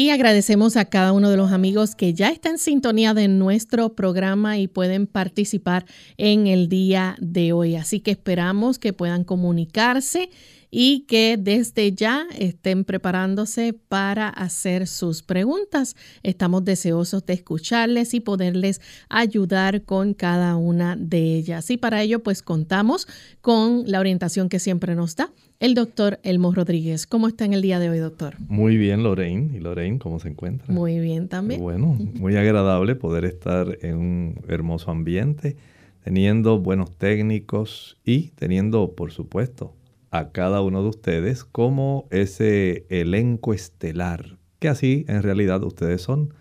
Y 0.00 0.08
agradecemos 0.08 0.78
a 0.78 0.86
cada 0.86 1.12
uno 1.12 1.28
de 1.28 1.36
los 1.36 1.52
amigos 1.52 1.94
que 1.94 2.14
ya 2.14 2.30
está 2.30 2.48
en 2.48 2.56
sintonía 2.56 3.12
de 3.12 3.28
nuestro 3.28 3.94
programa 3.94 4.56
y 4.56 4.66
pueden 4.66 5.06
participar 5.06 5.84
en 6.16 6.46
el 6.46 6.70
día 6.70 7.16
de 7.20 7.52
hoy. 7.52 7.76
Así 7.76 8.00
que 8.00 8.12
esperamos 8.12 8.78
que 8.78 8.94
puedan 8.94 9.24
comunicarse 9.24 10.30
y 10.70 11.00
que 11.06 11.36
desde 11.38 11.92
ya 11.92 12.26
estén 12.38 12.84
preparándose 12.84 13.72
para 13.72 14.28
hacer 14.28 14.86
sus 14.86 15.22
preguntas. 15.22 15.96
Estamos 16.22 16.64
deseosos 16.64 17.26
de 17.26 17.34
escucharles 17.34 18.14
y 18.14 18.20
poderles 18.20 18.80
ayudar 19.08 19.82
con 19.82 20.14
cada 20.14 20.56
una 20.56 20.96
de 20.96 21.34
ellas. 21.34 21.70
Y 21.70 21.76
para 21.76 22.02
ello 22.02 22.22
pues 22.22 22.42
contamos 22.42 23.08
con 23.40 23.84
la 23.86 24.00
orientación 24.00 24.48
que 24.48 24.58
siempre 24.58 24.94
nos 24.94 25.16
da 25.16 25.32
el 25.58 25.74
doctor 25.74 26.20
Elmo 26.22 26.54
Rodríguez. 26.54 27.06
¿Cómo 27.06 27.28
está 27.28 27.44
en 27.44 27.52
el 27.52 27.60
día 27.62 27.78
de 27.78 27.90
hoy, 27.90 27.98
doctor? 27.98 28.36
Muy 28.48 28.78
bien, 28.78 29.02
Lorraine. 29.02 29.54
¿Y 29.54 29.60
Lorraine 29.60 29.98
cómo 29.98 30.18
se 30.18 30.28
encuentra? 30.28 30.72
Muy 30.72 30.98
bien 31.00 31.28
también. 31.28 31.60
bueno, 31.60 31.98
muy 32.14 32.36
agradable 32.36 32.94
poder 32.94 33.26
estar 33.26 33.78
en 33.82 33.96
un 33.96 34.40
hermoso 34.48 34.90
ambiente, 34.90 35.56
teniendo 36.02 36.58
buenos 36.58 36.96
técnicos 36.96 37.98
y 38.04 38.28
teniendo, 38.30 38.94
por 38.94 39.12
supuesto, 39.12 39.74
a 40.10 40.30
cada 40.30 40.60
uno 40.60 40.82
de 40.82 40.88
ustedes 40.88 41.44
como 41.44 42.08
ese 42.10 42.86
elenco 42.88 43.54
estelar, 43.54 44.38
que 44.58 44.68
así 44.68 45.04
en 45.08 45.22
realidad 45.22 45.62
ustedes 45.64 46.02
son. 46.02 46.34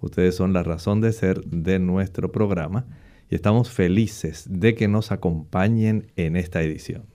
Ustedes 0.00 0.34
son 0.34 0.52
la 0.52 0.64
razón 0.64 1.00
de 1.00 1.12
ser 1.12 1.44
de 1.44 1.78
nuestro 1.78 2.32
programa 2.32 2.86
y 3.30 3.36
estamos 3.36 3.70
felices 3.70 4.46
de 4.50 4.74
que 4.74 4.88
nos 4.88 5.12
acompañen 5.12 6.10
en 6.16 6.36
esta 6.36 6.60
edición. 6.62 7.06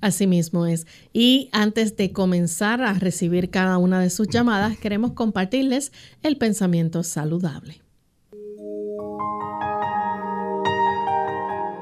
Así 0.00 0.26
mismo 0.26 0.66
es. 0.66 0.86
Y 1.12 1.48
antes 1.52 1.96
de 1.96 2.12
comenzar 2.12 2.82
a 2.82 2.92
recibir 2.94 3.50
cada 3.50 3.78
una 3.78 4.00
de 4.00 4.10
sus 4.10 4.28
llamadas, 4.28 4.76
queremos 4.76 5.12
compartirles 5.12 5.92
el 6.22 6.36
pensamiento 6.36 7.02
saludable. 7.02 7.80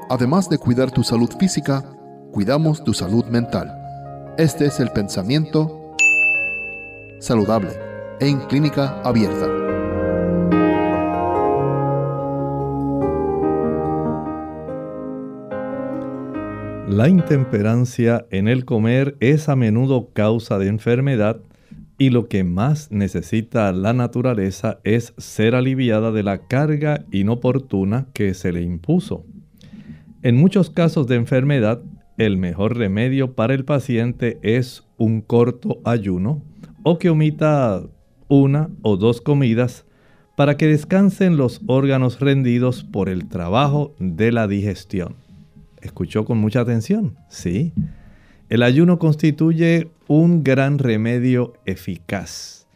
Además 0.09 0.47
de 0.49 0.57
cuidar 0.59 0.91
tu 0.91 1.03
salud 1.03 1.29
física, 1.39 1.94
cuidamos 2.35 2.83
tu 2.83 2.93
salud 2.93 3.23
mental. 3.27 3.73
Este 4.37 4.65
es 4.65 4.81
el 4.81 4.89
pensamiento 4.89 5.95
saludable 7.17 7.69
en 8.19 8.41
clínica 8.41 9.01
abierta. 9.03 9.47
La 16.89 17.07
intemperancia 17.07 18.25
en 18.31 18.49
el 18.49 18.65
comer 18.65 19.15
es 19.21 19.47
a 19.47 19.55
menudo 19.55 20.09
causa 20.11 20.59
de 20.59 20.67
enfermedad 20.67 21.39
y 21.97 22.09
lo 22.09 22.27
que 22.27 22.43
más 22.43 22.91
necesita 22.91 23.71
la 23.71 23.93
naturaleza 23.93 24.79
es 24.83 25.13
ser 25.17 25.55
aliviada 25.55 26.11
de 26.11 26.23
la 26.23 26.39
carga 26.39 27.05
inoportuna 27.13 28.07
que 28.11 28.33
se 28.33 28.51
le 28.51 28.61
impuso. 28.61 29.23
En 30.21 30.35
muchos 30.35 30.69
casos 30.69 31.07
de 31.07 31.15
enfermedad, 31.15 31.81
el 32.17 32.37
mejor 32.37 32.77
remedio 32.77 33.33
para 33.33 33.53
el 33.53 33.65
paciente 33.65 34.39
es 34.41 34.83
un 34.97 35.21
corto 35.21 35.79
ayuno 35.83 36.41
o 36.83 36.97
que 36.97 37.09
omita 37.09 37.83
una 38.27 38.69
o 38.81 38.97
dos 38.97 39.21
comidas 39.21 39.85
para 40.35 40.57
que 40.57 40.67
descansen 40.67 41.37
los 41.37 41.61
órganos 41.67 42.19
rendidos 42.19 42.83
por 42.83 43.09
el 43.09 43.27
trabajo 43.27 43.95
de 43.99 44.31
la 44.31 44.47
digestión 44.47 45.15
escuchó 45.85 46.25
con 46.25 46.37
mucha 46.37 46.61
atención. 46.61 47.15
Sí, 47.29 47.73
el 48.49 48.63
ayuno 48.63 48.99
constituye 48.99 49.89
un 50.07 50.43
gran 50.43 50.77
remedio 50.79 51.53
eficaz. 51.65 52.67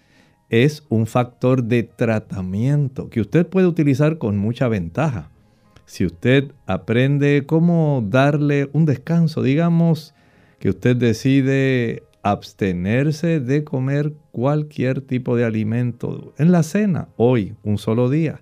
Es 0.50 0.84
un 0.90 1.06
factor 1.06 1.64
de 1.64 1.84
tratamiento 1.84 3.10
que 3.10 3.22
usted 3.22 3.46
puede 3.46 3.68
utilizar 3.68 4.18
con 4.18 4.38
mucha 4.38 4.68
ventaja. 4.68 5.30
Si 5.90 6.06
usted 6.06 6.52
aprende 6.68 7.46
cómo 7.48 8.06
darle 8.08 8.70
un 8.74 8.86
descanso, 8.86 9.42
digamos 9.42 10.14
que 10.60 10.70
usted 10.70 10.96
decide 10.96 12.04
abstenerse 12.22 13.40
de 13.40 13.64
comer 13.64 14.14
cualquier 14.32 15.02
tipo 15.02 15.36
de 15.36 15.46
alimento 15.46 16.32
en 16.38 16.52
la 16.52 16.62
cena, 16.62 17.08
hoy, 17.18 17.56
un 17.64 17.80
solo 17.80 18.08
día 18.08 18.40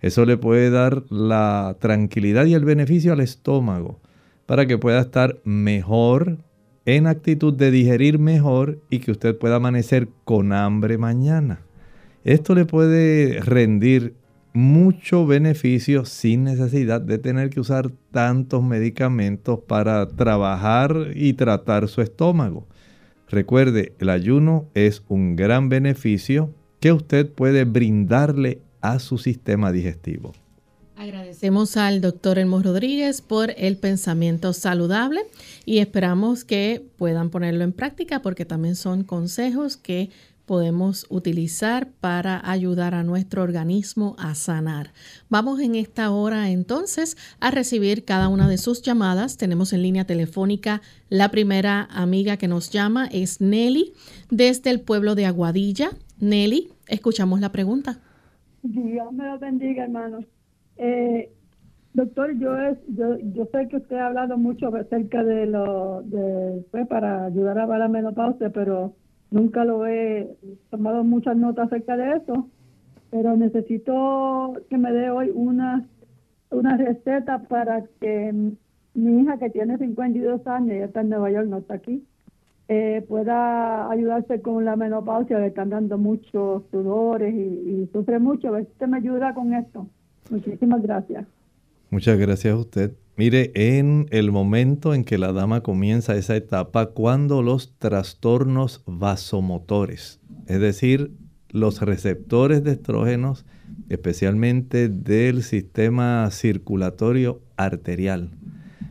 eso 0.00 0.24
le 0.26 0.36
puede 0.36 0.70
dar 0.70 1.02
la 1.10 1.76
tranquilidad 1.80 2.46
y 2.46 2.54
el 2.54 2.64
beneficio 2.64 3.12
al 3.12 3.18
estómago 3.18 3.98
para 4.46 4.66
que 4.66 4.78
pueda 4.78 5.00
estar 5.00 5.40
mejor 5.42 6.38
en 6.84 7.08
actitud 7.08 7.52
de 7.52 7.72
digerir 7.72 8.20
mejor 8.20 8.78
y 8.90 9.00
que 9.00 9.10
usted 9.10 9.36
pueda 9.36 9.56
amanecer 9.56 10.06
con 10.22 10.52
hambre 10.52 10.98
mañana. 10.98 11.62
Esto 12.22 12.54
le 12.54 12.64
puede 12.64 13.40
rendir 13.40 14.14
mucho 14.56 15.26
beneficio 15.26 16.06
sin 16.06 16.44
necesidad 16.44 17.02
de 17.02 17.18
tener 17.18 17.50
que 17.50 17.60
usar 17.60 17.90
tantos 18.10 18.62
medicamentos 18.62 19.60
para 19.60 20.08
trabajar 20.08 21.10
y 21.14 21.34
tratar 21.34 21.88
su 21.88 22.00
estómago. 22.00 22.66
Recuerde, 23.28 23.92
el 23.98 24.08
ayuno 24.08 24.64
es 24.72 25.02
un 25.08 25.36
gran 25.36 25.68
beneficio 25.68 26.54
que 26.80 26.90
usted 26.90 27.30
puede 27.30 27.64
brindarle 27.64 28.62
a 28.80 28.98
su 28.98 29.18
sistema 29.18 29.72
digestivo. 29.72 30.32
Agradecemos 30.96 31.76
al 31.76 32.00
doctor 32.00 32.38
Elmo 32.38 32.62
Rodríguez 32.62 33.20
por 33.20 33.52
el 33.58 33.76
pensamiento 33.76 34.54
saludable 34.54 35.20
y 35.66 35.80
esperamos 35.80 36.44
que 36.44 36.82
puedan 36.96 37.28
ponerlo 37.28 37.62
en 37.62 37.72
práctica 37.72 38.22
porque 38.22 38.46
también 38.46 38.76
son 38.76 39.04
consejos 39.04 39.76
que 39.76 40.08
podemos 40.46 41.06
utilizar 41.10 41.88
para 42.00 42.40
ayudar 42.48 42.94
a 42.94 43.02
nuestro 43.02 43.42
organismo 43.42 44.14
a 44.18 44.34
sanar. 44.34 44.92
Vamos 45.28 45.60
en 45.60 45.74
esta 45.74 46.10
hora 46.10 46.50
entonces 46.50 47.16
a 47.40 47.50
recibir 47.50 48.04
cada 48.04 48.28
una 48.28 48.48
de 48.48 48.56
sus 48.56 48.82
llamadas. 48.82 49.36
Tenemos 49.36 49.72
en 49.72 49.82
línea 49.82 50.04
telefónica 50.04 50.80
la 51.08 51.30
primera 51.30 51.88
amiga 51.90 52.36
que 52.36 52.48
nos 52.48 52.70
llama 52.70 53.08
es 53.12 53.40
Nelly 53.40 53.92
desde 54.30 54.70
el 54.70 54.80
pueblo 54.80 55.14
de 55.14 55.26
Aguadilla. 55.26 55.90
Nelly, 56.20 56.70
escuchamos 56.86 57.40
la 57.40 57.50
pregunta. 57.50 58.00
Dios 58.62 59.12
me 59.12 59.26
lo 59.26 59.38
bendiga, 59.38 59.84
hermano. 59.84 60.20
Eh, 60.76 61.32
doctor, 61.94 62.38
yo, 62.38 62.56
es, 62.58 62.78
yo 62.88 63.18
yo 63.18 63.48
sé 63.52 63.68
que 63.68 63.76
usted 63.76 63.96
ha 63.96 64.06
hablado 64.06 64.36
mucho 64.36 64.74
acerca 64.74 65.24
de 65.24 65.46
lo 65.46 66.02
de 66.02 66.64
pues, 66.70 66.86
para 66.86 67.26
ayudar 67.26 67.58
a 67.58 67.78
la 67.78 67.88
menopausia, 67.88 68.50
pero 68.50 68.94
Nunca 69.30 69.64
lo 69.64 69.86
he 69.86 70.36
tomado 70.70 71.04
muchas 71.04 71.36
notas 71.36 71.66
acerca 71.66 71.96
de 71.96 72.16
eso, 72.16 72.48
pero 73.10 73.36
necesito 73.36 74.54
que 74.70 74.78
me 74.78 74.92
dé 74.92 75.10
hoy 75.10 75.30
una, 75.34 75.86
una 76.50 76.76
receta 76.76 77.42
para 77.42 77.84
que 78.00 78.32
mi 78.94 79.22
hija 79.22 79.38
que 79.38 79.50
tiene 79.50 79.78
52 79.78 80.46
años, 80.46 80.78
ya 80.78 80.84
está 80.86 81.00
en 81.00 81.10
Nueva 81.10 81.30
York, 81.30 81.48
no 81.48 81.58
está 81.58 81.74
aquí, 81.74 82.04
eh, 82.68 83.04
pueda 83.06 83.88
ayudarse 83.90 84.40
con 84.40 84.64
la 84.64 84.74
menopausia, 84.74 85.38
le 85.38 85.48
están 85.48 85.70
dando 85.70 85.98
muchos 85.98 86.64
sudores 86.70 87.32
y, 87.32 87.88
sufre 87.92 88.18
mucho. 88.18 88.48
A 88.48 88.52
ver 88.52 88.64
si 88.64 88.72
usted 88.72 88.88
me 88.88 88.96
ayuda 88.96 89.34
con 89.34 89.54
esto. 89.54 89.88
Muchísimas 90.30 90.82
gracias. 90.82 91.26
Muchas 91.90 92.18
gracias 92.18 92.52
a 92.52 92.56
usted. 92.56 92.92
Mire, 93.18 93.50
en 93.54 94.08
el 94.10 94.30
momento 94.30 94.92
en 94.92 95.02
que 95.02 95.16
la 95.16 95.32
dama 95.32 95.62
comienza 95.62 96.16
esa 96.16 96.36
etapa, 96.36 96.90
cuando 96.90 97.40
los 97.40 97.74
trastornos 97.78 98.82
vasomotores, 98.84 100.20
es 100.46 100.60
decir, 100.60 101.12
los 101.48 101.80
receptores 101.80 102.62
de 102.62 102.72
estrógenos, 102.72 103.46
especialmente 103.88 104.90
del 104.90 105.42
sistema 105.42 106.28
circulatorio 106.30 107.40
arterial, 107.56 108.32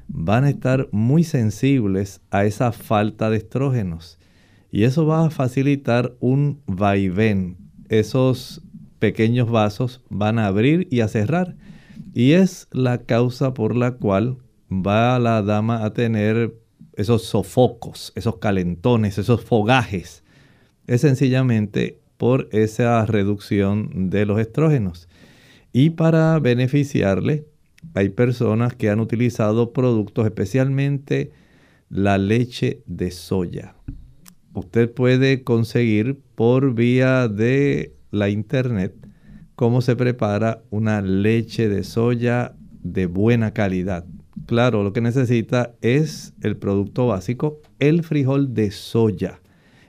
van 0.07 0.45
a 0.45 0.49
estar 0.49 0.89
muy 0.91 1.23
sensibles 1.23 2.21
a 2.31 2.45
esa 2.45 2.71
falta 2.71 3.29
de 3.29 3.37
estrógenos. 3.37 4.17
Y 4.71 4.85
eso 4.85 5.05
va 5.05 5.23
a 5.23 5.29
facilitar 5.29 6.15
un 6.19 6.61
vaivén. 6.65 7.57
Esos 7.89 8.63
pequeños 8.97 9.51
vasos 9.51 10.01
van 10.09 10.39
a 10.39 10.47
abrir 10.47 10.87
y 10.89 11.01
a 11.01 11.07
cerrar 11.07 11.55
y 12.15 12.31
es 12.31 12.69
la 12.71 12.99
causa 12.99 13.53
por 13.53 13.75
la 13.75 13.91
cual 13.91 14.37
va 14.71 15.19
la 15.19 15.41
dama 15.41 15.83
a 15.83 15.91
tener 15.93 16.57
esos 16.93 17.23
sofocos, 17.23 18.13
esos 18.15 18.37
calentones, 18.37 19.17
esos 19.17 19.43
fogajes. 19.43 20.23
Es 20.87 21.01
sencillamente 21.01 21.99
por 22.15 22.47
esa 22.53 23.05
reducción 23.05 24.09
de 24.09 24.25
los 24.25 24.39
estrógenos. 24.39 25.09
Y 25.73 25.89
para 25.89 26.39
beneficiarle, 26.39 27.47
hay 27.93 28.07
personas 28.07 28.73
que 28.73 28.89
han 28.89 29.01
utilizado 29.01 29.73
productos, 29.73 30.25
especialmente 30.25 31.33
la 31.89 32.17
leche 32.17 32.81
de 32.85 33.11
soya. 33.11 33.75
Usted 34.53 34.89
puede 34.89 35.43
conseguir 35.43 36.21
por 36.35 36.75
vía 36.75 37.27
de 37.27 37.93
la 38.11 38.29
internet 38.29 39.04
cómo 39.55 39.81
se 39.81 39.95
prepara 39.95 40.61
una 40.69 41.01
leche 41.01 41.67
de 41.69 41.83
soya 41.83 42.53
de 42.83 43.07
buena 43.07 43.51
calidad. 43.51 44.05
Claro, 44.45 44.83
lo 44.83 44.93
que 44.93 45.01
necesita 45.01 45.73
es 45.81 46.35
el 46.41 46.55
producto 46.57 47.07
básico, 47.07 47.59
el 47.79 48.03
frijol 48.03 48.53
de 48.53 48.69
soya. 48.71 49.39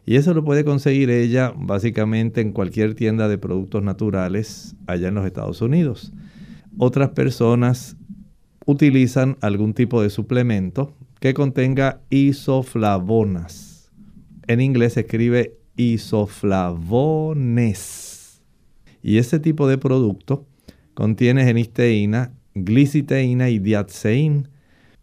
Y 0.06 0.16
eso 0.16 0.32
lo 0.34 0.44
puede 0.44 0.64
conseguir 0.64 1.10
ella 1.10 1.52
básicamente 1.56 2.40
en 2.40 2.52
cualquier 2.52 2.94
tienda 2.94 3.28
de 3.28 3.38
productos 3.38 3.82
naturales 3.82 4.76
allá 4.86 5.08
en 5.08 5.16
los 5.16 5.26
Estados 5.26 5.60
Unidos. 5.60 6.12
Otras 6.78 7.10
personas 7.10 7.96
utilizan 8.66 9.36
algún 9.40 9.74
tipo 9.74 10.00
de 10.00 10.10
suplemento 10.10 10.94
que 11.18 11.34
contenga 11.34 12.02
isoflavonas. 12.08 13.90
En 14.46 14.60
inglés 14.60 14.92
se 14.92 15.00
escribe 15.00 15.58
isoflavones 15.76 18.05
y 19.06 19.18
ese 19.18 19.38
tipo 19.38 19.68
de 19.68 19.78
producto 19.78 20.48
contiene 20.94 21.44
genisteína, 21.44 22.32
gliciteína 22.56 23.50
y 23.50 23.60
diatseín. 23.60 24.48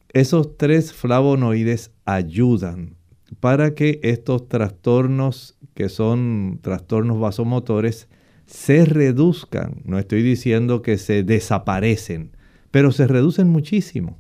Esos 0.10 0.58
tres 0.58 0.92
flavonoides 0.92 1.94
ayudan 2.04 2.98
para 3.40 3.76
que 3.76 4.02
estos 4.04 4.50
trastornos, 4.50 5.58
que 5.74 5.88
son 5.88 6.60
trastornos 6.62 7.22
vasomotores, 7.22 8.10
se 8.46 8.84
reduzcan. 8.84 9.82
No 9.86 9.98
estoy 9.98 10.22
diciendo 10.22 10.82
que 10.82 10.98
se 10.98 11.24
desaparecen, 11.24 12.36
pero 12.72 12.92
se 12.92 13.08
reducen 13.08 13.48
muchísimo, 13.48 14.20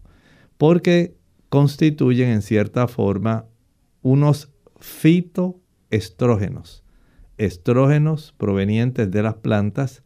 porque 0.57 1.17
constituyen 1.49 2.29
en 2.29 2.41
cierta 2.41 2.87
forma 2.87 3.47
unos 4.01 4.49
fitoestrógenos 4.79 6.82
estrógenos 7.45 8.33
provenientes 8.37 9.11
de 9.11 9.21
las 9.21 9.35
plantas, 9.35 10.03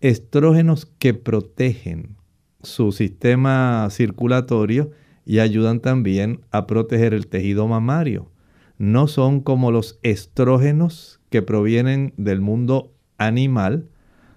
estrógenos 0.00 0.86
que 0.86 1.14
protegen 1.14 2.16
su 2.62 2.92
sistema 2.92 3.86
circulatorio 3.90 4.90
y 5.24 5.40
ayudan 5.40 5.80
también 5.80 6.40
a 6.50 6.66
proteger 6.66 7.14
el 7.14 7.26
tejido 7.26 7.68
mamario. 7.68 8.30
No 8.78 9.08
son 9.08 9.40
como 9.40 9.70
los 9.70 9.98
estrógenos 10.02 11.20
que 11.28 11.42
provienen 11.42 12.14
del 12.16 12.40
mundo 12.40 12.94
animal. 13.18 13.90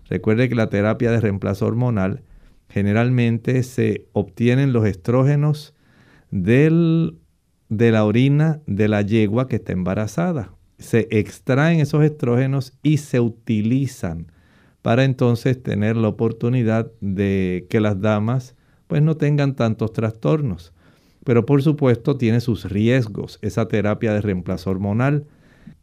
Recuerde 0.09 0.49
que 0.49 0.55
la 0.55 0.69
terapia 0.69 1.11
de 1.11 1.21
reemplazo 1.21 1.65
hormonal 1.65 2.23
generalmente 2.67 3.63
se 3.63 4.07
obtienen 4.11 4.73
los 4.73 4.85
estrógenos 4.85 5.73
del, 6.29 7.19
de 7.69 7.91
la 7.91 8.03
orina 8.03 8.61
de 8.67 8.89
la 8.89 9.01
yegua 9.01 9.47
que 9.47 9.55
está 9.57 9.71
embarazada 9.71 10.52
se 10.77 11.07
extraen 11.11 11.79
esos 11.79 12.03
estrógenos 12.03 12.73
y 12.83 12.97
se 12.97 13.19
utilizan 13.19 14.27
para 14.81 15.05
entonces 15.05 15.61
tener 15.61 15.95
la 15.95 16.09
oportunidad 16.09 16.91
de 16.99 17.65
que 17.69 17.79
las 17.79 18.01
damas 18.01 18.55
pues 18.87 19.01
no 19.01 19.15
tengan 19.15 19.55
tantos 19.55 19.93
trastornos. 19.93 20.73
Pero 21.23 21.45
por 21.45 21.63
supuesto 21.63 22.17
tiene 22.17 22.41
sus 22.41 22.69
riesgos 22.69 23.39
esa 23.41 23.67
terapia 23.67 24.13
de 24.13 24.21
reemplazo 24.21 24.69
hormonal 24.69 25.25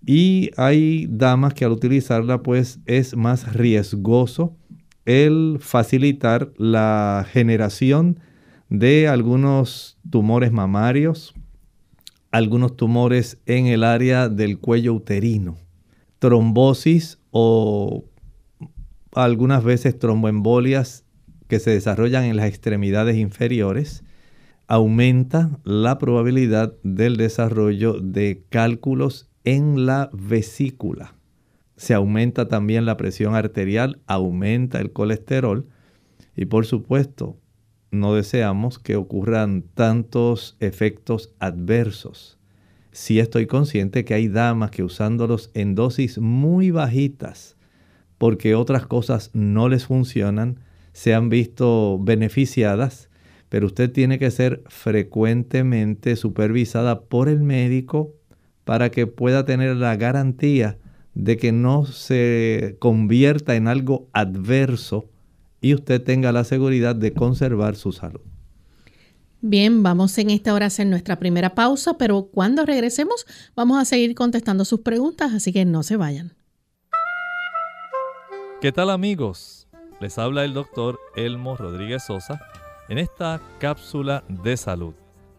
y 0.04 0.50
hay 0.56 1.06
damas 1.10 1.54
que 1.54 1.64
al 1.64 1.72
utilizarla 1.72 2.42
pues 2.42 2.78
es 2.86 3.16
más 3.16 3.54
riesgoso 3.54 4.54
el 5.06 5.56
facilitar 5.60 6.52
la 6.56 7.26
generación 7.30 8.20
de 8.68 9.08
algunos 9.08 9.98
tumores 10.08 10.52
mamarios, 10.52 11.34
algunos 12.30 12.76
tumores 12.76 13.38
en 13.46 13.66
el 13.66 13.84
área 13.84 14.28
del 14.28 14.58
cuello 14.58 14.94
uterino, 14.94 15.58
trombosis 16.18 17.18
o 17.30 18.04
algunas 19.12 19.64
veces 19.64 19.98
tromboembolias 19.98 21.04
que 21.48 21.58
se 21.58 21.70
desarrollan 21.70 22.24
en 22.24 22.36
las 22.36 22.46
extremidades 22.46 23.16
inferiores, 23.16 24.04
aumenta 24.68 25.58
la 25.64 25.98
probabilidad 25.98 26.74
del 26.84 27.16
desarrollo 27.16 27.94
de 28.00 28.44
cálculos 28.50 29.28
en 29.44 29.84
la 29.84 30.10
vesícula. 30.12 31.16
Se 31.76 31.94
aumenta 31.94 32.46
también 32.46 32.86
la 32.86 32.96
presión 32.96 33.34
arterial, 33.34 34.00
aumenta 34.06 34.80
el 34.80 34.92
colesterol 34.92 35.66
y 36.36 36.44
por 36.44 36.66
supuesto 36.66 37.36
no 37.90 38.14
deseamos 38.14 38.78
que 38.78 38.96
ocurran 38.96 39.62
tantos 39.74 40.56
efectos 40.60 41.34
adversos. 41.38 42.38
Si 42.92 43.20
estoy 43.20 43.46
consciente 43.46 44.04
que 44.04 44.14
hay 44.14 44.28
damas 44.28 44.70
que 44.70 44.82
usándolos 44.82 45.50
en 45.54 45.74
dosis 45.74 46.18
muy 46.18 46.70
bajitas, 46.70 47.56
porque 48.18 48.54
otras 48.54 48.86
cosas 48.86 49.30
no 49.32 49.68
les 49.68 49.86
funcionan, 49.86 50.60
se 50.92 51.14
han 51.14 51.28
visto 51.28 51.98
beneficiadas, 52.00 53.08
pero 53.48 53.66
usted 53.66 53.90
tiene 53.90 54.18
que 54.18 54.30
ser 54.30 54.62
frecuentemente 54.68 56.16
supervisada 56.16 57.02
por 57.02 57.28
el 57.28 57.42
médico 57.42 58.14
para 58.64 58.90
que 58.90 59.06
pueda 59.06 59.44
tener 59.44 59.76
la 59.76 59.96
garantía 59.96 60.78
de 61.14 61.36
que 61.36 61.52
no 61.52 61.86
se 61.86 62.76
convierta 62.78 63.56
en 63.56 63.68
algo 63.68 64.08
adverso 64.12 65.08
y 65.60 65.74
usted 65.74 66.02
tenga 66.02 66.32
la 66.32 66.44
seguridad 66.44 66.96
de 66.96 67.12
conservar 67.12 67.76
su 67.76 67.92
salud. 67.92 68.20
Bien, 69.42 69.82
vamos 69.82 70.16
en 70.18 70.30
esta 70.30 70.52
hora 70.52 70.66
a 70.66 70.68
hacer 70.68 70.86
nuestra 70.86 71.18
primera 71.18 71.54
pausa, 71.54 71.96
pero 71.96 72.24
cuando 72.24 72.66
regresemos 72.66 73.26
vamos 73.54 73.80
a 73.80 73.86
seguir 73.86 74.14
contestando 74.14 74.64
sus 74.64 74.80
preguntas, 74.80 75.32
así 75.32 75.52
que 75.52 75.64
no 75.64 75.82
se 75.82 75.96
vayan. 75.96 76.34
¿Qué 78.60 78.72
tal 78.72 78.90
amigos? 78.90 79.66
Les 80.00 80.18
habla 80.18 80.44
el 80.44 80.52
doctor 80.52 80.98
Elmo 81.16 81.56
Rodríguez 81.56 82.04
Sosa 82.04 82.40
en 82.90 82.98
esta 82.98 83.40
cápsula 83.58 84.24
de 84.28 84.56
salud. 84.58 84.94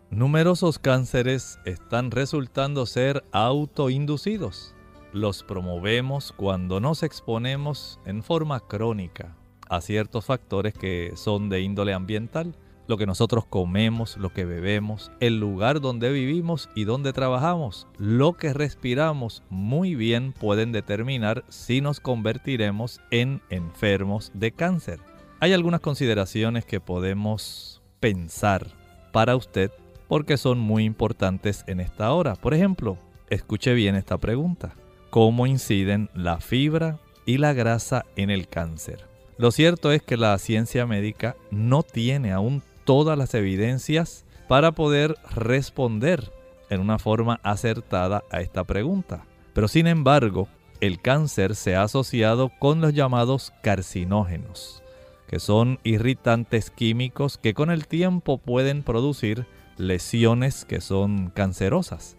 Numerosos 0.10 0.80
cánceres 0.80 1.60
están 1.66 2.10
resultando 2.10 2.86
ser 2.88 3.24
autoinducidos. 3.32 4.74
Los 5.14 5.44
promovemos 5.44 6.32
cuando 6.32 6.80
nos 6.80 7.04
exponemos 7.04 8.00
en 8.06 8.24
forma 8.24 8.60
crónica 8.62 9.36
a 9.72 9.82
ciertos 9.82 10.26
factores 10.26 10.74
que 10.76 11.14
son 11.16 11.50
de 11.50 11.62
índole 11.62 11.94
ambiental 11.94 12.54
lo 12.88 12.98
que 12.98 13.06
nosotros 13.06 13.46
comemos, 13.46 14.18
lo 14.18 14.34
que 14.34 14.44
bebemos, 14.44 15.14
el 15.22 15.40
lugar 15.40 15.80
donde 15.80 16.12
vivimos 16.12 16.70
y 16.76 16.84
donde 16.84 17.14
trabajamos, 17.14 17.88
lo 17.98 18.34
que 18.34 18.52
respiramos, 18.52 19.44
muy 19.50 19.96
bien 19.96 20.34
pueden 20.34 20.74
determinar 20.74 21.46
si 21.48 21.80
nos 21.80 22.02
convertiremos 22.02 23.00
en 23.10 23.42
enfermos 23.50 24.30
de 24.34 24.52
cáncer. 24.52 25.00
Hay 25.40 25.54
algunas 25.54 25.80
consideraciones 25.80 26.66
que 26.66 26.82
podemos 26.82 27.82
pensar 28.02 28.68
para 29.14 29.38
usted 29.38 29.72
porque 30.10 30.36
son 30.36 30.60
muy 30.60 30.84
importantes 30.84 31.64
en 31.68 31.80
esta 31.80 32.12
hora. 32.12 32.36
Por 32.36 32.54
ejemplo, 32.54 32.98
escuche 33.30 33.74
bien 33.74 33.96
esta 33.96 34.18
pregunta. 34.18 34.76
¿Cómo 35.12 35.48
inciden 35.48 36.10
la 36.14 36.42
fibra 36.42 37.00
y 37.26 37.38
la 37.38 37.54
grasa 37.54 38.04
en 38.18 38.32
el 38.32 38.50
cáncer? 38.50 39.11
Lo 39.38 39.52
cierto 39.52 39.92
es 39.92 40.02
que 40.02 40.18
la 40.18 40.38
ciencia 40.38 40.86
médica 40.86 41.36
no 41.50 41.84
tiene 41.84 42.32
aún 42.32 42.62
todas 42.86 43.18
las 43.18 43.34
evidencias 43.34 44.26
para 44.48 44.72
poder 44.74 45.16
responder 45.36 46.32
en 46.70 46.82
una 46.82 47.00
forma 47.00 47.40
acertada 47.44 48.24
a 48.32 48.42
esta 48.42 48.64
pregunta. 48.64 49.26
Pero 49.54 49.68
sin 49.68 49.88
embargo, 49.88 50.48
el 50.80 51.02
cáncer 51.02 51.56
se 51.56 51.76
ha 51.76 51.84
asociado 51.84 52.52
con 52.60 52.82
los 52.82 52.94
llamados 52.94 53.54
carcinógenos, 53.62 54.82
que 55.28 55.40
son 55.40 55.80
irritantes 55.84 56.72
químicos 56.72 57.38
que 57.38 57.54
con 57.54 57.70
el 57.70 57.88
tiempo 57.88 58.38
pueden 58.38 58.84
producir 58.84 59.46
lesiones 59.78 60.66
que 60.66 60.82
son 60.82 61.30
cancerosas. 61.30 62.18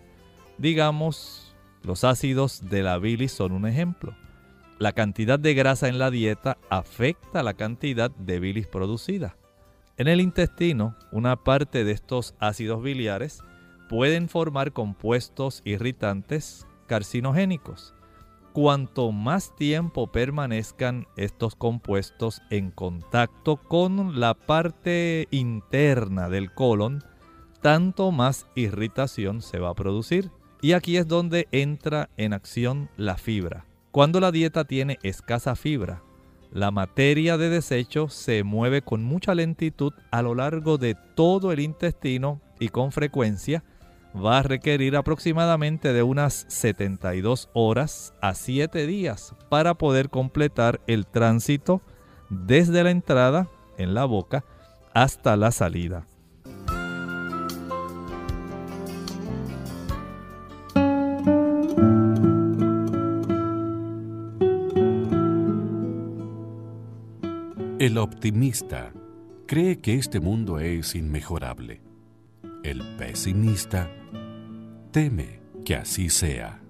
Digamos, 0.58 1.54
los 1.82 2.04
ácidos 2.04 2.68
de 2.68 2.82
la 2.82 2.98
bilis 2.98 3.32
son 3.32 3.52
un 3.52 3.66
ejemplo. 3.66 4.14
La 4.82 4.90
cantidad 4.90 5.38
de 5.38 5.54
grasa 5.54 5.86
en 5.86 6.00
la 6.00 6.10
dieta 6.10 6.58
afecta 6.68 7.44
la 7.44 7.54
cantidad 7.54 8.10
de 8.10 8.40
bilis 8.40 8.66
producida. 8.66 9.36
En 9.96 10.08
el 10.08 10.20
intestino, 10.20 10.96
una 11.12 11.36
parte 11.44 11.84
de 11.84 11.92
estos 11.92 12.34
ácidos 12.40 12.82
biliares 12.82 13.44
pueden 13.88 14.28
formar 14.28 14.72
compuestos 14.72 15.62
irritantes 15.64 16.66
carcinogénicos. 16.88 17.94
Cuanto 18.52 19.12
más 19.12 19.54
tiempo 19.54 20.10
permanezcan 20.10 21.06
estos 21.16 21.54
compuestos 21.54 22.42
en 22.50 22.72
contacto 22.72 23.58
con 23.58 24.18
la 24.18 24.34
parte 24.34 25.28
interna 25.30 26.28
del 26.28 26.52
colon, 26.52 27.04
tanto 27.60 28.10
más 28.10 28.48
irritación 28.56 29.42
se 29.42 29.60
va 29.60 29.68
a 29.68 29.74
producir. 29.74 30.32
Y 30.60 30.72
aquí 30.72 30.96
es 30.96 31.06
donde 31.06 31.46
entra 31.52 32.10
en 32.16 32.32
acción 32.32 32.90
la 32.96 33.16
fibra. 33.16 33.64
Cuando 33.92 34.20
la 34.20 34.32
dieta 34.32 34.64
tiene 34.64 34.98
escasa 35.02 35.54
fibra, 35.54 36.02
la 36.50 36.70
materia 36.70 37.36
de 37.36 37.50
desecho 37.50 38.08
se 38.08 38.42
mueve 38.42 38.80
con 38.80 39.04
mucha 39.04 39.34
lentitud 39.34 39.92
a 40.10 40.22
lo 40.22 40.34
largo 40.34 40.78
de 40.78 40.96
todo 41.14 41.52
el 41.52 41.60
intestino 41.60 42.40
y 42.58 42.70
con 42.70 42.90
frecuencia 42.90 43.62
va 44.16 44.38
a 44.38 44.42
requerir 44.42 44.96
aproximadamente 44.96 45.92
de 45.92 46.02
unas 46.02 46.46
72 46.48 47.50
horas 47.52 48.14
a 48.22 48.32
7 48.32 48.86
días 48.86 49.34
para 49.50 49.74
poder 49.74 50.08
completar 50.08 50.80
el 50.86 51.06
tránsito 51.06 51.82
desde 52.30 52.84
la 52.84 52.92
entrada 52.92 53.50
en 53.76 53.92
la 53.92 54.06
boca 54.06 54.42
hasta 54.94 55.36
la 55.36 55.50
salida. 55.50 56.06
El 67.82 67.98
optimista 67.98 68.92
cree 69.48 69.80
que 69.80 69.96
este 69.96 70.20
mundo 70.20 70.60
es 70.60 70.94
inmejorable. 70.94 71.82
El 72.62 72.80
pesimista 72.96 73.90
teme 74.92 75.40
que 75.64 75.74
así 75.74 76.08
sea. 76.08 76.62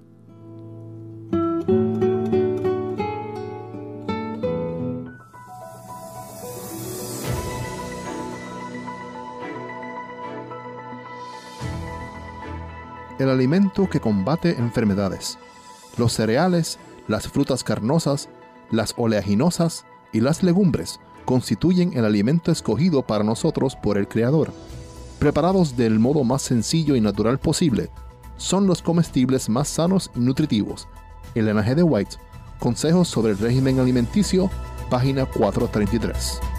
El 13.19 13.29
alimento 13.29 13.87
que 13.91 14.01
combate 14.01 14.53
enfermedades. 14.59 15.39
Los 15.99 16.15
cereales, 16.15 16.79
las 17.07 17.29
frutas 17.29 17.63
carnosas, 17.65 18.31
las 18.71 18.95
oleaginosas, 18.97 19.85
y 20.13 20.21
las 20.21 20.43
legumbres 20.43 21.01
constituyen 21.25 21.93
el 21.95 22.05
alimento 22.05 22.53
escogido 22.53 23.03
para 23.03 23.25
nosotros 23.25 23.77
por 23.77 23.99
el 23.99 24.09
Creador. 24.09 24.53
Preparados 25.19 25.77
del 25.77 25.99
modo 25.99 26.25
más 26.25 26.43
sencillo 26.43 26.97
y 26.97 27.01
natural 27.01 27.39
posible, 27.39 27.91
son 28.37 28.67
los 28.67 28.83
comestibles 28.83 29.49
más 29.49 29.69
sanos 29.69 30.11
y 30.17 30.21
nutritivos. 30.21 30.89
Elena 31.35 31.65
G. 31.65 31.75
de 31.75 31.83
White, 31.83 32.17
Consejos 32.59 33.09
sobre 33.09 33.33
el 33.33 33.39
régimen 33.39 33.81
alimenticio, 33.81 34.49
página 34.89 35.27
433. 35.27 36.52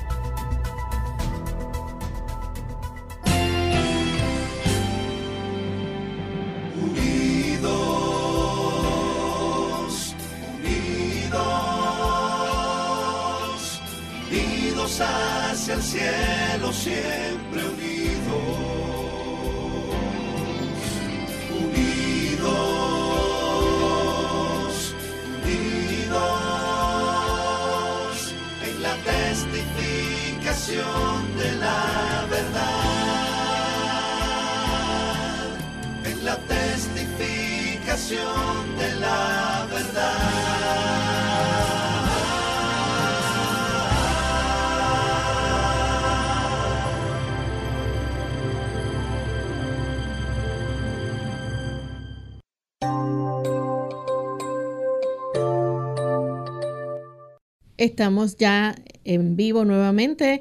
Estamos 57.83 58.37
ya 58.37 58.75
en 59.03 59.35
vivo 59.35 59.65
nuevamente 59.65 60.39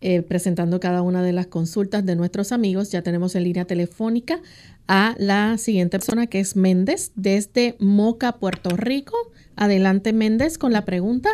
eh, 0.00 0.22
presentando 0.22 0.78
cada 0.78 1.02
una 1.02 1.20
de 1.20 1.32
las 1.32 1.48
consultas 1.48 2.06
de 2.06 2.14
nuestros 2.14 2.52
amigos. 2.52 2.92
Ya 2.92 3.02
tenemos 3.02 3.34
en 3.34 3.42
línea 3.42 3.64
telefónica 3.64 4.38
a 4.86 5.16
la 5.18 5.58
siguiente 5.58 5.98
persona 5.98 6.28
que 6.28 6.38
es 6.38 6.54
Méndez 6.54 7.10
desde 7.16 7.74
Moca, 7.80 8.38
Puerto 8.38 8.70
Rico. 8.76 9.16
Adelante 9.56 10.12
Méndez 10.12 10.56
con 10.56 10.70
la 10.70 10.84
pregunta. 10.84 11.28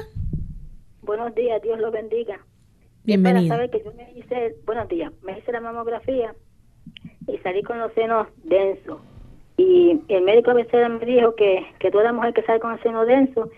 Buenos 1.02 1.34
días, 1.34 1.60
Dios 1.60 1.78
lo 1.78 1.90
bendiga. 1.90 2.40
Bienvenido. 3.04 3.58
que 3.70 3.82
yo 3.84 3.92
me 3.92 4.10
hice, 4.12 4.56
buenos 4.64 4.88
días, 4.88 5.12
me 5.22 5.38
hice 5.38 5.52
la 5.52 5.60
mamografía 5.60 6.34
y 7.26 7.36
salí 7.42 7.62
con 7.62 7.78
los 7.78 7.92
senos 7.92 8.26
densos. 8.44 9.02
Y 9.58 10.00
el 10.08 10.22
médico 10.22 10.52
a 10.52 10.54
veces 10.54 10.88
me 10.88 11.04
dijo 11.04 11.34
que, 11.34 11.66
que 11.78 11.90
toda 11.90 12.10
mujer 12.14 12.32
que 12.32 12.42
sale 12.44 12.58
con 12.58 12.72
el 12.72 12.82
seno 12.82 13.04
denso 13.04 13.50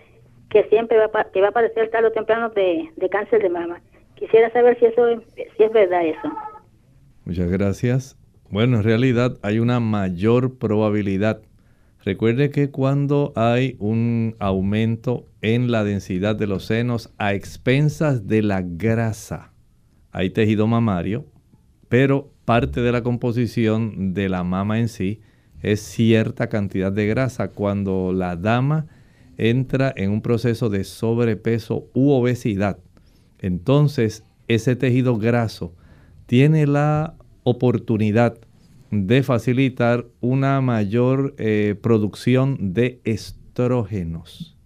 que 0.53 0.63
siempre 0.69 0.97
va, 0.99 1.25
que 1.33 1.41
va 1.41 1.47
a 1.47 1.49
aparecer 1.49 1.89
tarde 1.89 2.07
o 2.07 2.11
temprano 2.11 2.49
de, 2.49 3.09
cáncer 3.09 3.41
de 3.41 3.49
mama. 3.49 3.81
Quisiera 4.15 4.51
saber 4.53 4.77
si 4.79 4.85
eso 4.85 5.19
si 5.35 5.63
es 5.63 5.73
verdad 5.73 6.05
eso. 6.05 6.31
Muchas 7.25 7.49
gracias. 7.49 8.17
Bueno, 8.51 8.77
en 8.77 8.83
realidad 8.83 9.39
hay 9.41 9.57
una 9.57 9.79
mayor 9.79 10.59
probabilidad. 10.59 11.41
Recuerde 12.05 12.51
que 12.51 12.69
cuando 12.69 13.33
hay 13.35 13.75
un 13.79 14.35
aumento 14.37 15.25
en 15.41 15.71
la 15.71 15.83
densidad 15.83 16.35
de 16.35 16.45
los 16.45 16.65
senos 16.65 17.11
a 17.17 17.33
expensas 17.33 18.27
de 18.27 18.43
la 18.43 18.61
grasa, 18.63 19.53
hay 20.11 20.29
tejido 20.29 20.67
mamario, 20.67 21.25
pero 21.89 22.29
parte 22.45 22.81
de 22.81 22.91
la 22.91 23.01
composición 23.01 24.13
de 24.13 24.29
la 24.29 24.43
mama 24.43 24.79
en 24.79 24.87
sí 24.87 25.21
es 25.63 25.79
cierta 25.79 26.47
cantidad 26.47 26.91
de 26.91 27.07
grasa. 27.07 27.47
Cuando 27.47 28.13
la 28.13 28.35
dama 28.35 28.85
entra 29.37 29.93
en 29.95 30.11
un 30.11 30.21
proceso 30.21 30.69
de 30.69 30.83
sobrepeso 30.83 31.87
u 31.93 32.11
obesidad, 32.11 32.79
entonces 33.39 34.23
ese 34.47 34.75
tejido 34.75 35.17
graso 35.17 35.73
tiene 36.25 36.67
la 36.67 37.15
oportunidad 37.43 38.37
de 38.91 39.23
facilitar 39.23 40.05
una 40.21 40.61
mayor 40.61 41.35
eh, 41.37 41.75
producción 41.81 42.73
de 42.73 43.01
estrógenos. 43.03 44.57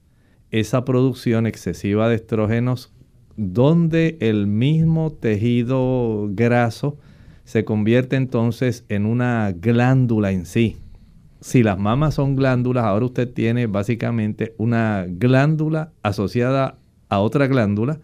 Esa 0.52 0.86
producción 0.86 1.48
excesiva 1.48 2.10
de 2.10 2.16
estrógenos 2.16 2.94
donde 3.36 4.18
el 4.20 4.48
mismo 4.48 5.12
tejido 5.12 6.28
graso 6.32 6.98
se 7.44 7.64
convierte 7.64 8.16
entonces 8.16 8.84
en 8.90 9.06
una 9.06 9.54
glándula 9.54 10.32
en 10.32 10.46
sí. 10.46 10.78
Si 11.40 11.64
las 11.64 11.78
mamas 11.78 12.16
son 12.16 12.36
glándulas, 12.36 12.86
ahora 12.86 13.06
usted 13.06 13.32
tiene 13.32 13.68
básicamente 13.68 14.56
una 14.58 15.06
glándula 15.08 15.92
asociada 16.04 16.78
a 17.10 17.20
otra 17.20 17.48
glándula, 17.48 18.00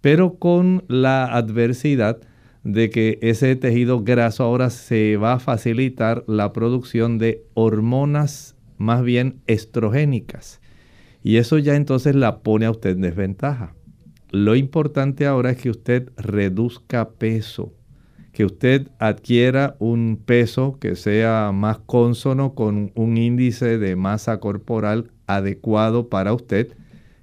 pero 0.00 0.34
con 0.34 0.84
la 0.88 1.24
adversidad 1.24 2.18
de 2.64 2.90
que 2.90 3.18
ese 3.22 3.54
tejido 3.56 4.02
graso 4.02 4.42
ahora 4.42 4.70
se 4.70 5.16
va 5.16 5.34
a 5.34 5.38
facilitar 5.38 6.24
la 6.26 6.52
producción 6.52 7.18
de 7.18 7.44
hormonas 7.54 8.56
más 8.76 9.02
bien 9.02 9.40
estrogénicas. 9.46 10.60
Y 11.22 11.38
eso 11.38 11.58
ya 11.58 11.76
entonces 11.76 12.14
la 12.14 12.40
pone 12.40 12.66
a 12.66 12.70
usted 12.70 12.90
en 12.90 13.02
desventaja. 13.02 13.74
Lo 14.30 14.54
importante 14.56 15.26
ahora 15.26 15.50
es 15.50 15.58
que 15.58 15.70
usted 15.70 16.10
reduzca 16.16 17.10
peso, 17.10 17.72
que 18.36 18.44
usted 18.44 18.88
adquiera 18.98 19.76
un 19.78 20.20
peso 20.22 20.76
que 20.78 20.94
sea 20.94 21.52
más 21.54 21.78
consono 21.78 22.54
con 22.54 22.92
un 22.94 23.16
índice 23.16 23.78
de 23.78 23.96
masa 23.96 24.40
corporal 24.40 25.10
adecuado 25.26 26.10
para 26.10 26.34
usted, 26.34 26.74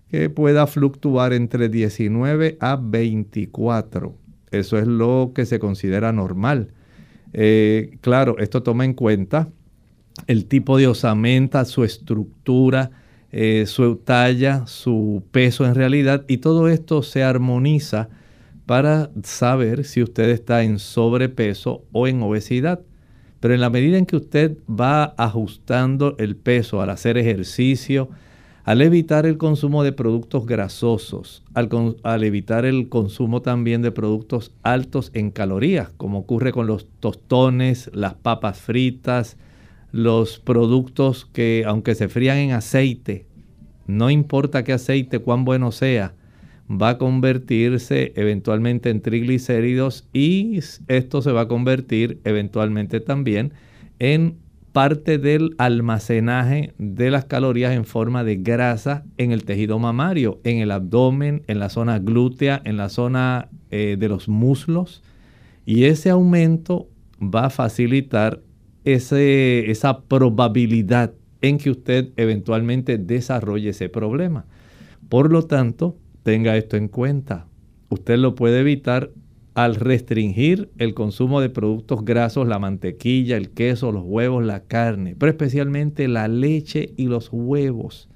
que 0.10 0.32
pueda 0.32 0.66
fluctuar 0.66 1.32
entre 1.32 1.70
19 1.70 2.58
a 2.60 2.78
24 2.78 4.24
eso 4.54 4.78
es 4.78 4.86
lo 4.86 5.32
que 5.34 5.46
se 5.46 5.60
considera 5.60 6.14
normal. 6.14 6.70
Eh, 7.34 7.98
claro, 8.02 8.38
esto 8.38 8.62
toma 8.62 8.86
en 8.86 8.94
cuenta 8.94 9.50
el 10.28 10.46
tipo 10.46 10.78
de 10.78 10.88
osamenta, 10.88 11.66
su 11.66 11.84
estructura, 11.84 12.92
eh, 13.32 13.66
su 13.66 13.96
talla, 13.96 14.68
su 14.68 15.24
peso 15.32 15.66
en 15.66 15.74
realidad, 15.74 16.24
y 16.28 16.38
todo 16.38 16.70
esto 16.70 17.02
se 17.02 17.24
armoniza 17.24 18.10
para 18.66 19.12
saber 19.24 19.84
si 19.84 20.02
usted 20.02 20.30
está 20.30 20.64
en 20.64 20.80
sobrepeso 20.80 21.84
o 21.92 22.08
en 22.08 22.22
obesidad. 22.22 22.82
Pero 23.40 23.54
en 23.54 23.62
la 23.62 23.70
medida 23.70 23.98
en 23.98 24.06
que 24.06 24.16
usted 24.16 24.58
va 24.70 25.14
ajustando 25.18 26.16
el 26.18 26.38
peso 26.38 26.82
al 26.82 26.90
hacer 26.90 27.18
ejercicio, 27.18 28.10
al 28.64 28.82
evitar 28.82 29.26
el 29.26 29.38
consumo 29.38 29.84
de 29.84 29.92
productos 29.92 30.46
grasosos, 30.46 31.44
al, 31.54 32.24
evitar 32.24 32.64
el 32.64 32.88
consumo 32.88 33.42
también 33.42 33.82
de 33.82 33.92
productos 33.92 34.54
altos 34.64 35.12
en 35.14 35.32
calorías, 35.32 35.90
como 35.98 36.20
ocurre 36.20 36.54
con 36.54 36.68
los 36.68 36.88
tostones, 37.02 37.92
las 37.94 38.14
papas 38.14 38.60
fritas, 38.60 39.36
los 39.92 40.40
productos 40.40 41.26
que 41.26 41.66
aunque 41.68 41.96
se 41.96 42.08
frían 42.08 42.38
en 42.38 42.52
aceite, 42.54 43.26
no 43.86 44.10
importa 44.10 44.64
qué 44.64 44.72
aceite, 44.72 45.20
cuán 45.20 45.44
bueno 45.44 45.74
sea, 45.74 46.14
va 46.70 46.90
a 46.90 46.98
convertirse 46.98 48.14
eventualmente 48.16 48.90
en 48.90 49.02
triglicéridos 49.02 50.08
y 50.14 50.60
esto 50.88 51.22
se 51.22 51.32
va 51.32 51.42
a 51.42 51.48
convertir 51.48 52.20
eventualmente 52.24 53.00
también 53.00 53.54
en 54.00 54.38
parte 54.72 55.20
del 55.20 55.54
almacenaje 55.60 56.74
de 56.80 57.12
las 57.12 57.26
calorías 57.26 57.74
en 57.74 57.86
forma 57.86 58.24
de 58.24 58.38
grasa 58.38 59.06
en 59.18 59.32
el 59.32 59.46
tejido 59.46 59.78
mamario, 59.78 60.40
en 60.44 60.58
el 60.58 60.72
abdomen, 60.72 61.44
en 61.48 61.60
la 61.60 61.70
zona 61.70 62.00
glútea, 62.00 62.60
en 62.66 62.78
la 62.78 62.90
zona 62.90 63.50
eh, 63.70 63.98
de 64.00 64.10
los 64.10 64.28
muslos. 64.28 65.04
Y 65.66 65.86
ese 65.86 66.10
aumento 66.10 66.88
va 67.22 67.46
a 67.46 67.50
facilitar 67.52 68.42
esa 68.84 70.02
probabilidad 70.02 71.14
en 71.42 71.58
que 71.58 71.70
usted 71.70 72.10
eventualmente 72.18 72.98
desarrolle 72.98 73.70
ese 73.70 73.90
problema. 73.90 74.46
Por 75.08 75.32
lo 75.32 75.44
tanto, 75.44 75.96
tenga 76.24 76.58
esto 76.58 76.78
en 76.78 76.88
cuenta. 76.88 77.48
Usted 77.90 78.18
lo 78.18 78.36
puede 78.36 78.62
evitar 78.62 79.12
al 79.54 79.76
restringir 79.76 80.72
el 80.78 80.94
consumo 80.94 81.40
de 81.40 81.50
productos 81.50 82.04
grasos, 82.04 82.48
la 82.48 82.60
mantequilla, 82.60 83.38
el 83.38 83.52
queso, 83.52 83.92
los 83.92 84.04
huevos, 84.04 84.44
la 84.44 84.64
carne, 84.64 85.16
pero 85.18 85.30
especialmente 85.30 86.08
la 86.08 86.28
leche 86.28 86.94
y 86.98 87.06
los 87.06 87.30
huevos, 87.32 88.10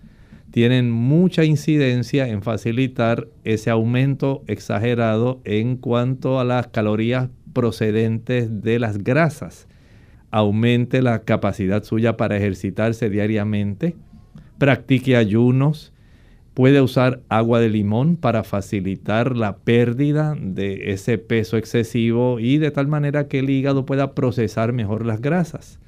tienen 0.49 0.89
mucha 0.89 1.43
incidencia 1.43 2.27
en 2.27 2.41
facilitar 2.41 3.27
ese 3.43 3.69
aumento 3.69 4.43
exagerado 4.47 5.41
en 5.43 5.77
cuanto 5.77 6.39
a 6.39 6.45
las 6.45 6.67
calorías 6.67 7.29
procedentes 7.53 8.63
de 8.63 8.79
las 8.79 9.03
grasas. 9.03 9.67
Aumente 10.31 11.01
la 11.01 11.23
capacidad 11.23 11.83
suya 11.83 12.17
para 12.17 12.37
ejercitarse 12.37 13.09
diariamente, 13.09 13.95
practique 14.57 15.15
ayunos, 15.15 15.93
Puede 16.57 16.81
usar 16.81 17.19
agua 17.29 17.59
de 17.59 17.69
limón 17.69 18.15
para 18.15 18.43
facilitar 18.43 19.37
la 19.37 19.57
pérdida 19.57 20.35
de 20.35 20.91
ese 20.91 21.19
peso 21.19 21.55
excesivo 21.55 22.39
y 22.39 22.57
de 22.57 22.71
tal 22.71 22.87
manera 22.87 23.27
que 23.27 23.37
el 23.37 23.51
hígado 23.51 23.85
pueda 23.85 24.15
procesar 24.15 24.73
mejor 24.73 25.05
las 25.05 25.21
grasas. 25.21 25.79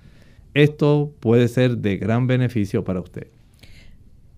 Esto 0.54 1.12
puede 1.22 1.48
ser 1.48 1.80
de 1.80 1.98
gran 1.98 2.28
beneficio 2.28 2.84
para 2.84 3.00
usted. 3.00 3.26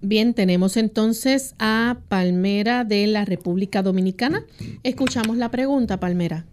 Bien, 0.01 0.33
tenemos 0.33 0.77
entonces 0.77 1.53
a 1.59 1.97
Palmera 2.07 2.85
de 2.85 3.07
la 3.07 3.25
República 3.25 3.81
Dominicana. 3.81 4.45
Escuchamos 4.83 5.35
la 5.35 5.51
pregunta, 5.51 5.99
Palmera. 5.99 6.45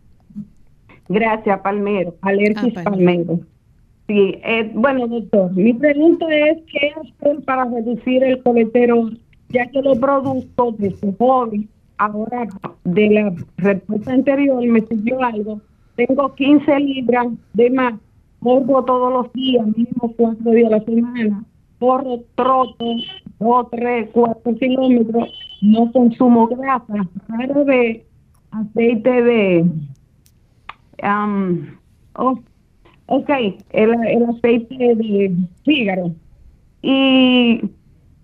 Gracias, 1.08 1.60
Palmero. 1.60 2.16
Alergis 2.22 2.76
ah, 2.78 2.82
Palmero. 2.82 3.38
Sí, 4.08 4.40
eh, 4.42 4.72
bueno, 4.74 5.06
doctor, 5.06 5.52
mi 5.52 5.72
pregunta 5.72 6.26
es, 6.34 6.64
¿qué 6.66 6.90
hacer 7.00 7.44
para 7.44 7.64
reducir 7.66 8.24
el 8.24 8.42
colesterol 8.42 9.16
ya 9.50 9.66
que 9.66 9.82
los 9.82 9.98
productos 9.98 10.78
de 10.78 10.90
su 10.96 11.14
hobby, 11.18 11.68
ahora 11.96 12.46
de 12.84 13.10
la 13.10 13.34
respuesta 13.56 14.12
anterior 14.12 14.64
me 14.66 14.80
sirvió 14.82 15.22
algo, 15.22 15.60
tengo 15.96 16.34
15 16.34 16.78
libras 16.80 17.28
de 17.54 17.70
más, 17.70 17.94
corro 18.40 18.84
todos 18.84 19.12
los 19.12 19.32
días, 19.32 19.66
mínimo 19.66 20.14
cuatro 20.16 20.52
días 20.52 20.72
a 20.72 20.76
la 20.76 20.84
semana, 20.84 21.44
corro 21.78 22.20
troto, 22.34 22.86
dos, 23.38 23.66
tres, 23.70 24.08
cuatro 24.12 24.54
kilómetros, 24.54 25.30
no 25.62 25.90
consumo 25.92 26.46
grasa, 26.48 27.08
rara 27.28 27.64
vez 27.64 28.02
aceite 28.50 29.22
de... 29.22 29.70
Um, 31.02 31.66
oh, 32.14 32.38
ok, 33.06 33.30
el, 33.70 33.94
el 34.04 34.24
aceite 34.24 34.94
de 34.96 35.36
fígaro. 35.64 36.12
Y 36.82 37.60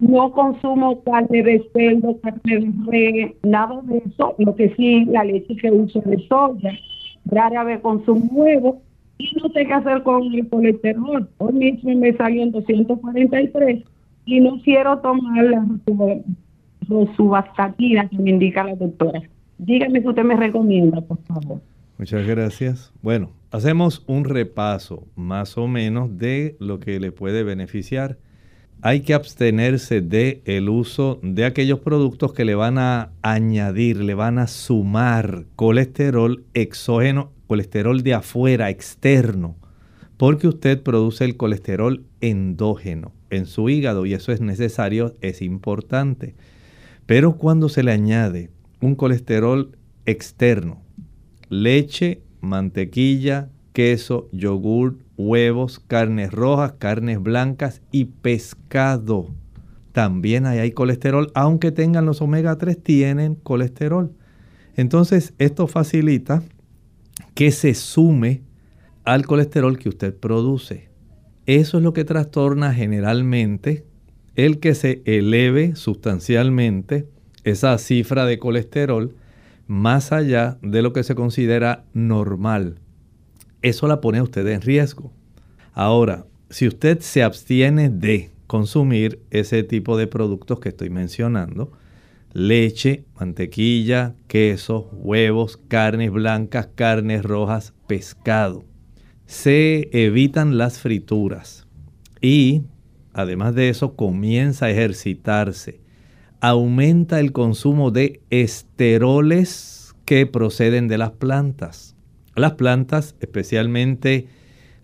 no 0.09 0.33
consumo 0.33 1.03
carne 1.03 1.43
de 1.43 1.65
cerdo, 1.73 2.19
carne 2.21 2.41
de 2.45 2.73
res, 2.87 3.33
nada 3.43 3.81
de 3.83 3.99
eso. 3.99 4.35
Lo 4.39 4.55
que 4.55 4.75
sí, 4.77 5.05
la 5.07 5.25
leche 5.25 5.57
que 5.57 5.71
uso 5.71 6.01
de 6.01 6.19
soya. 6.29 6.73
Rara 7.27 7.65
vez 7.65 7.81
consumo 7.81 8.29
huevo. 8.33 8.83
Y 9.19 9.31
no 9.41 9.49
sé 9.49 9.67
qué 9.67 9.73
hacer 9.73 10.03
con 10.03 10.23
el 10.35 10.49
colesterol. 10.49 11.29
Hoy 11.39 11.53
mismo 11.53 11.95
me 11.95 12.13
salió 12.15 12.43
en 12.43 12.53
243 12.53 13.85
y 14.27 14.41
no 14.41 14.61
quiero 14.63 14.99
tomar 14.99 15.45
la 15.45 15.65
rosuvastatina 16.89 18.09
que 18.09 18.19
me 18.19 18.31
indica 18.31 18.65
la 18.65 18.75
doctora. 18.75 19.23
Dígame 19.59 20.01
si 20.01 20.09
usted 20.09 20.25
me 20.25 20.37
recomienda, 20.37 21.01
por 21.01 21.19
favor. 21.23 21.61
Muchas 21.97 22.27
gracias. 22.27 22.93
Bueno, 23.03 23.31
hacemos 23.53 24.03
un 24.09 24.25
repaso 24.25 25.07
más 25.15 25.57
o 25.57 25.69
menos 25.69 26.19
de 26.19 26.57
lo 26.59 26.81
que 26.81 26.99
le 26.99 27.13
puede 27.13 27.45
beneficiar 27.45 28.19
hay 28.85 29.01
que 29.01 29.15
abstenerse 29.15 30.03
de 30.03 30.43
el 30.45 30.69
uso 30.69 31.19
de 31.23 31.47
aquellos 31.47 31.79
productos 31.79 32.35
que 32.35 32.45
le 32.45 32.55
van 32.55 32.77
a 32.77 33.13
añadir, 33.23 34.05
le 34.05 34.13
van 34.13 34.39
a 34.39 34.47
sumar 34.47 35.47
colesterol 35.57 36.45
exógeno, 36.53 37.33
colesterol 37.47 38.03
de 38.03 38.13
afuera, 38.13 38.69
externo, 38.69 39.57
porque 40.19 40.49
usted 40.49 40.83
produce 40.83 41.25
el 41.25 41.39
colesterol 41.39 42.05
endógeno 42.21 43.13
en 43.31 43.47
su 43.47 43.71
hígado 43.71 44.05
y 44.05 44.13
eso 44.13 44.33
es 44.33 44.43
necesario, 44.43 45.15
es 45.23 45.41
importante. 45.41 46.35
Pero 47.07 47.39
cuando 47.39 47.71
se 47.71 47.85
le 47.85 47.93
añade 47.93 48.51
un 48.83 48.97
colesterol 48.97 49.79
externo. 50.05 50.83
Leche, 51.49 52.21
mantequilla, 52.43 53.49
queso, 53.73 54.29
yogur, 54.31 54.99
huevos, 55.17 55.79
carnes 55.79 56.33
rojas, 56.33 56.75
carnes 56.79 57.23
blancas 57.23 57.83
y 57.93 58.07
pescado. 58.07 59.29
También 59.93 60.47
ahí 60.47 60.59
hay 60.59 60.73
colesterol, 60.73 61.31
aunque 61.35 61.71
tengan 61.71 62.07
los 62.07 62.21
omega 62.21 62.59
3, 62.59 62.83
tienen 62.83 63.37
colesterol. 63.37 64.13
Entonces, 64.77 65.35
esto 65.39 65.69
facilita 65.69 66.43
que 67.35 67.53
se 67.53 67.75
sume 67.75 68.43
al 69.05 69.27
colesterol 69.27 69.79
que 69.79 69.89
usted 69.89 70.15
produce. 70.17 70.89
Eso 71.47 71.79
es 71.79 71.85
lo 71.85 71.93
que 71.93 72.05
trastorna 72.05 72.73
generalmente 72.73 73.85
el 74.35 74.59
que 74.59 74.75
se 74.75 75.03
eleve 75.05 75.77
sustancialmente 75.77 77.07
esa 77.45 77.77
cifra 77.79 78.25
de 78.25 78.39
colesterol 78.39 79.15
más 79.67 80.13
allá 80.13 80.59
de 80.63 80.83
lo 80.83 80.93
que 80.93 81.05
se 81.05 81.15
considera 81.15 81.85
normal. 81.93 82.81
Eso 83.65 83.89
la 83.89 84.03
pone 84.03 84.19
a 84.19 84.23
usted 84.23 84.47
en 84.49 84.61
riesgo. 84.61 85.11
Ahora, 85.73 86.27
si 86.51 86.69
usted 86.69 87.01
se 87.01 87.23
abstiene 87.23 87.89
de 87.89 88.31
consumir 88.47 89.23
ese 89.31 89.63
tipo 89.63 89.97
de 89.97 90.07
productos 90.07 90.61
que 90.61 90.69
estoy 90.69 90.91
mencionando, 90.91 91.73
leche, 92.35 93.07
mantequilla, 93.19 94.17
queso, 94.27 94.91
huevos, 94.93 95.57
carnes 95.57 96.13
blancas, 96.13 96.69
carnes 96.75 97.23
rojas, 97.23 97.73
pescado. 97.87 98.67
Se 99.25 99.89
evitan 99.93 100.59
las 100.59 100.79
frituras 100.79 101.67
y 102.21 102.65
además 103.15 103.55
de 103.55 103.71
eso 103.71 103.97
comienza 103.97 104.67
a 104.67 104.71
ejercitarse. 104.73 105.81
Aumenta 106.39 107.19
el 107.19 107.33
consumo 107.33 107.91
de 107.91 108.21
esteroles 108.29 109.95
que 110.05 110.27
proceden 110.27 110.87
de 110.87 110.99
las 110.99 111.13
plantas. 111.13 111.94
Las 112.37 112.53
plantas, 112.53 113.15
especialmente 113.21 114.29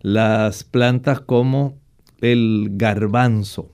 las 0.01 0.65
plantas 0.65 1.21
como 1.21 1.79
el 2.21 2.69
garbanzo, 2.73 3.73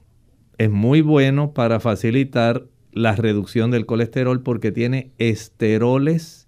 es 0.58 0.70
muy 0.70 1.02
bueno 1.02 1.52
para 1.52 1.80
facilitar 1.80 2.66
la 2.92 3.14
reducción 3.14 3.70
del 3.70 3.84
colesterol 3.84 4.42
porque 4.42 4.72
tiene 4.72 5.12
esteroles. 5.18 6.46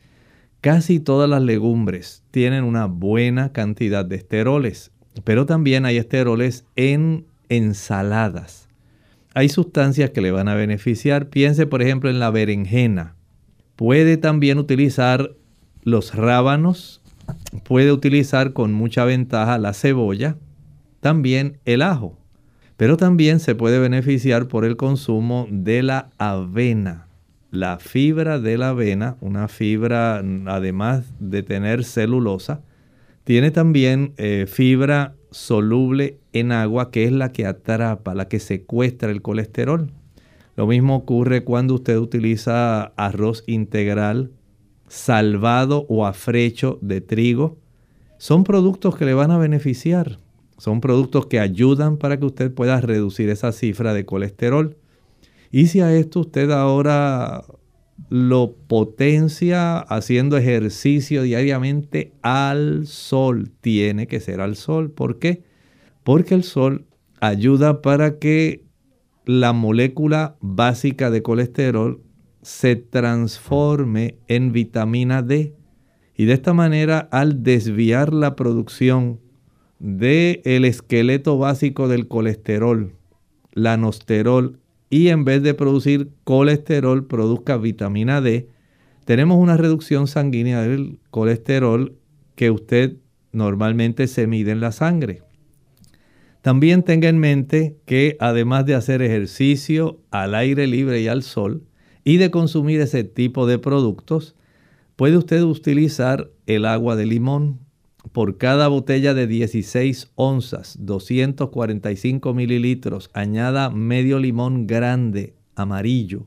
Casi 0.62 0.98
todas 0.98 1.28
las 1.28 1.42
legumbres 1.42 2.24
tienen 2.30 2.64
una 2.64 2.86
buena 2.86 3.52
cantidad 3.52 4.04
de 4.04 4.16
esteroles, 4.16 4.90
pero 5.24 5.44
también 5.44 5.84
hay 5.84 5.98
esteroles 5.98 6.64
en 6.74 7.26
ensaladas. 7.50 8.68
Hay 9.34 9.50
sustancias 9.50 10.10
que 10.10 10.20
le 10.20 10.30
van 10.30 10.48
a 10.48 10.54
beneficiar. 10.54 11.28
Piense 11.28 11.66
por 11.66 11.82
ejemplo 11.82 12.10
en 12.10 12.18
la 12.18 12.30
berenjena. 12.30 13.14
Puede 13.76 14.16
también 14.16 14.58
utilizar 14.58 15.32
los 15.82 16.14
rábanos. 16.14 17.02
Puede 17.64 17.92
utilizar 17.92 18.52
con 18.52 18.72
mucha 18.72 19.04
ventaja 19.04 19.58
la 19.58 19.74
cebolla. 19.74 20.36
También 21.00 21.58
el 21.64 21.82
ajo. 21.82 22.18
Pero 22.76 22.96
también 22.96 23.40
se 23.40 23.54
puede 23.54 23.78
beneficiar 23.78 24.48
por 24.48 24.64
el 24.64 24.76
consumo 24.76 25.46
de 25.50 25.82
la 25.82 26.10
avena. 26.18 27.08
La 27.50 27.78
fibra 27.78 28.38
de 28.38 28.58
la 28.58 28.70
avena, 28.70 29.16
una 29.20 29.48
fibra 29.48 30.22
además 30.46 31.12
de 31.18 31.42
tener 31.42 31.84
celulosa, 31.84 32.62
tiene 33.24 33.50
también 33.50 34.12
eh, 34.16 34.46
fibra 34.46 35.14
soluble 35.30 36.18
en 36.32 36.52
agua 36.52 36.90
que 36.90 37.04
es 37.04 37.12
la 37.12 37.32
que 37.32 37.46
atrapa, 37.46 38.14
la 38.14 38.28
que 38.28 38.38
secuestra 38.38 39.10
el 39.10 39.22
colesterol. 39.22 39.90
Lo 40.56 40.66
mismo 40.66 40.96
ocurre 40.96 41.44
cuando 41.44 41.74
usted 41.74 41.98
utiliza 41.98 42.84
arroz 42.96 43.44
integral, 43.46 44.30
salvado 44.88 45.86
o 45.88 46.06
afrecho 46.06 46.78
de 46.80 47.00
trigo. 47.00 47.58
Son 48.18 48.44
productos 48.44 48.96
que 48.96 49.04
le 49.04 49.14
van 49.14 49.30
a 49.30 49.38
beneficiar. 49.38 50.18
Son 50.58 50.80
productos 50.80 51.26
que 51.26 51.38
ayudan 51.38 51.98
para 51.98 52.18
que 52.18 52.26
usted 52.26 52.52
pueda 52.52 52.80
reducir 52.80 53.28
esa 53.30 53.52
cifra 53.52 53.94
de 53.94 54.04
colesterol. 54.04 54.76
Y 55.50 55.66
si 55.66 55.80
a 55.80 55.94
esto 55.94 56.20
usted 56.20 56.50
ahora 56.50 57.44
lo 58.10 58.54
potencia 58.66 59.78
haciendo 59.78 60.36
ejercicio 60.36 61.22
diariamente 61.22 62.12
al 62.22 62.86
sol, 62.86 63.50
tiene 63.60 64.06
que 64.06 64.20
ser 64.20 64.40
al 64.40 64.56
sol. 64.56 64.90
¿Por 64.90 65.18
qué? 65.18 65.42
Porque 66.04 66.34
el 66.34 66.42
sol 66.42 66.86
ayuda 67.20 67.82
para 67.82 68.18
que 68.18 68.64
la 69.24 69.52
molécula 69.52 70.36
básica 70.40 71.10
de 71.10 71.22
colesterol 71.22 72.00
se 72.48 72.76
transforme 72.76 74.16
en 74.26 74.52
vitamina 74.52 75.20
D. 75.20 75.54
Y 76.16 76.24
de 76.24 76.32
esta 76.32 76.54
manera, 76.54 77.06
al 77.12 77.42
desviar 77.42 78.14
la 78.14 78.36
producción 78.36 79.20
del 79.78 80.40
el 80.44 80.64
esqueleto 80.64 81.36
básico 81.36 81.88
del 81.88 82.08
colesterol, 82.08 82.94
la 83.52 83.76
nosterol, 83.76 84.58
y 84.88 85.08
en 85.08 85.26
vez 85.26 85.42
de 85.42 85.52
producir 85.52 86.08
colesterol 86.24 87.06
produzca 87.06 87.58
vitamina 87.58 88.22
D, 88.22 88.48
tenemos 89.04 89.36
una 89.36 89.58
reducción 89.58 90.06
sanguínea 90.06 90.62
del 90.62 91.00
colesterol 91.10 91.98
que 92.34 92.50
usted 92.50 92.96
normalmente 93.30 94.06
se 94.06 94.26
mide 94.26 94.52
en 94.52 94.60
la 94.60 94.72
sangre. 94.72 95.22
También 96.40 96.82
tenga 96.82 97.10
en 97.10 97.18
mente 97.18 97.76
que 97.84 98.16
además 98.20 98.64
de 98.64 98.74
hacer 98.74 99.02
ejercicio 99.02 100.00
al 100.10 100.34
aire 100.34 100.66
libre 100.66 101.02
y 101.02 101.08
al 101.08 101.22
sol 101.22 101.67
y 102.08 102.16
de 102.16 102.30
consumir 102.30 102.80
ese 102.80 103.04
tipo 103.04 103.46
de 103.46 103.58
productos, 103.58 104.34
puede 104.96 105.18
usted 105.18 105.42
utilizar 105.42 106.30
el 106.46 106.64
agua 106.64 106.96
de 106.96 107.04
limón 107.04 107.58
por 108.12 108.38
cada 108.38 108.68
botella 108.68 109.12
de 109.12 109.26
16 109.26 110.12
onzas, 110.14 110.78
245 110.80 112.32
mililitros, 112.32 113.10
añada 113.12 113.68
medio 113.68 114.18
limón 114.20 114.66
grande, 114.66 115.34
amarillo. 115.54 116.24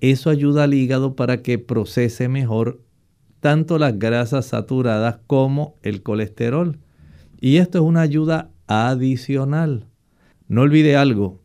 Eso 0.00 0.30
ayuda 0.30 0.64
al 0.64 0.72
hígado 0.72 1.16
para 1.16 1.42
que 1.42 1.58
procese 1.58 2.30
mejor 2.30 2.80
tanto 3.40 3.78
las 3.78 3.98
grasas 3.98 4.46
saturadas 4.46 5.18
como 5.26 5.74
el 5.82 6.02
colesterol. 6.02 6.78
Y 7.42 7.58
esto 7.58 7.76
es 7.76 7.84
una 7.84 8.00
ayuda 8.00 8.52
adicional. 8.68 9.84
No 10.48 10.62
olvide 10.62 10.96
algo. 10.96 11.42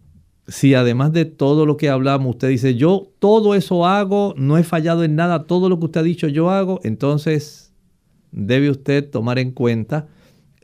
Si 0.47 0.75
además 0.75 1.11
de 1.11 1.25
todo 1.25 1.65
lo 1.65 1.75
que 1.77 1.89
hablamos, 1.89 2.35
usted 2.35 2.49
dice, 2.49 2.75
yo 2.75 3.11
todo 3.19 3.55
eso 3.55 3.85
hago, 3.85 4.35
no 4.37 4.57
he 4.57 4.63
fallado 4.63 5.03
en 5.03 5.15
nada, 5.15 5.45
todo 5.45 5.69
lo 5.69 5.79
que 5.79 5.85
usted 5.85 6.01
ha 6.01 6.03
dicho 6.03 6.27
yo 6.27 6.51
hago, 6.51 6.79
entonces 6.83 7.73
debe 8.31 8.69
usted 8.69 9.09
tomar 9.09 9.39
en 9.39 9.51
cuenta 9.51 10.07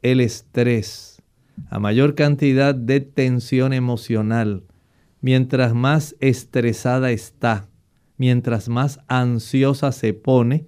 el 0.02 0.20
estrés. 0.20 1.22
A 1.70 1.80
mayor 1.80 2.16
cantidad 2.16 2.76
de 2.76 3.00
tensión 3.02 3.74
emocional, 3.74 4.64
mientras 5.20 5.74
más 5.74 6.16
estresada 6.20 7.12
está, 7.12 7.68
mientras 8.18 8.70
más 8.70 9.00
ansiosa 9.08 9.92
se 9.92 10.14
pone, 10.14 10.68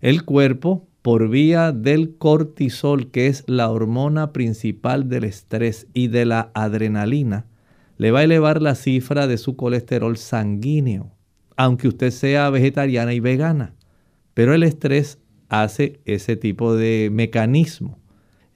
el 0.00 0.24
cuerpo, 0.24 0.86
por 1.02 1.28
vía 1.28 1.72
del 1.72 2.16
cortisol, 2.16 3.10
que 3.10 3.26
es 3.26 3.44
la 3.46 3.70
hormona 3.70 4.32
principal 4.32 5.08
del 5.08 5.24
estrés 5.24 5.86
y 5.92 6.08
de 6.08 6.24
la 6.24 6.50
adrenalina, 6.54 7.46
le 7.96 8.10
va 8.10 8.20
a 8.20 8.24
elevar 8.24 8.60
la 8.60 8.74
cifra 8.74 9.26
de 9.26 9.38
su 9.38 9.56
colesterol 9.56 10.16
sanguíneo, 10.16 11.12
aunque 11.56 11.88
usted 11.88 12.10
sea 12.10 12.50
vegetariana 12.50 13.14
y 13.14 13.20
vegana. 13.20 13.74
Pero 14.34 14.54
el 14.54 14.62
estrés 14.62 15.18
hace 15.48 16.00
ese 16.04 16.36
tipo 16.36 16.74
de 16.74 17.08
mecanismo. 17.12 17.98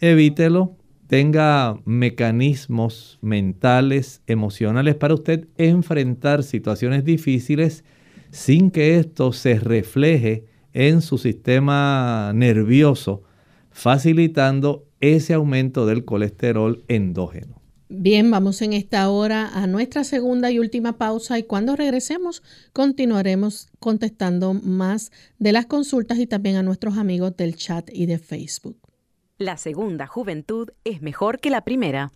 Evítelo, 0.00 0.76
tenga 1.06 1.78
mecanismos 1.84 3.18
mentales, 3.22 4.22
emocionales 4.26 4.94
para 4.94 5.14
usted 5.14 5.48
enfrentar 5.56 6.42
situaciones 6.42 7.04
difíciles 7.04 7.84
sin 8.30 8.70
que 8.70 8.98
esto 8.98 9.32
se 9.32 9.58
refleje 9.58 10.44
en 10.74 11.00
su 11.00 11.18
sistema 11.18 12.32
nervioso, 12.34 13.22
facilitando 13.70 14.86
ese 15.00 15.34
aumento 15.34 15.86
del 15.86 16.04
colesterol 16.04 16.84
endógeno. 16.88 17.57
Bien, 17.90 18.30
vamos 18.30 18.60
en 18.60 18.74
esta 18.74 19.08
hora 19.08 19.48
a 19.48 19.66
nuestra 19.66 20.04
segunda 20.04 20.50
y 20.50 20.58
última 20.58 20.98
pausa 20.98 21.38
y 21.38 21.44
cuando 21.44 21.74
regresemos 21.74 22.42
continuaremos 22.74 23.68
contestando 23.78 24.52
más 24.52 25.10
de 25.38 25.52
las 25.52 25.64
consultas 25.64 26.18
y 26.18 26.26
también 26.26 26.56
a 26.56 26.62
nuestros 26.62 26.98
amigos 26.98 27.34
del 27.38 27.56
chat 27.56 27.88
y 27.90 28.04
de 28.04 28.18
Facebook. 28.18 28.76
La 29.38 29.56
segunda 29.56 30.06
juventud 30.06 30.68
es 30.84 31.00
mejor 31.00 31.40
que 31.40 31.48
la 31.48 31.62
primera. 31.62 32.12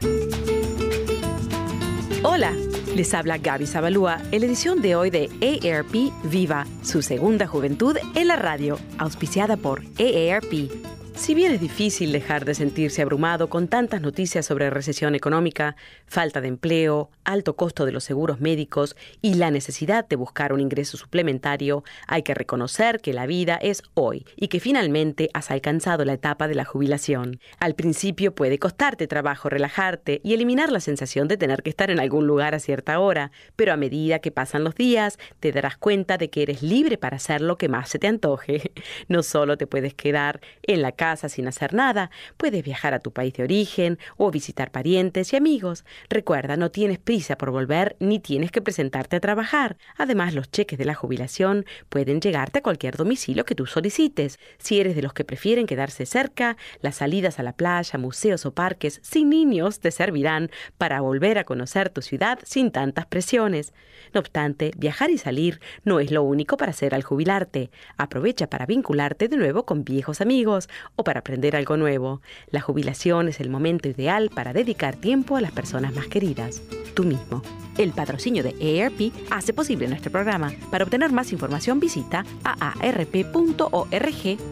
Hola, 2.23 2.53
les 2.95 3.15
habla 3.15 3.39
Gaby 3.39 3.67
Zabalúa 3.67 4.21
en 4.31 4.41
la 4.41 4.47
edición 4.47 4.83
de 4.83 4.95
hoy 4.95 5.09
de 5.09 5.31
AARP 5.41 6.13
Viva, 6.31 6.67
su 6.83 7.01
segunda 7.01 7.47
juventud 7.47 7.97
en 8.15 8.29
la 8.29 8.37
radio, 8.37 8.79
auspiciada 8.99 9.57
por 9.57 9.83
AARP. 9.99 11.02
Si 11.15 11.35
bien 11.35 11.53
es 11.53 11.61
difícil 11.61 12.11
dejar 12.11 12.45
de 12.45 12.55
sentirse 12.55 13.03
abrumado 13.03 13.49
con 13.49 13.69
tantas 13.69 14.01
noticias 14.01 14.47
sobre 14.47 14.71
recesión 14.71 15.15
económica, 15.15 15.77
falta 16.07 16.41
de 16.41 16.49
empleo, 16.49 17.11
alto 17.23 17.55
costo 17.55 17.85
de 17.85 17.93
los 17.93 18.03
seguros 18.03 18.41
médicos 18.41 18.97
y 19.21 19.35
la 19.35 19.51
necesidad 19.51 20.09
de 20.09 20.17
buscar 20.17 20.53
un 20.53 20.61
ingreso 20.61 20.97
suplementario, 20.97 21.85
hay 22.09 22.23
que 22.23 22.35
reconocer 22.35 23.01
que 23.01 23.13
la 23.13 23.27
vida 23.27 23.57
es 23.63 23.83
hoy 23.95 24.27
y 24.37 24.49
que 24.49 24.59
finalmente 24.59 25.29
has 25.33 25.51
alcanzado 25.51 26.05
la 26.05 26.15
etapa 26.15 26.49
de 26.49 26.57
la 26.57 26.65
jubilación. 26.65 27.39
Al 27.61 27.75
principio 27.75 28.35
puede 28.35 28.59
costarte 28.59 29.07
trabajo 29.07 29.49
relajarte 29.49 30.21
y 30.25 30.35
eliminar 30.35 30.73
la 30.73 30.81
sensación 30.81 31.29
de 31.29 31.37
tener 31.37 31.63
que 31.63 31.71
estar 31.71 31.91
en 31.91 32.01
algún 32.01 32.27
lugar 32.27 32.55
a 32.55 32.59
cierta 32.59 32.99
hora, 32.99 33.31
pero 33.55 33.73
a 33.73 33.77
medida 33.77 34.19
que 34.19 34.33
pasan 34.33 34.65
los 34.65 34.75
días 34.75 35.19
te 35.39 35.53
darás 35.53 35.77
cuenta 35.77 36.19
de 36.19 36.31
que 36.31 36.43
eres 36.43 36.63
libre 36.63 36.99
para 36.99 37.17
hacer 37.17 37.43
lo 37.43 37.59
que 37.59 37.69
más 37.69 37.91
se 37.91 37.99
te 37.99 38.09
antoje. 38.09 38.73
No 39.09 39.23
solo 39.23 39.59
te 39.59 39.67
puedes 39.67 39.95
quedar 39.95 40.41
en 40.63 40.81
la 40.81 40.93
casa 40.93 41.02
sin 41.03 41.49
hacer 41.49 41.75
nada, 41.75 42.11
puedes 42.37 42.63
viajar 42.63 42.95
a 42.95 43.01
tu 43.01 43.13
país 43.13 43.35
de 43.35 43.43
origen 43.43 43.99
o 44.17 44.31
visitar 44.31 44.71
parientes 44.71 45.33
y 45.33 45.37
amigos. 45.37 45.85
Recuerda, 46.09 46.57
no 46.57 46.71
tienes 46.71 47.01
prisa 47.01 47.37
por 47.37 47.51
volver 47.51 47.97
ni 47.99 48.21
tienes 48.21 48.53
que 48.53 48.63
presentarte 48.63 49.17
a 49.17 49.21
trabajar. 49.21 49.77
Además, 49.97 50.33
los 50.33 50.51
cheques 50.51 50.79
de 50.79 50.85
la 50.85 50.95
jubilación 50.95 51.67
pueden 51.89 52.21
llegarte 52.21 52.61
a 52.61 52.63
cualquier 52.63 52.97
domicilio 52.97 53.45
que 53.45 53.57
tú 53.57 53.67
solicites. 53.67 54.39
Si 54.59 54.79
eres 54.79 54.95
de 54.95 55.03
los 55.03 55.13
que 55.13 55.25
prefieren 55.25 55.67
quedarse 55.67 56.07
cerca, 56.07 56.57
las 56.83 56.97
salidas 56.97 57.41
a 57.41 57.43
la 57.43 57.57
playa, 57.57 57.99
museos 57.99 58.47
o 58.47 58.55
parques 58.55 59.01
sin 59.03 59.29
niños 59.29 59.81
te 59.81 59.91
servirán 59.91 60.51
para 60.79 61.01
volver 61.01 61.39
a 61.39 61.45
conocer 61.45 61.91
tu 61.91 62.01
ciudad 62.01 62.39
sin 62.45 62.71
tantas 62.71 63.07
presiones. 63.07 63.73
No 64.15 64.21
obstante, 64.21 64.71
viajar 64.77 65.11
y 65.11 65.19
salir 65.19 65.61
no 65.85 65.99
es 65.99 66.13
lo 66.13 66.23
único 66.23 66.57
para 66.57 66.71
hacer 66.71 66.95
al 66.95 67.03
jubilarte. 67.03 67.71
Aprovecha 67.97 68.49
para 68.49 68.67
vincularte 68.67 69.27
de 69.29 69.37
nuevo 69.37 69.65
con 69.65 69.85
viejos 69.85 70.21
amigos 70.21 70.69
o 70.97 71.05
para 71.05 71.21
aprender 71.21 71.57
algo 71.57 71.77
nuevo. 71.77 72.21
La 72.51 72.61
jubilación 72.61 73.29
es 73.29 73.41
el 73.41 73.51
momento 73.51 73.89
ideal 73.89 74.31
para 74.35 74.53
dedicar 74.53 74.97
tiempo 74.97 75.37
a 75.37 75.41
las 75.41 75.53
personas 75.53 75.95
más 75.95 76.07
queridas. 76.09 76.63
Tú 76.95 77.05
mismo. 77.05 77.43
El 77.79 77.93
patrocinio 77.93 78.43
de 78.43 78.51
AARP 78.51 79.13
hace 79.31 79.53
posible 79.55 79.89
nuestro 79.89 80.13
programa. 80.13 80.53
Para 80.71 80.85
obtener 80.85 81.11
más 81.13 81.33
información 81.33 81.81
visita 81.81 82.25
aarp.org 82.45 83.77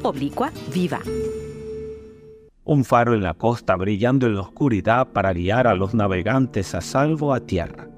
oblicua 0.03 0.53
viva. 0.73 1.01
Un 2.65 2.85
faro 2.85 3.15
en 3.15 3.23
la 3.23 3.35
costa 3.35 3.75
brillando 3.77 4.27
en 4.27 4.37
la 4.37 4.43
oscuridad 4.43 5.09
para 5.09 5.33
guiar 5.33 5.67
a 5.67 5.75
los 5.75 5.93
navegantes 5.95 6.75
a 6.75 6.81
salvo 6.81 7.35
a 7.35 7.41
tierra. 7.41 7.89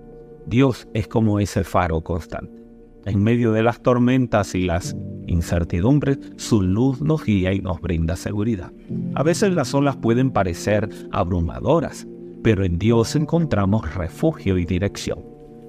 Dios 0.46 0.88
es 0.94 1.06
como 1.06 1.38
ese 1.40 1.62
faro 1.62 2.00
constante. 2.00 2.61
En 3.04 3.22
medio 3.22 3.52
de 3.52 3.62
las 3.62 3.82
tormentas 3.82 4.54
y 4.54 4.62
las 4.62 4.96
incertidumbres, 5.26 6.18
su 6.36 6.62
luz 6.62 7.00
nos 7.00 7.24
guía 7.24 7.52
y 7.52 7.60
nos 7.60 7.80
brinda 7.80 8.16
seguridad. 8.16 8.72
A 9.14 9.22
veces 9.22 9.52
las 9.52 9.74
olas 9.74 9.96
pueden 9.96 10.30
parecer 10.30 10.88
abrumadoras, 11.10 12.06
pero 12.42 12.64
en 12.64 12.78
Dios 12.78 13.16
encontramos 13.16 13.94
refugio 13.94 14.58
y 14.58 14.64
dirección. 14.64 15.20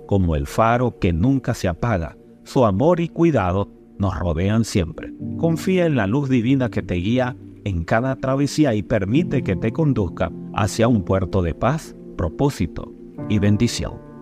Como 0.07 0.35
el 0.35 0.47
faro 0.47 0.99
que 0.99 1.13
nunca 1.13 1.53
se 1.53 1.67
apaga, 1.67 2.17
su 2.43 2.65
amor 2.65 2.99
y 2.99 3.09
cuidado 3.09 3.69
nos 3.97 4.17
rodean 4.19 4.65
siempre. 4.65 5.13
Confía 5.37 5.85
en 5.85 5.95
la 5.95 6.07
luz 6.07 6.29
divina 6.29 6.69
que 6.69 6.81
te 6.81 6.95
guía 6.95 7.37
en 7.63 7.83
cada 7.85 8.15
travesía 8.17 8.75
y 8.75 8.83
permite 8.83 9.43
que 9.43 9.55
te 9.55 9.71
conduzca 9.71 10.31
hacia 10.53 10.87
un 10.87 11.03
puerto 11.03 11.41
de 11.41 11.55
paz, 11.55 11.95
propósito 12.17 12.93
y 13.29 13.39
bendición. 13.39 14.12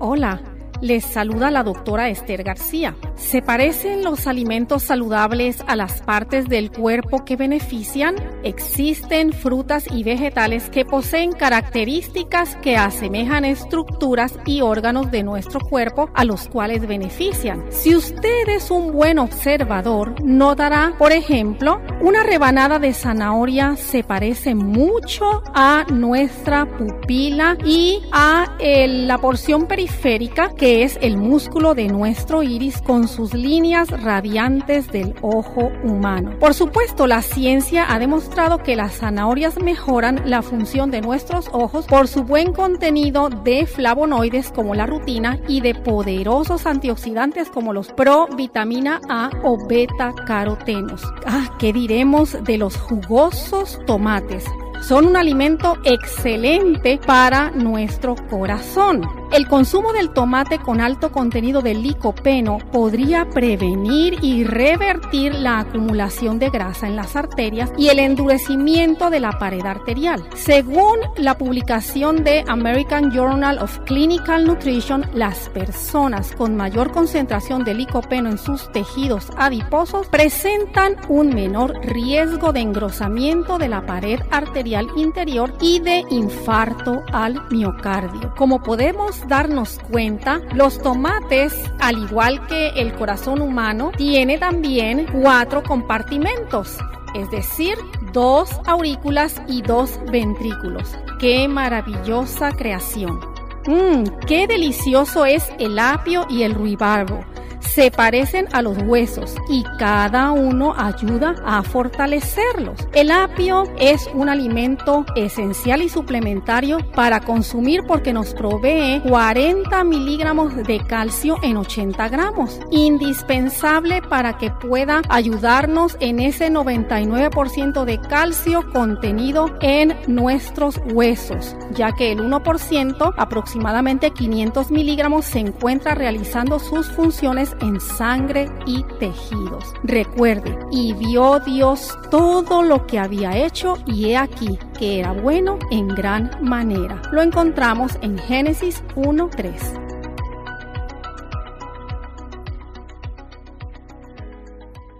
Hola, 0.00 0.40
les 0.80 1.04
saluda 1.04 1.50
la 1.50 1.62
doctora 1.62 2.08
Esther 2.08 2.42
García. 2.42 2.94
¿Se 3.16 3.42
parecen 3.42 4.04
los 4.04 4.26
alimentos 4.26 4.82
saludables 4.84 5.62
a 5.66 5.76
las 5.76 6.02
partes 6.02 6.46
del 6.48 6.70
cuerpo 6.70 7.24
que 7.24 7.36
benefician? 7.36 8.14
Existen 8.44 9.32
frutas 9.32 9.84
y 9.90 10.04
vegetales 10.04 10.70
que 10.70 10.84
poseen 10.84 11.32
características 11.32 12.56
que 12.56 12.76
asemejan 12.76 13.44
estructuras 13.44 14.34
y 14.46 14.60
órganos 14.60 15.10
de 15.10 15.22
nuestro 15.22 15.60
cuerpo 15.60 16.10
a 16.14 16.24
los 16.24 16.48
cuales 16.48 16.86
benefician. 16.86 17.64
Si 17.70 17.96
usted 17.96 18.48
es 18.48 18.70
un 18.70 18.92
buen 18.92 19.18
observador, 19.18 20.14
notará, 20.22 20.94
por 20.98 21.12
ejemplo, 21.12 21.80
una 22.00 22.22
rebanada 22.22 22.78
de 22.78 22.92
zanahoria 22.92 23.76
se 23.76 24.04
parece 24.04 24.54
mucho 24.54 25.42
a 25.54 25.84
nuestra 25.90 26.66
pupila 26.66 27.56
y 27.64 28.00
a 28.12 28.56
la 28.60 29.18
porción 29.18 29.66
periférica 29.66 30.50
que 30.54 30.67
es 30.68 30.98
el 31.00 31.16
músculo 31.16 31.74
de 31.74 31.88
nuestro 31.88 32.42
iris 32.42 32.82
con 32.82 33.08
sus 33.08 33.32
líneas 33.32 33.88
radiantes 34.02 34.88
del 34.88 35.14
ojo 35.22 35.70
humano. 35.82 36.36
Por 36.38 36.52
supuesto, 36.52 37.06
la 37.06 37.22
ciencia 37.22 37.86
ha 37.88 37.98
demostrado 37.98 38.58
que 38.58 38.76
las 38.76 38.98
zanahorias 38.98 39.60
mejoran 39.62 40.22
la 40.26 40.42
función 40.42 40.90
de 40.90 41.00
nuestros 41.00 41.48
ojos 41.52 41.86
por 41.86 42.06
su 42.06 42.24
buen 42.24 42.52
contenido 42.52 43.30
de 43.30 43.66
flavonoides 43.66 44.50
como 44.50 44.74
la 44.74 44.86
rutina 44.86 45.38
y 45.48 45.60
de 45.60 45.74
poderosos 45.74 46.66
antioxidantes 46.66 47.48
como 47.48 47.72
los 47.72 47.88
provitamina 47.88 49.00
A 49.08 49.30
o 49.44 49.66
beta 49.66 50.12
carotenos. 50.26 51.02
Ah, 51.26 51.56
¿qué 51.58 51.72
diremos 51.72 52.36
de 52.44 52.58
los 52.58 52.76
jugosos 52.76 53.80
tomates? 53.86 54.44
Son 54.82 55.06
un 55.06 55.16
alimento 55.16 55.76
excelente 55.84 57.00
para 57.04 57.50
nuestro 57.50 58.14
corazón. 58.28 59.17
El 59.30 59.46
consumo 59.46 59.92
del 59.92 60.10
tomate 60.10 60.58
con 60.58 60.80
alto 60.80 61.12
contenido 61.12 61.60
de 61.60 61.74
licopeno 61.74 62.58
podría 62.72 63.28
prevenir 63.28 64.16
y 64.22 64.42
revertir 64.42 65.34
la 65.34 65.60
acumulación 65.60 66.38
de 66.38 66.48
grasa 66.48 66.86
en 66.86 66.96
las 66.96 67.14
arterias 67.14 67.70
y 67.76 67.88
el 67.88 67.98
endurecimiento 67.98 69.10
de 69.10 69.20
la 69.20 69.32
pared 69.38 69.64
arterial. 69.66 70.26
Según 70.34 70.98
la 71.18 71.36
publicación 71.36 72.24
de 72.24 72.42
American 72.48 73.12
Journal 73.12 73.58
of 73.58 73.78
Clinical 73.80 74.46
Nutrition, 74.46 75.04
las 75.12 75.50
personas 75.50 76.32
con 76.32 76.56
mayor 76.56 76.90
concentración 76.90 77.64
de 77.64 77.74
licopeno 77.74 78.30
en 78.30 78.38
sus 78.38 78.72
tejidos 78.72 79.30
adiposos 79.36 80.08
presentan 80.08 80.96
un 81.08 81.34
menor 81.34 81.74
riesgo 81.82 82.52
de 82.52 82.60
engrosamiento 82.60 83.58
de 83.58 83.68
la 83.68 83.84
pared 83.84 84.20
arterial 84.30 84.88
interior 84.96 85.52
y 85.60 85.80
de 85.80 86.02
infarto 86.10 87.02
al 87.12 87.46
miocardio. 87.50 88.34
Como 88.34 88.62
podemos 88.62 89.17
darnos 89.26 89.78
cuenta, 89.90 90.40
los 90.54 90.80
tomates, 90.80 91.54
al 91.80 91.98
igual 91.98 92.46
que 92.46 92.68
el 92.70 92.92
corazón 92.94 93.40
humano, 93.40 93.90
tiene 93.96 94.38
también 94.38 95.06
cuatro 95.20 95.62
compartimentos, 95.62 96.76
es 97.14 97.30
decir, 97.30 97.76
dos 98.12 98.50
aurículas 98.66 99.40
y 99.48 99.62
dos 99.62 99.98
ventrículos. 100.10 100.96
¡Qué 101.18 101.48
maravillosa 101.48 102.52
creación! 102.52 103.20
Mmm, 103.66 104.04
qué 104.26 104.46
delicioso 104.46 105.24
es 105.26 105.50
el 105.58 105.78
apio 105.78 106.26
y 106.30 106.42
el 106.42 106.54
ruibarbo 106.54 107.24
se 107.60 107.90
parecen 107.90 108.46
a 108.52 108.62
los 108.62 108.78
huesos 108.78 109.34
y 109.48 109.64
cada 109.78 110.32
uno 110.32 110.74
ayuda 110.76 111.34
a 111.44 111.62
fortalecerlos. 111.62 112.86
El 112.92 113.10
apio 113.10 113.64
es 113.78 114.08
un 114.14 114.28
alimento 114.28 115.04
esencial 115.16 115.82
y 115.82 115.88
suplementario 115.88 116.78
para 116.94 117.20
consumir 117.20 117.82
porque 117.86 118.12
nos 118.12 118.34
provee 118.34 119.00
40 119.08 119.84
miligramos 119.84 120.56
de 120.56 120.80
calcio 120.86 121.36
en 121.42 121.56
80 121.56 122.08
gramos, 122.08 122.60
indispensable 122.70 124.02
para 124.02 124.38
que 124.38 124.50
pueda 124.50 125.02
ayudarnos 125.08 125.96
en 126.00 126.20
ese 126.20 126.50
99% 126.50 127.84
de 127.84 127.98
calcio 128.00 128.64
contenido 128.72 129.56
en 129.60 129.96
nuestros 130.06 130.80
huesos, 130.92 131.56
ya 131.72 131.92
que 131.92 132.12
el 132.12 132.20
1%, 132.20 133.14
aproximadamente 133.16 134.10
500 134.10 134.70
miligramos, 134.70 135.24
se 135.24 135.40
encuentra 135.40 135.94
realizando 135.94 136.58
sus 136.58 136.88
funciones 136.88 137.47
en 137.60 137.80
sangre 137.80 138.48
y 138.66 138.84
tejidos. 138.98 139.72
Recuerde, 139.82 140.58
y 140.70 140.92
vio 140.94 141.40
Dios 141.40 141.96
todo 142.10 142.62
lo 142.62 142.86
que 142.86 142.98
había 142.98 143.36
hecho 143.36 143.76
y 143.86 144.06
he 144.06 144.16
aquí 144.16 144.58
que 144.78 145.00
era 145.00 145.12
bueno 145.12 145.58
en 145.70 145.88
gran 145.88 146.30
manera. 146.42 147.00
Lo 147.12 147.22
encontramos 147.22 147.98
en 148.02 148.18
Génesis 148.18 148.82
1.3. 148.96 149.88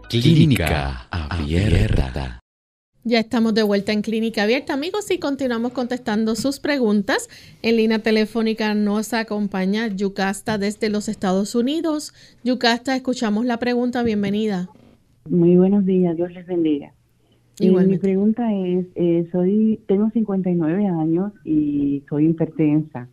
Clínica 0.09 1.07
Abierta. 1.11 2.38
Ya 3.09 3.21
estamos 3.21 3.55
de 3.55 3.63
vuelta 3.63 3.95
en 3.95 4.03
Clínica 4.03 4.43
Abierta, 4.43 4.75
amigos, 4.75 5.11
y 5.11 5.19
continuamos 5.19 5.73
contestando 5.73 6.35
sus 6.35 6.61
preguntas. 6.61 7.31
En 7.63 7.79
línea 7.79 8.01
telefónica 8.01 8.75
nos 8.75 9.15
acompaña 9.15 9.89
Yucasta 9.89 10.59
desde 10.59 10.91
los 10.91 11.09
Estados 11.09 11.55
Unidos. 11.55 12.13
Yucasta, 12.45 12.95
escuchamos 12.95 13.47
la 13.47 13.57
pregunta. 13.57 14.03
Bienvenida. 14.03 14.69
Muy 15.27 15.57
buenos 15.57 15.87
días, 15.87 16.19
Dios 16.19 16.31
les 16.33 16.47
bendiga. 16.47 16.93
Eh, 17.61 17.71
mi 17.71 17.97
pregunta 17.97 18.53
es, 18.53 18.85
eh, 18.95 19.27
soy, 19.33 19.81
tengo 19.87 20.11
59 20.11 20.87
años 20.87 21.33
y 21.47 22.03
soy 22.11 22.27
hipertensa. 22.27 23.09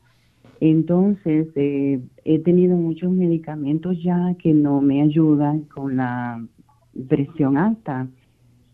Entonces, 0.59 1.47
eh, 1.55 2.01
he 2.25 2.39
tenido 2.39 2.75
muchos 2.75 3.13
medicamentos 3.13 3.95
ya 4.03 4.35
que 4.43 4.53
no 4.53 4.81
me 4.81 5.01
ayudan 5.03 5.61
con 5.61 5.95
la 5.95 6.45
presión 7.07 7.55
alta. 7.55 8.09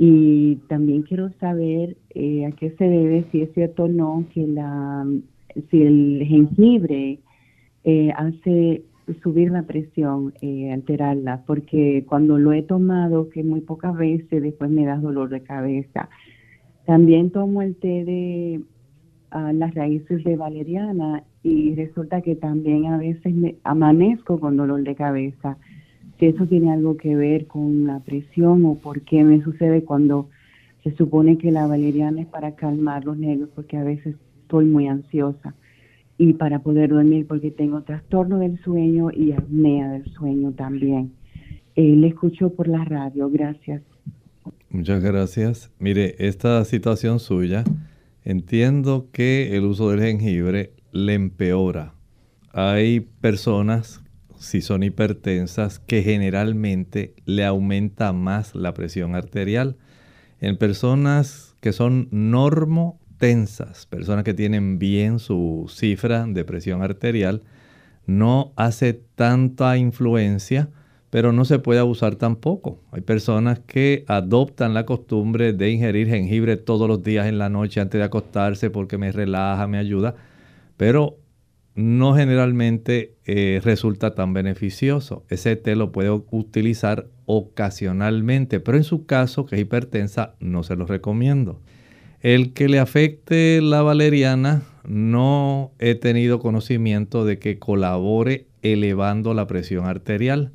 Y 0.04 0.56
también 0.68 1.04
quiero 1.04 1.30
saber 1.40 1.96
eh, 2.16 2.48
a 2.48 2.52
qué 2.54 2.72
se 2.72 2.86
debe, 2.86 3.24
si 3.32 3.44
es 3.44 3.54
cierto 3.54 3.84
o 3.84 3.88
no, 3.88 4.26
que 4.34 4.48
la, 4.48 5.06
si 5.70 5.80
el 5.80 6.24
jengibre 6.28 7.20
eh, 7.84 8.12
hace 8.18 8.84
subir 9.22 9.52
la 9.52 9.62
presión, 9.62 10.34
eh, 10.42 10.72
alterarla, 10.72 11.44
porque 11.46 12.04
cuando 12.10 12.40
lo 12.40 12.52
he 12.52 12.64
tomado, 12.64 13.30
que 13.30 13.44
muy 13.44 13.62
pocas 13.62 13.96
veces 13.96 14.42
después 14.42 14.72
me 14.72 14.86
da 14.86 14.96
dolor 14.96 15.30
de 15.30 15.44
cabeza. 15.44 16.10
También 16.88 17.30
tomo 17.30 17.62
el 17.62 17.76
té 17.76 18.04
de 18.04 18.62
ah, 19.30 19.54
las 19.54 19.76
raíces 19.76 20.24
de 20.24 20.36
valeriana 20.36 21.26
y 21.44 21.76
resulta 21.76 22.24
que 22.24 22.36
también 22.36 22.88
a 22.88 22.98
veces 22.98 23.36
me 23.36 23.58
amanezco 23.64 24.40
con 24.40 24.58
dolor 24.58 24.82
de 24.82 24.96
cabeza 24.96 25.60
si 26.22 26.28
eso 26.28 26.46
tiene 26.46 26.72
algo 26.72 26.98
que 26.98 27.16
ver 27.16 27.48
con 27.48 27.88
la 27.88 28.00
presión 28.00 28.64
o 28.66 28.76
por 28.76 29.02
qué 29.02 29.24
me 29.24 29.42
sucede 29.44 29.84
cuando 29.84 30.30
se 30.84 30.96
supone 30.96 31.40
que 31.40 31.52
la 31.52 31.66
valeriana 31.66 32.22
es 32.22 32.28
para 32.28 32.54
calmar 32.54 33.06
los 33.06 33.18
nervios, 33.18 33.50
porque 33.56 33.76
a 33.76 33.84
veces 33.84 34.16
estoy 34.44 34.66
muy 34.66 34.88
ansiosa 34.88 35.56
y 36.20 36.34
para 36.34 36.60
poder 36.60 36.92
dormir 36.92 37.26
porque 37.26 37.50
tengo 37.50 37.82
trastorno 37.82 38.38
del 38.38 38.62
sueño 38.62 39.10
y 39.12 39.32
apnea 39.32 39.94
del 39.94 40.06
sueño 40.14 40.52
también. 40.52 41.12
Eh, 41.76 41.96
le 41.96 42.10
escucho 42.10 42.54
por 42.54 42.68
la 42.68 42.86
radio, 42.86 43.28
gracias. 43.28 43.82
Muchas 44.70 45.04
gracias. 45.04 45.72
Mire, 45.80 46.14
esta 46.20 46.64
situación 46.66 47.20
suya, 47.20 47.64
entiendo 48.24 49.08
que 49.12 49.58
el 49.58 49.64
uso 49.64 49.90
del 49.90 50.02
jengibre 50.02 50.74
le 50.92 51.16
empeora. 51.16 51.96
Hay 52.54 53.00
personas 53.00 54.04
si 54.42 54.62
son 54.62 54.82
hipertensas, 54.82 55.78
que 55.78 56.02
generalmente 56.02 57.14
le 57.26 57.46
aumenta 57.46 58.12
más 58.12 58.56
la 58.56 58.74
presión 58.74 59.16
arterial. 59.16 59.78
En 60.40 60.58
personas 60.58 61.56
que 61.60 61.72
son 61.74 62.08
normotensas, 62.10 63.86
personas 63.86 64.24
que 64.24 64.34
tienen 64.34 64.80
bien 64.80 65.20
su 65.20 65.68
cifra 65.70 66.26
de 66.26 66.44
presión 66.44 66.82
arterial, 66.82 67.44
no 68.08 68.52
hace 68.56 68.94
tanta 68.94 69.78
influencia, 69.78 70.70
pero 71.12 71.32
no 71.34 71.46
se 71.46 71.60
puede 71.60 71.80
abusar 71.80 72.16
tampoco. 72.16 72.80
Hay 72.92 73.02
personas 73.02 73.60
que 73.60 74.06
adoptan 74.08 74.74
la 74.74 74.88
costumbre 74.88 75.54
de 75.54 75.70
ingerir 75.70 76.08
jengibre 76.08 76.58
todos 76.58 76.88
los 76.88 77.04
días 77.04 77.28
en 77.28 77.38
la 77.38 77.50
noche 77.50 77.80
antes 77.80 78.00
de 78.00 78.06
acostarse 78.06 78.72
porque 78.72 78.98
me 78.98 79.12
relaja, 79.12 79.68
me 79.68 79.78
ayuda, 79.78 80.16
pero 80.78 81.21
no 81.76 82.16
generalmente 82.16 83.16
eh, 83.26 83.62
resulta 83.64 84.14
tan 84.14 84.34
beneficioso. 84.34 85.24
Ese 85.30 85.56
té 85.56 85.76
lo 85.76 85.92
puede 85.92 86.10
utilizar 86.10 87.08
ocasionalmente, 87.26 88.60
pero 88.60 88.78
en 88.78 88.84
su 88.84 89.06
caso, 89.06 89.46
que 89.46 89.56
es 89.56 89.62
hipertensa, 89.62 90.36
no 90.40 90.64
se 90.64 90.76
lo 90.76 90.86
recomiendo. 90.86 91.62
El 92.20 92.54
que 92.54 92.68
le 92.68 92.80
afecte 92.80 93.62
la 93.62 93.82
valeriana, 93.82 94.64
no 94.84 95.72
he 95.80 95.96
tenido 95.96 96.40
conocimiento 96.40 97.26
de 97.26 97.40
que 97.40 97.60
colabore 97.60 98.48
elevando 98.62 99.34
la 99.34 99.48
presión 99.48 99.86
arterial. 99.86 100.52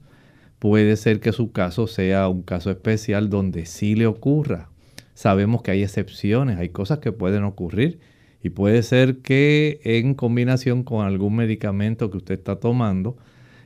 Puede 0.59 0.97
ser 0.97 1.21
que 1.21 1.33
su 1.33 1.53
caso 1.53 1.87
sea 1.87 2.29
un 2.29 2.43
caso 2.43 2.71
especial 2.71 3.31
donde 3.31 3.67
sí 3.67 3.95
le 3.95 4.07
ocurra. 4.07 4.71
Sabemos 5.15 5.63
que 5.63 5.71
hay 5.71 5.83
excepciones, 5.83 6.59
hay 6.59 6.69
cosas 6.69 6.99
que 6.99 7.13
pueden 7.13 7.45
ocurrir 7.45 8.01
y 8.43 8.51
puede 8.51 8.83
ser 8.83 9.19
que 9.19 9.81
en 9.85 10.15
combinación 10.15 10.83
con 10.83 11.05
algún 11.05 11.37
medicamento 11.37 12.11
que 12.11 12.19
usted 12.19 12.35
está 12.39 12.57
tomando, 12.57 13.17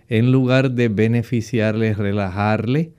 en 0.09 0.33
lugar 0.33 0.73
de 0.73 0.89
beneficiarle, 0.89 1.95
relajarle, 1.95 2.93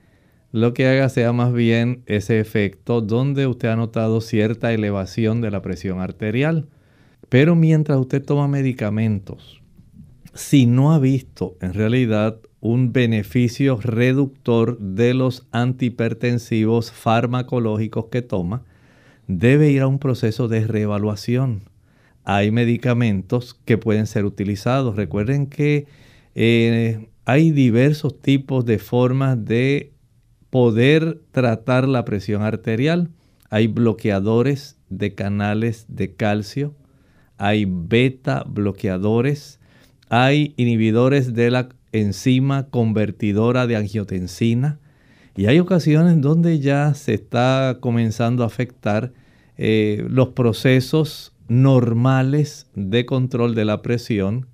lo 0.52 0.74
que 0.74 0.86
haga 0.86 1.08
sea 1.08 1.32
más 1.32 1.52
bien 1.52 2.02
ese 2.06 2.38
efecto 2.38 3.00
donde 3.00 3.46
usted 3.46 3.68
ha 3.68 3.76
notado 3.76 4.20
cierta 4.20 4.72
elevación 4.72 5.40
de 5.40 5.50
la 5.50 5.62
presión 5.62 6.00
arterial. 6.00 6.68
Pero 7.28 7.54
mientras 7.56 7.98
usted 7.98 8.22
toma 8.22 8.48
medicamentos, 8.48 9.62
si 10.34 10.66
no 10.66 10.92
ha 10.92 10.98
visto 10.98 11.56
en 11.60 11.72
realidad 11.72 12.38
un 12.60 12.92
beneficio 12.92 13.78
reductor 13.82 14.78
de 14.78 15.14
los 15.14 15.46
antihipertensivos 15.50 16.92
farmacológicos 16.92 18.06
que 18.06 18.22
toma, 18.22 18.62
debe 19.26 19.70
ir 19.70 19.82
a 19.82 19.86
un 19.86 19.98
proceso 19.98 20.48
de 20.48 20.66
reevaluación 20.66 21.72
hay 22.24 22.50
medicamentos 22.50 23.58
que 23.64 23.78
pueden 23.78 24.06
ser 24.06 24.24
utilizados. 24.24 24.96
Recuerden 24.96 25.46
que 25.46 25.86
eh, 26.34 27.08
hay 27.24 27.50
diversos 27.50 28.20
tipos 28.20 28.64
de 28.64 28.78
formas 28.78 29.44
de 29.44 29.92
poder 30.50 31.20
tratar 31.32 31.88
la 31.88 32.04
presión 32.04 32.42
arterial. 32.42 33.10
Hay 33.50 33.66
bloqueadores 33.66 34.78
de 34.88 35.14
canales 35.14 35.86
de 35.88 36.14
calcio, 36.14 36.74
hay 37.38 37.66
beta 37.66 38.44
bloqueadores, 38.46 39.58
hay 40.08 40.54
inhibidores 40.56 41.34
de 41.34 41.50
la 41.50 41.68
enzima 41.92 42.68
convertidora 42.68 43.66
de 43.66 43.76
angiotensina 43.76 44.78
y 45.36 45.46
hay 45.46 45.58
ocasiones 45.58 46.20
donde 46.20 46.58
ya 46.58 46.94
se 46.94 47.14
está 47.14 47.78
comenzando 47.80 48.42
a 48.42 48.46
afectar 48.46 49.12
eh, 49.56 50.04
los 50.08 50.28
procesos 50.28 51.34
normales 51.48 52.70
de 52.74 53.06
control 53.06 53.54
de 53.54 53.64
la 53.64 53.82
presión 53.82 54.46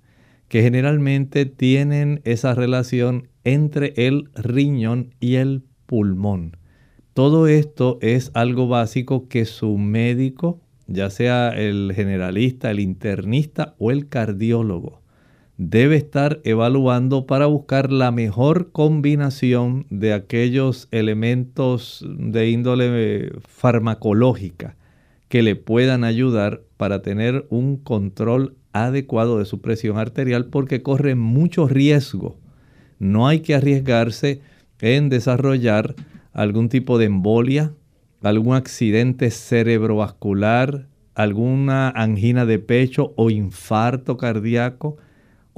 que 0.49 0.63
generalmente 0.63 1.47
tienen 1.47 2.21
esa 2.25 2.55
relación 2.55 3.29
entre 3.45 3.93
el 3.97 4.31
riñón 4.35 5.15
y 5.21 5.37
el 5.37 5.63
pulmón. 5.87 6.57
Todo 7.13 7.49
esto 7.49 7.99
es 8.01 8.31
algo 8.35 8.69
básico 8.69 9.29
que 9.29 9.45
su 9.45 9.77
médico, 9.77 10.61
ya 10.87 11.11
sea 11.11 11.51
el 11.51 11.93
generalista, 11.95 12.71
el 12.71 12.81
internista 12.81 13.75
o 13.79 13.91
el 13.91 14.09
cardiólogo, 14.09 14.98
debe 15.59 15.97
estar 15.97 16.41
evaluando 16.45 17.27
para 17.27 17.47
buscar 17.47 17.91
la 17.91 18.13
mejor 18.13 18.71
combinación 18.71 19.87
de 19.91 20.13
aquellos 20.15 20.87
elementos 20.93 22.07
de 22.09 22.49
índole 22.49 23.33
farmacológica 23.41 24.77
que 25.29 25.43
le 25.43 25.57
puedan 25.57 26.05
ayudar 26.05 26.63
para 26.77 27.03
tener 27.03 27.45
un 27.51 27.77
control 27.77 28.55
adecuado 28.73 29.41
de 29.41 29.47
su 29.47 29.61
presión 29.61 29.99
arterial 29.99 30.47
porque 30.47 30.81
corre 30.83 31.17
mucho 31.17 31.67
riesgo. 31.67 32.39
No 33.01 33.27
hay 33.27 33.41
que 33.41 33.57
arriesgarse 33.57 34.41
en 34.81 35.09
desarrollar 35.09 35.97
algún 36.33 36.69
tipo 36.69 36.99
de 36.99 37.07
embolia, 37.07 37.73
algún 38.23 38.55
accidente 38.55 39.33
cerebrovascular, 39.33 40.87
alguna 41.17 41.91
angina 41.91 42.47
de 42.47 42.61
pecho 42.61 43.13
o 43.17 43.29
infarto 43.29 44.17
cardíaco 44.17 44.99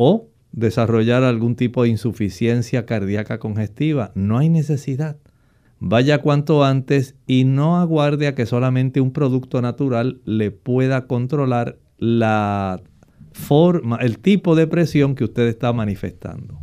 o 0.03 0.29
desarrollar 0.53 1.25
algún 1.25 1.57
tipo 1.57 1.83
de 1.83 1.91
insuficiencia 1.91 2.87
cardíaca 2.87 3.39
congestiva. 3.39 4.13
No 4.15 4.39
hay 4.39 4.49
necesidad 4.49 5.19
vaya 5.81 6.19
cuanto 6.19 6.63
antes 6.63 7.17
y 7.27 7.45
no 7.45 7.79
aguarde 7.79 8.29
a 8.29 8.35
que 8.35 8.47
solamente 8.47 9.01
un 9.01 9.13
producto 9.13 9.61
natural 9.61 10.21
le 10.25 10.51
pueda 10.51 11.07
controlar 11.07 11.79
la 11.99 12.81
forma, 13.33 13.97
el 13.97 14.19
tipo 14.19 14.55
de 14.55 14.67
presión 14.67 15.15
que 15.15 15.25
usted 15.25 15.49
está 15.49 15.73
manifestando. 15.73 16.59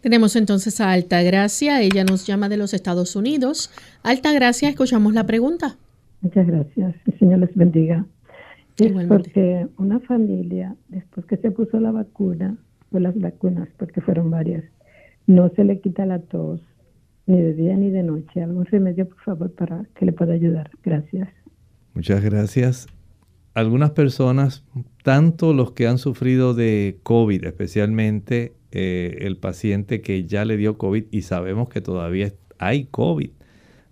Tenemos 0.00 0.36
entonces 0.36 0.80
a 0.80 0.92
Alta 0.92 1.22
Gracia, 1.22 1.82
ella 1.82 2.04
nos 2.04 2.26
llama 2.26 2.48
de 2.48 2.56
los 2.56 2.74
Estados 2.74 3.16
Unidos. 3.16 3.70
Alta 4.02 4.32
Gracia, 4.32 4.68
escuchamos 4.68 5.14
la 5.14 5.26
pregunta. 5.26 5.76
Muchas 6.20 6.46
gracias, 6.46 6.94
el 7.06 7.18
Señor 7.18 7.40
les 7.40 7.54
bendiga. 7.54 8.06
Es 8.78 8.92
porque 9.08 9.66
una 9.78 10.00
familia, 10.00 10.76
después 10.88 11.26
que 11.26 11.36
se 11.38 11.50
puso 11.50 11.80
la 11.80 11.92
vacuna, 11.92 12.56
o 12.92 12.98
las 12.98 13.18
vacunas, 13.18 13.68
porque 13.78 14.00
fueron 14.00 14.30
varias, 14.30 14.64
no 15.26 15.48
se 15.50 15.64
le 15.64 15.80
quita 15.80 16.06
la 16.06 16.20
tos, 16.20 16.60
ni 17.26 17.40
de 17.40 17.54
día 17.54 17.76
ni 17.76 17.90
de 17.90 18.02
noche. 18.02 18.42
¿Algún 18.42 18.64
remedio, 18.66 19.08
por 19.08 19.20
favor, 19.22 19.52
para 19.52 19.84
que 19.96 20.06
le 20.06 20.12
pueda 20.12 20.34
ayudar? 20.34 20.70
Gracias. 20.82 21.28
Muchas 21.94 22.22
gracias. 22.22 22.86
Algunas 23.54 23.92
personas, 23.92 24.64
tanto 25.02 25.54
los 25.54 25.72
que 25.72 25.86
han 25.86 25.98
sufrido 25.98 26.52
de 26.52 26.98
COVID, 27.02 27.44
especialmente 27.44 28.54
eh, 28.70 29.18
el 29.22 29.38
paciente 29.38 30.02
que 30.02 30.26
ya 30.26 30.44
le 30.44 30.58
dio 30.58 30.76
COVID 30.76 31.06
y 31.10 31.22
sabemos 31.22 31.70
que 31.70 31.80
todavía 31.80 32.32
hay 32.58 32.84
COVID, 32.84 33.30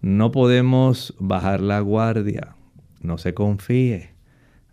no 0.02 0.30
podemos 0.32 1.16
bajar 1.18 1.62
la 1.62 1.80
guardia, 1.80 2.56
no 3.00 3.16
se 3.16 3.32
confíe. 3.32 4.10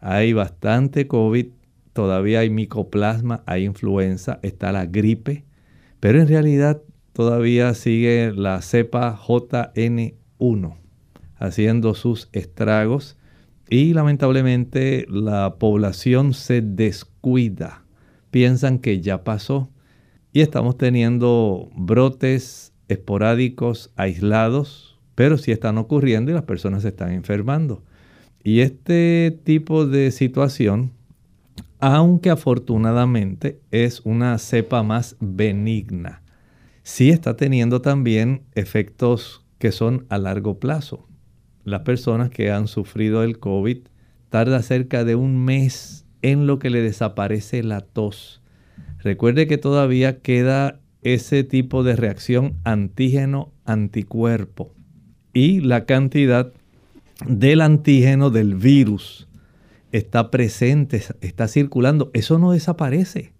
Hay 0.01 0.33
bastante 0.33 1.07
COVID, 1.07 1.47
todavía 1.93 2.39
hay 2.39 2.49
micoplasma, 2.49 3.43
hay 3.45 3.65
influenza, 3.65 4.39
está 4.41 4.71
la 4.71 4.85
gripe, 4.85 5.45
pero 5.99 6.21
en 6.21 6.27
realidad 6.27 6.81
todavía 7.13 7.73
sigue 7.73 8.31
la 8.35 8.61
cepa 8.61 9.17
JN1 9.17 10.77
haciendo 11.35 11.93
sus 11.95 12.29
estragos 12.31 13.17
y 13.69 13.93
lamentablemente 13.93 15.05
la 15.09 15.55
población 15.57 16.33
se 16.33 16.61
descuida 16.61 17.81
piensan 18.31 18.79
que 18.79 19.01
ya 19.01 19.23
pasó 19.23 19.69
y 20.33 20.39
estamos 20.39 20.77
teniendo 20.77 21.69
brotes 21.75 22.73
esporádicos 22.87 23.91
aislados, 23.97 24.97
pero 25.13 25.37
sí 25.37 25.51
están 25.51 25.77
ocurriendo 25.77 26.31
y 26.31 26.33
las 26.33 26.43
personas 26.43 26.81
se 26.81 26.87
están 26.89 27.11
enfermando. 27.11 27.83
Y 28.43 28.61
este 28.61 29.37
tipo 29.43 29.85
de 29.85 30.11
situación, 30.11 30.93
aunque 31.81 32.29
afortunadamente 32.29 33.59
es 33.71 33.99
una 34.05 34.37
cepa 34.37 34.83
más 34.83 35.17
benigna, 35.19 36.21
sí 36.83 37.09
está 37.09 37.35
teniendo 37.35 37.81
también 37.81 38.43
efectos 38.53 39.43
que 39.57 39.71
son 39.71 40.05
a 40.09 40.19
largo 40.19 40.59
plazo. 40.59 41.07
Las 41.63 41.81
personas 41.81 42.29
que 42.29 42.51
han 42.51 42.67
sufrido 42.67 43.23
el 43.23 43.39
COVID 43.39 43.79
tarda 44.29 44.61
cerca 44.61 45.03
de 45.03 45.15
un 45.15 45.43
mes 45.43 46.05
en 46.21 46.45
lo 46.45 46.59
que 46.59 46.69
le 46.69 46.83
desaparece 46.83 47.63
la 47.63 47.81
tos. 47.81 48.43
Recuerde 48.99 49.47
que 49.47 49.57
todavía 49.57 50.19
queda 50.19 50.79
ese 51.01 51.43
tipo 51.43 51.83
de 51.83 51.95
reacción 51.95 52.57
antígeno-anticuerpo 52.63 54.71
y 55.33 55.61
la 55.61 55.85
cantidad 55.85 56.53
del 57.25 57.61
antígeno 57.61 58.29
del 58.29 58.53
virus 58.53 59.27
está 59.91 60.31
presente, 60.31 61.03
está 61.21 61.47
circulando. 61.47 62.11
Eso 62.13 62.39
no 62.39 62.51
desaparece. 62.51 63.33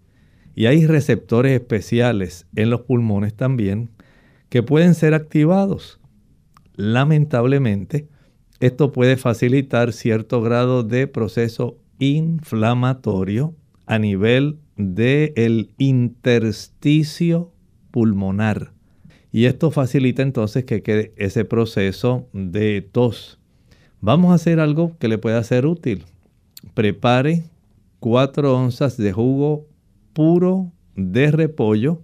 Y 0.54 0.66
hay 0.66 0.86
receptores 0.86 1.52
especiales 1.52 2.46
en 2.56 2.70
los 2.70 2.82
pulmones 2.82 3.34
también 3.34 3.90
que 4.48 4.62
pueden 4.62 4.94
ser 4.94 5.14
activados. 5.14 5.98
Lamentablemente, 6.74 8.08
esto 8.60 8.92
puede 8.92 9.16
facilitar 9.16 9.92
cierto 9.92 10.42
grado 10.42 10.82
de 10.82 11.06
proceso 11.06 11.78
inflamatorio 11.98 13.54
a 13.86 13.98
nivel 13.98 14.58
del 14.76 15.74
intersticio 15.78 17.52
pulmonar. 17.90 18.72
Y 19.32 19.46
esto 19.46 19.70
facilita 19.70 20.22
entonces 20.22 20.64
que 20.64 20.82
quede 20.82 21.14
ese 21.16 21.44
proceso 21.44 22.28
de 22.32 22.82
tos. 22.82 23.38
Vamos 24.00 24.32
a 24.32 24.34
hacer 24.34 24.60
algo 24.60 24.96
que 24.98 25.08
le 25.08 25.16
pueda 25.16 25.42
ser 25.42 25.64
útil. 25.64 26.04
Prepare 26.74 27.44
4 28.00 28.56
onzas 28.56 28.96
de 28.96 29.12
jugo 29.12 29.66
puro 30.12 30.72
de 30.96 31.30
repollo. 31.30 32.02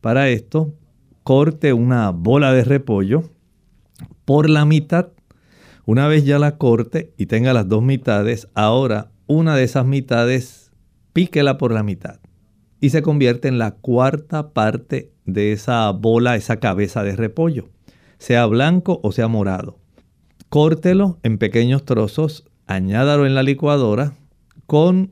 Para 0.00 0.28
esto, 0.28 0.74
corte 1.22 1.72
una 1.72 2.10
bola 2.10 2.52
de 2.52 2.64
repollo 2.64 3.30
por 4.24 4.48
la 4.48 4.64
mitad. 4.64 5.08
Una 5.86 6.08
vez 6.08 6.24
ya 6.24 6.38
la 6.38 6.56
corte 6.56 7.12
y 7.16 7.26
tenga 7.26 7.52
las 7.52 7.68
dos 7.68 7.82
mitades, 7.82 8.48
ahora 8.54 9.10
una 9.26 9.56
de 9.56 9.64
esas 9.64 9.86
mitades, 9.86 10.72
píquela 11.12 11.58
por 11.58 11.72
la 11.72 11.82
mitad 11.82 12.20
y 12.80 12.90
se 12.90 13.02
convierte 13.02 13.48
en 13.48 13.58
la 13.58 13.72
cuarta 13.72 14.50
parte 14.50 15.12
de 15.26 15.52
esa 15.52 15.90
bola, 15.90 16.36
esa 16.36 16.56
cabeza 16.56 17.04
de 17.04 17.14
repollo, 17.14 17.68
sea 18.18 18.46
blanco 18.46 19.00
o 19.02 19.12
sea 19.12 19.28
morado. 19.28 19.78
Córtelo 20.48 21.18
en 21.22 21.38
pequeños 21.38 21.84
trozos, 21.84 22.44
añádalo 22.70 23.26
en 23.26 23.34
la 23.34 23.42
licuadora 23.42 24.12
con 24.66 25.10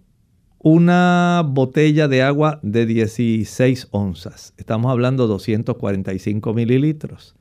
una 0.60 1.42
botella 1.44 2.06
de 2.06 2.22
agua 2.22 2.60
de 2.62 2.86
16 2.86 3.88
onzas. 3.90 4.54
Estamos 4.58 4.92
hablando 4.92 5.24
de 5.24 5.30
245 5.30 6.54
mililitros. 6.54 7.34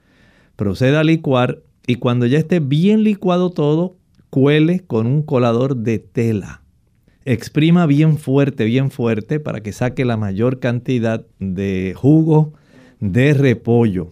Proceda 0.55 1.01
a 1.01 1.03
licuar 1.03 1.61
y 1.85 1.95
cuando 1.95 2.25
ya 2.25 2.39
esté 2.39 2.59
bien 2.59 3.03
licuado 3.03 3.51
todo, 3.51 3.97
cuele 4.31 4.79
con 4.79 5.05
un 5.05 5.21
colador 5.21 5.77
de 5.77 5.99
tela. 5.99 6.63
Exprima 7.23 7.85
bien 7.85 8.17
fuerte, 8.17 8.65
bien 8.65 8.89
fuerte 8.89 9.39
para 9.39 9.61
que 9.61 9.71
saque 9.71 10.03
la 10.03 10.17
mayor 10.17 10.59
cantidad 10.59 11.27
de 11.39 11.93
jugo 11.95 12.53
de 12.99 13.35
repollo. 13.35 14.09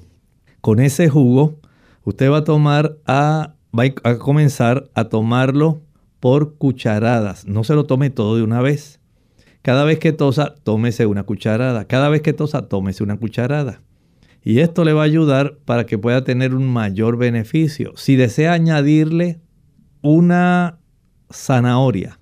Con 0.61 0.79
ese 0.79 1.09
jugo, 1.09 1.59
usted 2.03 2.29
va 2.29 2.37
a 2.37 2.43
tomar 2.43 2.97
a, 3.07 3.55
va 3.77 3.85
a 4.03 4.17
comenzar 4.19 4.87
a 4.93 5.05
tomarlo 5.05 5.81
por 6.25 6.55
cucharadas. 6.55 7.45
No 7.45 7.63
se 7.63 7.75
lo 7.75 7.83
tome 7.83 8.09
todo 8.09 8.35
de 8.35 8.41
una 8.41 8.59
vez. 8.59 8.99
Cada 9.61 9.83
vez 9.83 9.99
que 9.99 10.11
tosa, 10.11 10.55
tómese 10.63 11.05
una 11.05 11.21
cucharada. 11.21 11.85
Cada 11.85 12.09
vez 12.09 12.23
que 12.23 12.33
tosa, 12.33 12.63
tómese 12.67 13.03
una 13.03 13.17
cucharada. 13.17 13.83
Y 14.43 14.57
esto 14.57 14.83
le 14.85 14.93
va 14.93 15.03
a 15.03 15.05
ayudar 15.05 15.59
para 15.65 15.85
que 15.85 15.99
pueda 15.99 16.23
tener 16.23 16.55
un 16.55 16.65
mayor 16.65 17.17
beneficio. 17.17 17.93
Si 17.95 18.15
desea 18.15 18.53
añadirle 18.53 19.39
una 20.01 20.79
zanahoria, 21.31 22.19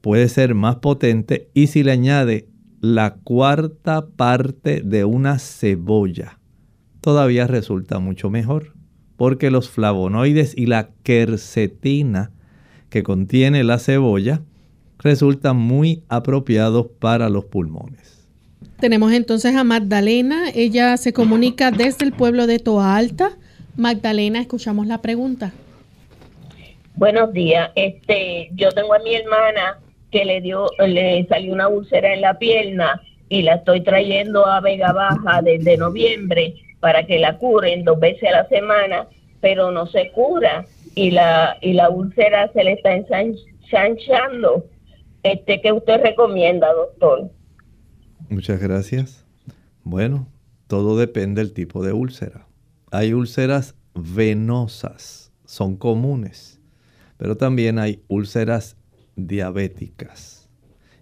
puede 0.00 0.30
ser 0.30 0.54
más 0.54 0.76
potente 0.76 1.50
y 1.52 1.66
si 1.66 1.82
le 1.82 1.92
añade 1.92 2.48
la 2.80 3.16
cuarta 3.16 4.06
parte 4.06 4.80
de 4.80 5.04
una 5.04 5.38
cebolla, 5.38 6.40
todavía 7.02 7.46
resulta 7.46 7.98
mucho 7.98 8.30
mejor, 8.30 8.72
porque 9.18 9.50
los 9.50 9.68
flavonoides 9.68 10.56
y 10.56 10.64
la 10.64 10.92
quercetina 11.02 12.30
que 12.94 13.02
contiene 13.02 13.64
la 13.64 13.80
cebolla 13.80 14.42
resultan 15.00 15.56
muy 15.56 16.04
apropiados 16.08 16.86
para 17.00 17.28
los 17.28 17.44
pulmones. 17.44 18.24
Tenemos 18.78 19.12
entonces 19.12 19.56
a 19.56 19.64
Magdalena, 19.64 20.44
ella 20.54 20.96
se 20.96 21.12
comunica 21.12 21.72
desde 21.72 22.04
el 22.04 22.12
pueblo 22.12 22.46
de 22.46 22.60
Toa 22.60 22.96
Alta. 22.96 23.30
Magdalena, 23.76 24.40
escuchamos 24.40 24.86
la 24.86 25.02
pregunta. 25.02 25.52
Buenos 26.94 27.32
días. 27.32 27.72
Este, 27.74 28.50
yo 28.54 28.70
tengo 28.70 28.94
a 28.94 29.00
mi 29.00 29.16
hermana 29.16 29.80
que 30.12 30.24
le 30.24 30.40
dio, 30.40 30.68
le 30.78 31.26
salió 31.26 31.52
una 31.52 31.66
úlcera 31.66 32.14
en 32.14 32.20
la 32.20 32.38
pierna 32.38 33.02
y 33.28 33.42
la 33.42 33.56
estoy 33.56 33.80
trayendo 33.80 34.46
a 34.46 34.60
Vega 34.60 34.92
Baja 34.92 35.42
desde 35.42 35.76
noviembre 35.76 36.54
para 36.78 37.04
que 37.04 37.18
la 37.18 37.38
curen 37.38 37.82
dos 37.82 37.98
veces 37.98 38.28
a 38.28 38.42
la 38.42 38.48
semana, 38.48 39.08
pero 39.40 39.72
no 39.72 39.88
se 39.88 40.12
cura 40.12 40.64
y 40.94 41.10
la 41.10 41.56
y 41.60 41.72
la 41.72 41.90
úlcera 41.90 42.50
se 42.52 42.64
le 42.64 42.72
está 42.72 42.94
ensanchando. 42.94 44.66
Este, 45.22 45.60
¿qué 45.60 45.72
usted 45.72 46.02
recomienda, 46.02 46.72
doctor? 46.72 47.30
Muchas 48.28 48.60
gracias. 48.60 49.26
Bueno, 49.82 50.28
todo 50.66 50.98
depende 50.98 51.42
del 51.42 51.52
tipo 51.52 51.84
de 51.84 51.92
úlcera. 51.92 52.46
Hay 52.90 53.12
úlceras 53.12 53.74
venosas, 53.94 55.32
son 55.44 55.76
comunes, 55.76 56.60
pero 57.16 57.36
también 57.36 57.78
hay 57.78 58.02
úlceras 58.08 58.76
diabéticas. 59.16 60.50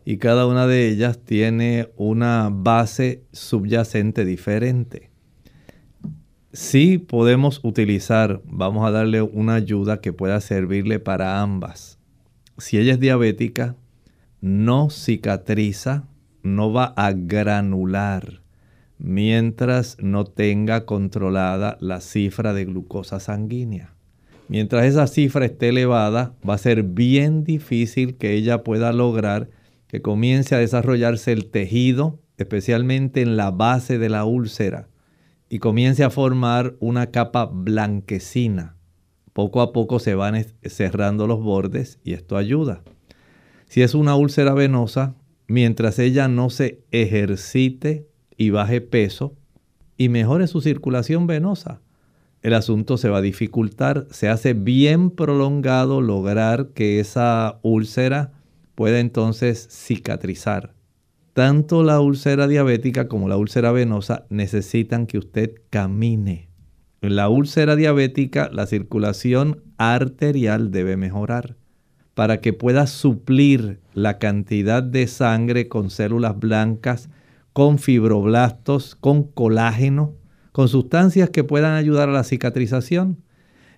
Y 0.05 0.19
cada 0.19 0.47
una 0.47 0.67
de 0.67 0.89
ellas 0.89 1.21
tiene 1.21 1.91
una 1.97 2.49
base 2.51 3.23
subyacente 3.33 4.25
diferente. 4.25 5.12
Si 6.55 6.99
podemos 6.99 7.61
utilizar, 7.63 8.43
vamos 8.45 8.87
a 8.87 8.91
darle 8.91 9.23
una 9.23 9.55
ayuda 9.55 10.03
que 10.03 10.13
pueda 10.13 10.39
servirle 10.43 10.99
para 10.99 11.41
ambas. 11.41 11.99
Si 12.59 12.77
ella 12.77 12.93
es 12.93 13.01
diabética, 13.01 13.75
no 14.43 14.91
cicatriza, 14.91 16.09
no 16.43 16.71
va 16.71 16.93
a 16.97 17.13
granular 17.13 18.43
mientras 18.99 19.97
no 19.99 20.27
tenga 20.27 20.85
controlada 20.85 21.79
la 21.81 22.03
cifra 22.03 22.53
de 22.53 22.67
glucosa 22.67 23.19
sanguínea. 23.19 23.95
Mientras 24.49 24.85
esa 24.85 25.07
cifra 25.07 25.47
esté 25.47 25.71
elevada, 25.71 26.35
va 26.47 26.55
a 26.55 26.59
ser 26.59 26.83
bien 26.83 27.45
difícil 27.45 28.17
que 28.17 28.35
ella 28.35 28.63
pueda 28.63 28.93
lograr 28.93 29.49
que 29.87 30.03
comience 30.03 30.55
a 30.55 30.59
desarrollarse 30.59 31.33
el 31.33 31.51
tejido, 31.51 32.21
especialmente 32.37 33.23
en 33.23 33.39
la 33.39 33.51
base 33.51 33.97
de 33.99 34.11
la 34.11 34.27
úlcera, 34.27 34.89
y 35.53 35.59
comience 35.59 36.03
a 36.03 36.09
formar 36.09 36.77
una 36.81 37.11
capa 37.11 37.45
blanquecina. 37.45 38.75
Poco 39.35 39.61
a 39.61 39.75
poco 39.75 39.99
se 39.99 40.15
van 40.15 40.47
cerrando 40.63 41.27
los 41.27 41.43
bordes 41.43 41.99
y 42.03 42.15
esto 42.15 42.39
ayuda. 42.39 42.83
Si 43.67 43.83
es 43.83 43.95
una 43.95 44.17
úlcera 44.17 44.55
venosa, 44.55 45.15
mientras 45.49 45.99
ella 45.99 46.27
no 46.27 46.49
se 46.49 46.83
ejercite 46.91 48.09
y 48.39 48.49
baje 48.49 48.81
peso 48.81 49.37
y 49.99 50.09
mejore 50.09 50.47
su 50.47 50.63
circulación 50.63 51.27
venosa, 51.27 51.83
el 52.41 52.55
asunto 52.55 52.97
se 52.97 53.11
va 53.11 53.19
a 53.19 53.21
dificultar. 53.21 54.07
Se 54.11 54.31
hace 54.31 54.55
bien 54.55 55.11
prolongado 55.11 56.01
lograr 56.01 56.69
que 56.69 56.99
esa 56.99 57.59
úlcera 57.61 58.33
pueda 58.75 59.01
entonces 59.01 59.69
cicatrizar. 59.71 60.73
Tanto 61.33 61.83
la 61.83 62.01
úlcera 62.01 62.47
diabética 62.47 63.09
como 63.09 63.29
la 63.29 63.37
úlcera 63.37 63.73
venosa 63.73 64.27
necesitan 64.29 65.07
que 65.07 65.19
usted 65.19 65.55
camine. 65.71 66.49
En 67.01 67.17
la 67.17 67.29
úlcera 67.29 67.75
diabética 67.77 68.51
la 68.53 68.67
circulación 68.67 69.63
arterial 69.79 70.71
debe 70.71 70.97
mejorar 70.97 71.57
para 72.15 72.41
que 72.41 72.53
pueda 72.53 72.87
suplir 72.87 73.81
la 73.95 74.19
cantidad 74.19 74.83
de 74.83 75.07
sangre 75.07 75.69
con 75.69 75.89
células 75.89 76.39
blancas, 76.39 77.09
con 77.53 77.79
fibroblastos, 77.79 78.95
con 78.95 79.25
colágeno 79.25 80.17
con 80.53 80.69
sustancias 80.69 81.31
que 81.31 81.45
puedan 81.45 81.75
ayudar 81.75 82.11
a 82.11 82.13
la 82.13 82.25
cicatrización. 82.25 83.19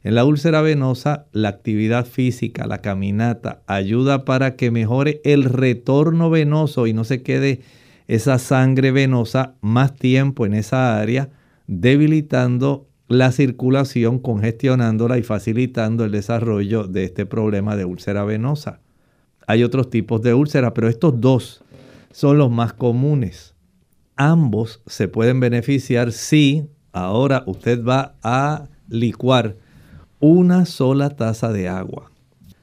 En 0.05 0.15
la 0.15 0.27
úlcera 0.27 0.61
venosa, 0.61 1.25
la 1.33 1.49
actividad 1.49 2.05
física, 2.05 2.67
la 2.67 2.83
caminata, 2.83 3.63
ayuda 3.67 4.27
para 4.27 4.55
que 4.55 4.71
mejore 4.71 5.23
el 5.25 5.45
retorno 5.45 6.29
venoso 6.29 6.87
y 6.87 6.93
no 6.93 7.05
se 7.05 7.23
quede 7.23 7.63
esa 8.07 8.39
sangre 8.39 8.91
venosa 8.91 9.55
más 9.63 9.97
tiempo 9.97 10.45
en 10.45 10.53
esa 10.53 11.01
área, 11.01 11.31
debilitando 11.67 12.87
la 13.09 13.33
circulación, 13.33 14.19
congestionándola 14.19 15.17
y 15.17 15.23
facilitando 15.23 16.05
el 16.05 16.13
desarrollo 16.13 16.87
de 16.87 17.05
este 17.05 17.25
problema 17.25 17.75
de 17.75 17.87
úlcera 17.87 18.25
venosa. 18.25 18.81
Hay 19.47 19.65
otros 19.65 19.89
tipos 19.89 20.21
de 20.21 20.35
úlcera, 20.35 20.75
pero 20.75 20.91
estos 20.91 21.19
dos 21.19 21.65
son 22.11 22.37
los 22.37 22.51
más 22.51 22.75
comunes. 22.75 23.55
Ambos 24.17 24.83
se 24.87 25.09
pueden 25.09 25.41
beneficiar 25.41 26.13
si 26.13 26.69
ahora 26.93 27.43
usted 27.47 27.83
va 27.83 28.17
a 28.23 28.69
licuar 28.87 29.64
una 30.27 30.65
sola 30.65 31.11
taza 31.11 31.53
de 31.53 31.69
agua. 31.69 32.11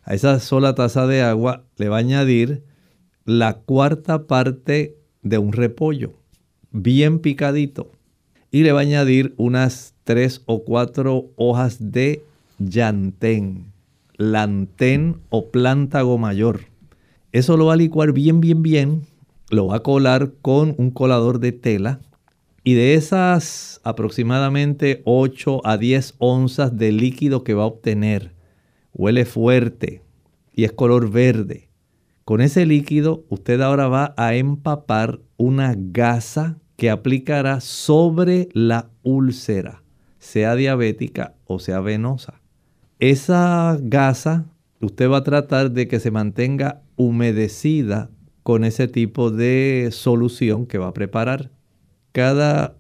A 0.04 0.16
esa 0.16 0.40
sola 0.40 0.74
taza 0.74 1.06
de 1.06 1.22
agua 1.22 1.64
le 1.78 1.90
va 1.90 1.98
a 1.98 2.00
añadir 2.00 2.64
la 3.24 3.54
cuarta 3.54 4.26
parte 4.26 4.98
de 5.22 5.38
un 5.38 5.54
repollo, 5.54 6.14
bien 6.72 7.20
picadito. 7.20 7.92
Y 8.50 8.64
le 8.64 8.72
va 8.72 8.80
a 8.80 8.82
añadir 8.82 9.36
unas 9.38 9.94
tres 10.06 10.42
o 10.48 10.64
cuatro 10.64 11.30
hojas 11.36 11.92
de 11.92 12.24
llantén, 12.58 13.72
lantén 14.18 15.18
o 15.30 15.52
plántago 15.52 16.18
mayor. 16.18 16.62
Eso 17.32 17.58
lo 17.58 17.68
va 17.68 17.74
a 17.74 17.78
licuar 17.78 18.12
bien, 18.12 18.42
bien, 18.42 18.64
bien. 18.64 19.06
Lo 19.52 19.68
va 19.68 19.76
a 19.76 19.84
colar 19.84 20.32
con 20.42 20.74
un 20.80 20.90
colador 20.90 21.40
de 21.40 21.52
tela. 21.52 22.00
Y 22.64 22.76
de 22.76 22.94
esas 22.94 23.82
aproximadamente 23.84 25.02
8 25.06 25.66
a 25.66 25.78
10 25.78 26.16
onzas 26.20 26.78
de 26.78 26.92
líquido 26.92 27.44
que 27.44 27.56
va 27.56 27.64
a 27.64 27.68
obtener, 27.68 28.36
huele 28.94 29.26
fuerte 29.26 30.04
y 30.54 30.66
es 30.66 30.72
color 30.72 31.10
verde. 31.10 31.70
Con 32.24 32.40
ese 32.40 32.68
líquido 32.68 33.26
usted 33.30 33.62
ahora 33.62 33.88
va 33.88 34.14
a 34.16 34.36
empapar 34.36 35.20
una 35.38 35.74
gasa 35.76 36.60
que 36.76 36.92
aplicará 36.92 37.62
sobre 37.62 38.48
la 38.54 38.90
úlcera, 39.02 39.84
sea 40.20 40.56
diabética 40.56 41.36
o 41.46 41.58
sea 41.58 41.80
venosa. 41.80 42.42
Esa 43.00 43.78
gasa 43.82 44.46
usted 44.82 45.10
va 45.10 45.18
a 45.18 45.24
tratar 45.24 45.72
de 45.72 45.88
que 45.88 46.00
se 46.00 46.12
mantenga 46.12 46.84
humedecida 46.96 48.12
con 48.44 48.64
ese 48.64 48.88
tipo 48.88 49.32
de 49.32 49.90
solución 49.92 50.68
que 50.68 50.78
va 50.78 50.88
a 50.88 50.94
preparar. 50.94 51.52
Cada 52.12 52.78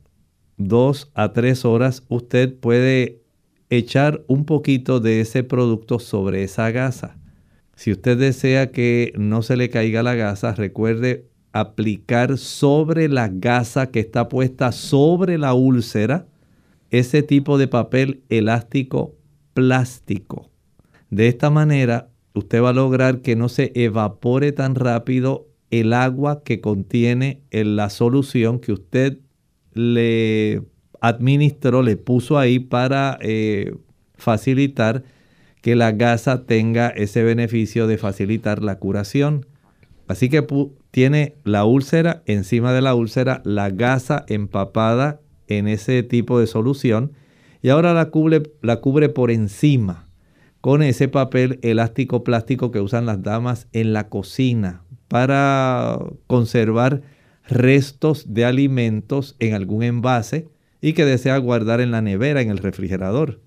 dos 0.58 1.12
a 1.14 1.34
tres 1.34 1.66
horas 1.66 2.04
usted 2.10 2.54
puede 2.54 3.22
echar 3.70 4.24
un 4.28 4.46
poquito 4.46 5.00
de 5.00 5.22
ese 5.22 5.44
producto 5.44 6.00
sobre 6.00 6.44
esa 6.44 6.70
gasa. 6.72 7.18
Si 7.76 7.92
usted 7.92 8.18
desea 8.18 8.72
que 8.72 9.14
no 9.18 9.42
se 9.42 9.56
le 9.56 9.70
caiga 9.70 10.04
la 10.04 10.16
gasa, 10.16 10.54
recuerde 10.54 11.30
aplicar 11.54 12.38
sobre 12.38 13.08
la 13.08 13.30
gasa 13.30 13.92
que 13.92 14.00
está 14.00 14.30
puesta 14.30 14.72
sobre 14.72 15.38
la 15.38 15.54
úlcera 15.54 16.28
ese 16.90 17.24
tipo 17.24 17.58
de 17.58 17.68
papel 17.68 18.24
elástico 18.30 19.16
plástico. 19.54 20.52
De 21.10 21.28
esta 21.28 21.50
manera, 21.50 22.10
usted 22.34 22.62
va 22.62 22.70
a 22.70 22.74
lograr 22.74 23.22
que 23.22 23.36
no 23.36 23.50
se 23.50 23.72
evapore 23.76 24.52
tan 24.52 24.76
rápido 24.76 25.48
el 25.72 25.94
agua 25.94 26.44
que 26.44 26.60
contiene 26.60 27.42
en 27.50 27.78
la 27.78 27.90
solución 27.90 28.60
que 28.60 28.74
usted 28.74 29.20
le 29.74 30.64
administró, 31.00 31.82
le 31.82 31.96
puso 31.96 32.38
ahí 32.38 32.60
para 32.60 33.18
eh, 33.22 33.74
facilitar 34.16 35.04
que 35.62 35.76
la 35.76 35.94
gasa 35.94 36.46
tenga 36.46 36.90
ese 36.90 37.24
beneficio 37.24 37.88
de 37.88 37.98
facilitar 37.98 38.62
la 38.62 38.80
curación. 38.80 39.46
Así 40.08 40.30
que 40.30 40.46
tiene 40.92 41.36
la 41.46 41.64
úlcera, 41.64 42.22
encima 42.26 42.74
de 42.74 42.82
la 42.82 42.94
úlcera, 42.94 43.42
la 43.46 43.70
gasa 43.70 44.26
empapada 44.28 45.22
en 45.48 45.70
ese 45.70 46.04
tipo 46.04 46.40
de 46.40 46.48
solución 46.48 47.14
y 47.62 47.70
ahora 47.70 47.94
la 47.94 48.10
cubre, 48.10 48.44
la 48.62 48.82
cubre 48.82 49.08
por 49.08 49.32
encima 49.32 50.08
con 50.60 50.84
ese 50.84 51.08
papel 51.08 51.60
elástico 51.62 52.24
plástico 52.24 52.72
que 52.72 52.82
usan 52.82 53.06
las 53.06 53.24
damas 53.24 53.68
en 53.72 53.94
la 53.94 54.10
cocina 54.10 54.84
para 55.12 56.00
conservar 56.26 57.02
restos 57.46 58.34
de 58.34 58.46
alimentos 58.46 59.36
en 59.40 59.54
algún 59.54 59.84
envase 59.84 60.48
y 60.80 60.94
que 60.94 61.04
desea 61.04 61.38
guardar 61.38 61.82
en 61.82 61.92
la 61.92 62.02
nevera, 62.02 62.42
en 62.42 62.50
el 62.50 62.60
refrigerador. 62.60 63.42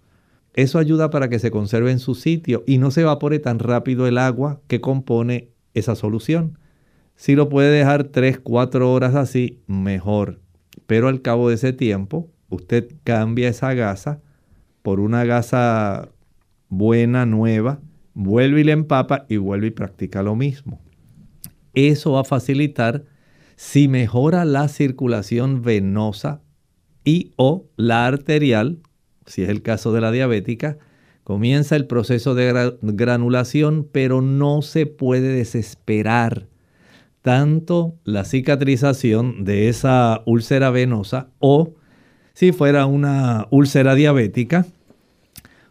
Eso 0.53 0.79
ayuda 0.79 1.09
para 1.09 1.31
que 1.31 1.39
se 1.39 1.51
conserve 1.51 1.91
en 1.91 2.01
su 2.01 2.15
sitio 2.17 2.65
y 2.67 2.77
no 2.77 2.91
se 2.91 3.01
evapore 3.01 3.39
tan 3.39 3.61
rápido 3.61 4.07
el 4.07 4.19
agua 4.19 4.61
que 4.67 4.83
compone 4.83 5.53
esa 5.73 5.95
solución. 5.95 6.59
Si 7.17 7.35
lo 7.35 7.49
puede 7.49 7.71
dejar 7.71 8.05
3, 8.05 8.41
4 8.41 8.93
horas 8.93 9.15
así, 9.15 9.63
mejor. 9.67 10.41
Pero 10.87 11.09
al 11.09 11.23
cabo 11.23 11.49
de 11.49 11.55
ese 11.55 11.73
tiempo, 11.73 12.29
usted 12.51 12.91
cambia 13.05 13.49
esa 13.49 13.73
gasa 13.73 14.21
por 14.83 15.01
una 15.01 15.25
gasa 15.25 16.11
buena, 16.69 17.25
nueva, 17.25 17.81
vuelve 18.13 18.61
y 18.61 18.65
le 18.65 18.73
empapa 18.73 19.25
y 19.31 19.39
vuelve 19.39 19.69
y 19.69 19.71
practica 19.71 20.23
lo 20.23 20.37
mismo. 20.37 20.84
Eso 21.75 22.13
va 22.13 22.21
a 22.21 22.25
facilitar 22.25 23.05
si 23.57 23.89
mejora 23.89 24.45
la 24.45 24.69
circulación 24.69 25.63
venosa 25.63 26.41
y 27.05 27.33
o 27.37 27.67
la 27.77 28.07
arterial, 28.07 28.79
si 29.27 29.43
es 29.43 29.49
el 29.49 29.63
caso 29.63 29.93
de 29.93 30.01
la 30.01 30.11
diabética, 30.11 30.79
comienza 31.23 31.77
el 31.77 31.87
proceso 31.87 32.35
de 32.35 32.77
granulación, 32.83 33.89
pero 33.91 34.21
no 34.23 34.63
se 34.63 34.87
puede 34.87 35.29
desesperar. 35.29 36.49
Tanto 37.23 37.97
la 38.05 38.25
cicatrización 38.25 39.45
de 39.45 39.69
esa 39.69 40.23
úlcera 40.27 40.71
venosa 40.71 41.29
o 41.39 41.75
si 42.35 42.53
fuera 42.53 42.85
una 42.87 43.47
úlcera 43.51 43.95
diabética, 43.95 44.67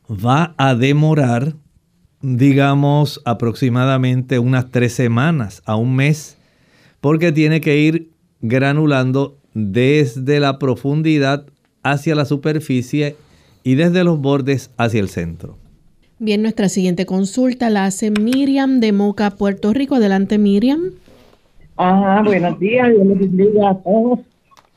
va 0.10 0.56
a 0.58 0.76
demorar, 0.76 1.56
digamos, 2.24 3.22
aproximadamente 3.26 4.40
unas 4.40 4.72
tres 4.72 4.94
semanas 4.94 5.62
a 5.66 5.76
un 5.76 5.96
mes, 5.96 6.40
porque 7.02 7.32
tiene 7.32 7.62
que 7.62 7.78
ir 7.78 8.10
granulando 8.42 9.38
desde 9.54 10.40
la 10.40 10.58
profundidad 10.58 11.46
hacia 11.84 12.16
la 12.16 12.26
superficie 12.26 13.16
y 13.64 13.76
desde 13.76 14.04
los 14.04 14.20
bordes 14.20 14.72
hacia 14.78 15.02
el 15.02 15.10
centro. 15.10 15.58
Bien, 16.18 16.42
nuestra 16.42 16.70
siguiente 16.70 17.06
consulta 17.06 17.70
la 17.70 17.86
hace 17.86 18.10
Miriam 18.10 18.80
de 18.80 18.94
Moca, 18.94 19.32
Puerto 19.32 19.74
Rico. 19.74 19.96
Adelante, 19.96 20.38
Miriam. 20.38 20.92
Ajá, 21.76 22.22
buenos 22.24 22.58
días, 22.60 22.90
Dios 22.90 23.06
les 23.06 23.20
bendiga 23.20 23.72
a 23.72 23.78
todos. 23.80 24.20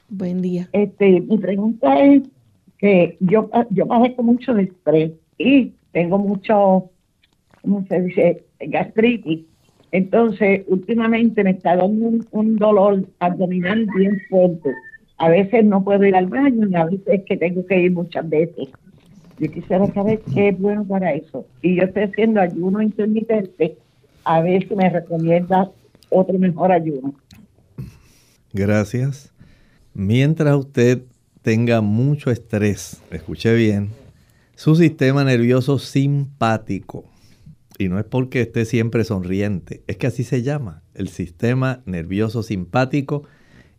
Buen 0.09 0.43
día. 0.43 0.69
Este, 0.73 1.21
mi 1.21 1.39
pregunta 1.39 2.01
es 2.01 2.23
que 2.79 3.17
yo, 3.21 3.49
yo 3.71 3.87
con 3.87 4.27
mucho 4.27 4.57
estrés 4.57 5.13
y 5.39 5.73
tengo 5.93 6.19
mucho, 6.19 6.91
¿cómo 7.67 7.85
se 7.89 8.01
dice? 8.01 8.45
Gastritis. 8.61 9.45
Entonces, 9.93 10.63
últimamente 10.69 11.43
me 11.43 11.51
está 11.51 11.77
dando 11.77 12.21
un, 12.31 12.57
dolor 12.57 13.05
abdominal 13.19 13.87
bien 13.97 14.21
fuerte. 14.29 14.71
A 15.19 15.29
veces 15.29 15.65
no 15.65 15.83
puedo 15.83 16.05
ir 16.05 16.15
al 16.15 16.27
baño 16.27 16.69
y 16.69 16.75
a 16.75 16.85
veces 16.85 17.23
que 17.27 17.37
tengo 17.37 17.65
que 17.67 17.81
ir 17.81 17.93
muchas 17.93 18.29
veces. 18.29 18.69
Yo 19.39 19.51
quisiera 19.51 19.87
saber 19.93 20.21
qué 20.33 20.49
es 20.49 20.59
bueno 20.59 20.85
para 20.85 21.13
eso. 21.13 21.47
Y 21.63 21.77
yo 21.77 21.85
estoy 21.85 22.05
haciendo 22.05 22.41
ayuno 22.41 22.81
intermitente. 22.83 23.77
A 24.25 24.41
ver 24.41 24.67
si 24.69 24.75
me 24.75 24.89
recomienda 24.89 25.71
otro 26.11 26.39
mejor 26.39 26.73
ayuno. 26.73 27.15
Gracias. 28.53 29.33
Mientras 29.95 30.55
usted 30.57 31.03
tenga 31.43 31.81
mucho 31.81 32.31
estrés, 32.31 33.03
escuche 33.11 33.55
bien, 33.55 33.91
su 34.57 34.75
sistema 34.75 35.23
nervioso 35.23 35.79
simpático, 35.79 37.05
y 37.79 37.89
no 37.89 37.99
es 37.99 38.05
porque 38.05 38.43
esté 38.43 38.65
siempre 38.65 39.05
sonriente, 39.05 39.83
es 39.87 39.97
que 39.97 40.07
así 40.07 40.25
se 40.25 40.43
llama, 40.43 40.83
el 40.95 41.09
sistema 41.09 41.83
nervioso 41.87 42.43
simpático, 42.43 43.25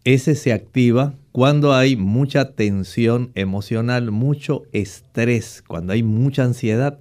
ese 0.04 0.36
se 0.36 0.54
activa 0.54 1.16
cuando 1.32 1.74
hay 1.74 1.96
mucha 1.96 2.54
tensión 2.54 3.32
emocional, 3.36 4.12
mucho 4.12 4.64
estrés, 4.72 5.64
cuando 5.68 5.94
hay 5.94 6.04
mucha 6.04 6.44
ansiedad, 6.44 7.00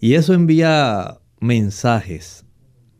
y 0.00 0.14
eso 0.14 0.34
envía 0.34 1.18
mensajes 1.40 2.44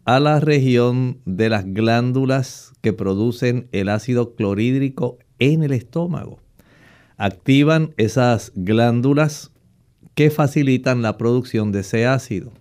a 0.05 0.21
la 0.21 0.41
región 0.41 1.21
de 1.25 1.49
las 1.49 1.65
glándulas 1.65 2.73
que 2.83 2.93
producen 2.93 3.69
el 3.73 3.89
ácido 3.89 4.35
clorhídrico 4.35 5.19
en 5.39 5.63
el 5.63 5.73
estómago. 5.73 6.41
Activan 7.17 7.95
esas 7.97 8.53
glándulas 8.55 9.51
que 10.15 10.31
facilitan 10.31 11.03
la 11.03 11.17
producción 11.17 11.73
de 11.73 11.81
ese 11.81 12.07
ácido. 12.07 12.53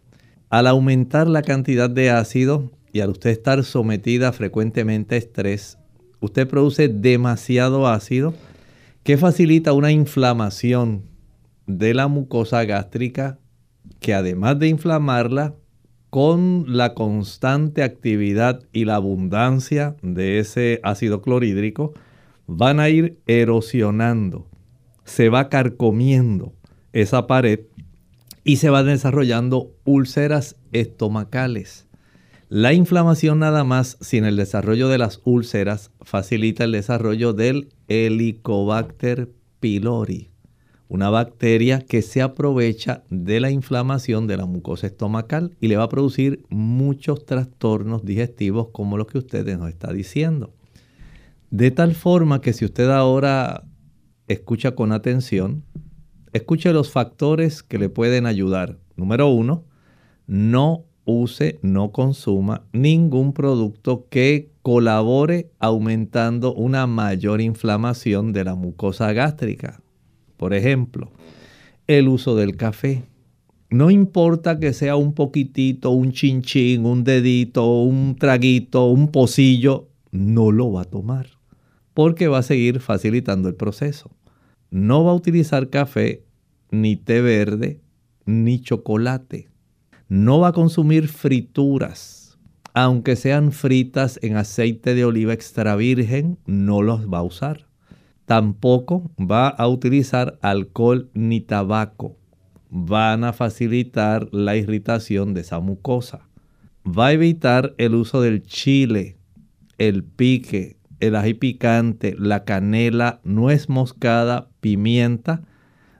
Al 0.53 0.67
aumentar 0.67 1.27
la 1.27 1.41
cantidad 1.41 1.89
de 1.89 2.11
ácido 2.11 2.69
y 2.91 2.99
al 2.99 3.09
usted 3.09 3.31
estar 3.31 3.63
sometida 3.63 4.31
frecuentemente 4.33 5.15
a 5.15 5.17
estrés, 5.17 5.79
usted 6.19 6.47
produce 6.47 6.89
demasiado 6.89 7.87
ácido 7.87 8.35
que 9.01 9.17
facilita 9.17 9.73
una 9.73 9.91
inflamación 9.91 11.05
de 11.65 11.95
la 11.95 12.07
mucosa 12.07 12.63
gástrica 12.65 13.39
que 13.99 14.13
además 14.13 14.59
de 14.59 14.67
inflamarla, 14.67 15.55
con 16.11 16.65
la 16.67 16.93
constante 16.93 17.81
actividad 17.81 18.61
y 18.71 18.85
la 18.85 18.97
abundancia 18.97 19.95
de 20.03 20.37
ese 20.37 20.79
ácido 20.83 21.23
clorhídrico, 21.23 21.93
van 22.45 22.79
a 22.79 22.89
ir 22.89 23.17
erosionando, 23.25 24.47
se 25.03 25.29
va 25.29 25.49
carcomiendo 25.49 26.53
esa 26.91 27.25
pared 27.25 27.61
y 28.43 28.57
se 28.57 28.69
van 28.69 28.87
desarrollando 28.87 29.71
úlceras 29.85 30.57
estomacales. 30.71 31.87
La 32.49 32.73
inflamación 32.73 33.39
nada 33.39 33.63
más 33.63 33.97
sin 34.01 34.25
el 34.25 34.35
desarrollo 34.35 34.87
de 34.87 34.97
las 34.97 35.21
úlceras 35.23 35.91
facilita 36.01 36.65
el 36.65 36.73
desarrollo 36.73 37.33
del 37.33 37.69
Helicobacter 37.87 39.31
pylori, 39.59 40.29
una 40.87 41.09
bacteria 41.09 41.79
que 41.79 42.01
se 42.03 42.21
aprovecha 42.21 43.03
de 43.09 43.39
la 43.39 43.49
inflamación 43.49 44.27
de 44.27 44.37
la 44.37 44.45
mucosa 44.45 44.85
estomacal 44.85 45.55
y 45.59 45.67
le 45.67 45.77
va 45.77 45.85
a 45.85 45.89
producir 45.89 46.43
muchos 46.49 47.25
trastornos 47.25 48.05
digestivos 48.05 48.67
como 48.71 48.97
los 48.97 49.07
que 49.07 49.17
usted 49.17 49.57
nos 49.57 49.69
está 49.69 49.91
diciendo. 49.91 50.53
De 51.49 51.71
tal 51.71 51.95
forma 51.95 52.41
que 52.41 52.53
si 52.53 52.65
usted 52.65 52.89
ahora 52.91 53.63
escucha 54.27 54.75
con 54.75 54.91
atención, 54.91 55.63
escuche 56.33 56.73
los 56.73 56.91
factores 56.91 57.63
que 57.63 57.79
le 57.79 57.89
pueden 57.89 58.25
ayudar. 58.25 58.77
Número 58.95 59.29
uno, 59.29 59.63
no 60.27 60.85
use, 61.05 61.59
no 61.61 61.91
consuma 61.91 62.65
ningún 62.71 63.33
producto 63.33 64.07
que 64.09 64.51
colabore 64.61 65.51
aumentando 65.59 66.53
una 66.53 66.87
mayor 66.87 67.41
inflamación 67.41 68.33
de 68.33 68.43
la 68.43 68.55
mucosa 68.55 69.13
gástrica. 69.13 69.81
Por 70.37 70.53
ejemplo, 70.53 71.11
el 71.87 72.07
uso 72.07 72.35
del 72.35 72.55
café. 72.55 73.03
No 73.69 73.89
importa 73.89 74.59
que 74.59 74.73
sea 74.73 74.95
un 74.95 75.13
poquitito, 75.13 75.89
un 75.89 76.11
chinchín, 76.11 76.85
un 76.85 77.03
dedito, 77.03 77.81
un 77.81 78.15
traguito, 78.15 78.85
un 78.85 79.07
pocillo, 79.07 79.87
no 80.11 80.51
lo 80.51 80.71
va 80.71 80.81
a 80.81 80.85
tomar 80.85 81.27
porque 81.93 82.27
va 82.27 82.39
a 82.39 82.43
seguir 82.43 82.79
facilitando 82.79 83.49
el 83.49 83.55
proceso. 83.55 84.11
No 84.71 85.03
va 85.03 85.11
a 85.11 85.15
utilizar 85.15 85.69
café, 85.69 86.22
ni 86.73 86.97
té 86.97 87.21
verde, 87.21 87.79
ni 88.25 88.59
chocolate 88.59 89.53
no 90.13 90.39
va 90.39 90.49
a 90.49 90.53
consumir 90.53 91.07
frituras. 91.07 92.37
Aunque 92.75 93.15
sean 93.15 93.51
fritas 93.51 94.19
en 94.21 94.37
aceite 94.37 94.93
de 94.93 95.05
oliva 95.05 95.33
extra 95.33 95.75
virgen, 95.75 96.37
no 96.45 96.83
los 96.83 97.07
va 97.11 97.17
a 97.17 97.23
usar. 97.23 97.65
Tampoco 98.25 99.09
va 99.19 99.47
a 99.47 99.67
utilizar 99.67 100.37
alcohol 100.43 101.09
ni 101.15 101.41
tabaco. 101.41 102.15
Van 102.69 103.23
a 103.23 103.33
facilitar 103.33 104.29
la 104.31 104.55
irritación 104.55 105.33
de 105.33 105.41
esa 105.41 105.59
mucosa. 105.59 106.27
Va 106.85 107.07
a 107.07 107.13
evitar 107.13 107.73
el 107.79 107.95
uso 107.95 108.21
del 108.21 108.43
chile, 108.43 109.17
el 109.79 110.03
pique, 110.03 110.77
el 110.99 111.15
ají 111.15 111.33
picante, 111.33 112.15
la 112.19 112.43
canela, 112.43 113.19
nuez 113.23 113.67
moscada, 113.67 114.49
pimienta, 114.61 115.41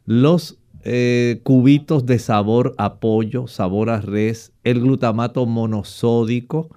los 0.06 0.60
eh, 0.84 1.40
cubitos 1.44 2.06
de 2.06 2.20
sabor 2.20 2.76
a 2.78 3.00
pollo, 3.00 3.48
sabor 3.48 3.90
a 3.90 4.02
res, 4.02 4.52
el 4.64 4.82
glutamato 4.82 5.46
monosódico, 5.46 6.70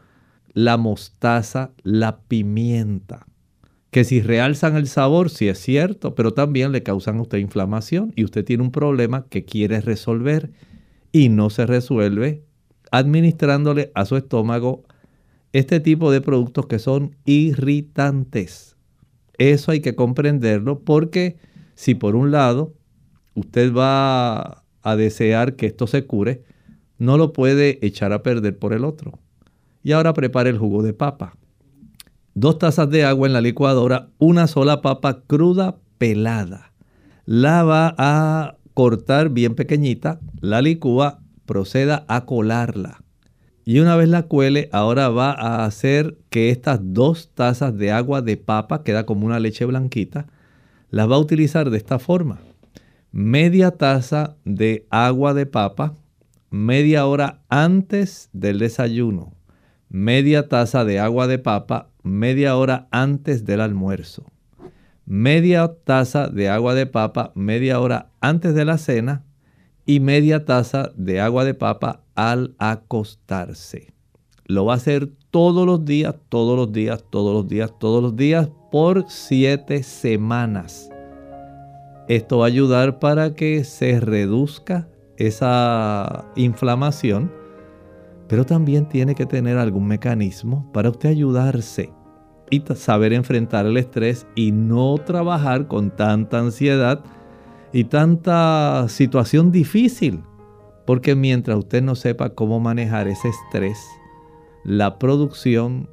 la 0.52 0.76
mostaza, 0.76 1.72
la 1.82 2.20
pimienta. 2.20 3.26
Que 3.90 4.04
si 4.04 4.20
realzan 4.20 4.76
el 4.76 4.86
sabor, 4.86 5.30
sí 5.30 5.48
es 5.48 5.58
cierto, 5.58 6.14
pero 6.14 6.34
también 6.34 6.70
le 6.70 6.82
causan 6.82 7.18
a 7.18 7.22
usted 7.22 7.38
inflamación 7.38 8.12
y 8.14 8.24
usted 8.24 8.44
tiene 8.44 8.62
un 8.62 8.70
problema 8.70 9.26
que 9.28 9.44
quiere 9.44 9.80
resolver 9.80 10.52
y 11.12 11.28
no 11.28 11.50
se 11.50 11.66
resuelve 11.66 12.42
administrándole 12.90 13.90
a 13.94 14.04
su 14.04 14.16
estómago 14.16 14.84
este 15.52 15.80
tipo 15.80 16.10
de 16.10 16.20
productos 16.20 16.66
que 16.66 16.78
son 16.78 17.16
irritantes. 17.24 18.76
Eso 19.38 19.72
hay 19.72 19.80
que 19.80 19.94
comprenderlo 19.94 20.80
porque 20.80 21.36
si 21.74 21.94
por 21.94 22.16
un 22.16 22.30
lado 22.30 22.75
usted 23.36 23.72
va 23.72 24.64
a 24.82 24.96
desear 24.96 25.54
que 25.54 25.66
esto 25.66 25.86
se 25.86 26.06
cure, 26.06 26.42
no 26.98 27.18
lo 27.18 27.32
puede 27.32 27.84
echar 27.86 28.12
a 28.12 28.22
perder 28.22 28.58
por 28.58 28.72
el 28.72 28.84
otro. 28.84 29.18
Y 29.84 29.92
ahora 29.92 30.14
prepare 30.14 30.50
el 30.50 30.58
jugo 30.58 30.82
de 30.82 30.94
papa. 30.94 31.36
Dos 32.34 32.58
tazas 32.58 32.90
de 32.90 33.04
agua 33.04 33.28
en 33.28 33.32
la 33.32 33.40
licuadora, 33.40 34.08
una 34.18 34.46
sola 34.46 34.82
papa 34.82 35.22
cruda 35.26 35.76
pelada. 35.98 36.72
La 37.24 37.62
va 37.62 37.94
a 37.98 38.56
cortar 38.74 39.30
bien 39.30 39.54
pequeñita, 39.54 40.20
la 40.40 40.62
licúa, 40.62 41.20
proceda 41.44 42.04
a 42.08 42.24
colarla. 42.24 43.02
Y 43.64 43.80
una 43.80 43.96
vez 43.96 44.08
la 44.08 44.22
cuele, 44.24 44.68
ahora 44.72 45.08
va 45.08 45.32
a 45.32 45.64
hacer 45.64 46.18
que 46.30 46.50
estas 46.50 46.80
dos 46.82 47.30
tazas 47.34 47.76
de 47.76 47.90
agua 47.90 48.22
de 48.22 48.36
papa, 48.36 48.82
queda 48.82 49.06
como 49.06 49.26
una 49.26 49.40
leche 49.40 49.64
blanquita, 49.64 50.26
las 50.90 51.10
va 51.10 51.16
a 51.16 51.20
utilizar 51.20 51.70
de 51.70 51.76
esta 51.76 51.98
forma 51.98 52.38
media 53.16 53.70
taza 53.70 54.36
de 54.44 54.86
agua 54.90 55.32
de 55.32 55.46
papa 55.46 55.94
media 56.50 57.06
hora 57.06 57.40
antes 57.48 58.28
del 58.34 58.58
desayuno, 58.58 59.32
media 59.88 60.48
taza 60.48 60.84
de 60.84 61.00
agua 61.00 61.26
de 61.26 61.38
papa 61.38 61.88
media 62.02 62.58
hora 62.58 62.88
antes 62.90 63.46
del 63.46 63.62
almuerzo, 63.62 64.26
media 65.06 65.66
taza 65.82 66.28
de 66.28 66.50
agua 66.50 66.74
de 66.74 66.84
papa 66.84 67.32
media 67.34 67.80
hora 67.80 68.10
antes 68.20 68.54
de 68.54 68.66
la 68.66 68.76
cena 68.76 69.24
y 69.86 70.00
media 70.00 70.44
taza 70.44 70.92
de 70.94 71.18
agua 71.18 71.46
de 71.46 71.54
papa 71.54 72.02
al 72.16 72.54
acostarse. 72.58 73.94
Lo 74.44 74.66
va 74.66 74.74
a 74.74 74.76
hacer 74.76 75.10
todos 75.30 75.64
los 75.64 75.86
días, 75.86 76.14
todos 76.28 76.54
los 76.54 76.70
días, 76.70 77.02
todos 77.08 77.32
los 77.32 77.48
días, 77.48 77.72
todos 77.80 78.02
los 78.02 78.14
días 78.14 78.50
por 78.70 79.06
siete 79.08 79.82
semanas. 79.84 80.90
Esto 82.08 82.38
va 82.38 82.44
a 82.44 82.48
ayudar 82.48 83.00
para 83.00 83.34
que 83.34 83.64
se 83.64 83.98
reduzca 83.98 84.88
esa 85.16 86.24
inflamación, 86.36 87.32
pero 88.28 88.44
también 88.44 88.88
tiene 88.88 89.14
que 89.14 89.26
tener 89.26 89.58
algún 89.58 89.88
mecanismo 89.88 90.70
para 90.72 90.90
usted 90.90 91.08
ayudarse 91.08 91.92
y 92.50 92.62
saber 92.76 93.12
enfrentar 93.12 93.66
el 93.66 93.76
estrés 93.76 94.26
y 94.36 94.52
no 94.52 94.96
trabajar 94.98 95.66
con 95.66 95.90
tanta 95.90 96.38
ansiedad 96.38 97.02
y 97.72 97.84
tanta 97.84 98.86
situación 98.88 99.50
difícil. 99.50 100.22
Porque 100.86 101.16
mientras 101.16 101.58
usted 101.58 101.82
no 101.82 101.96
sepa 101.96 102.30
cómo 102.30 102.60
manejar 102.60 103.08
ese 103.08 103.28
estrés, 103.28 103.84
la 104.62 105.00
producción 105.00 105.90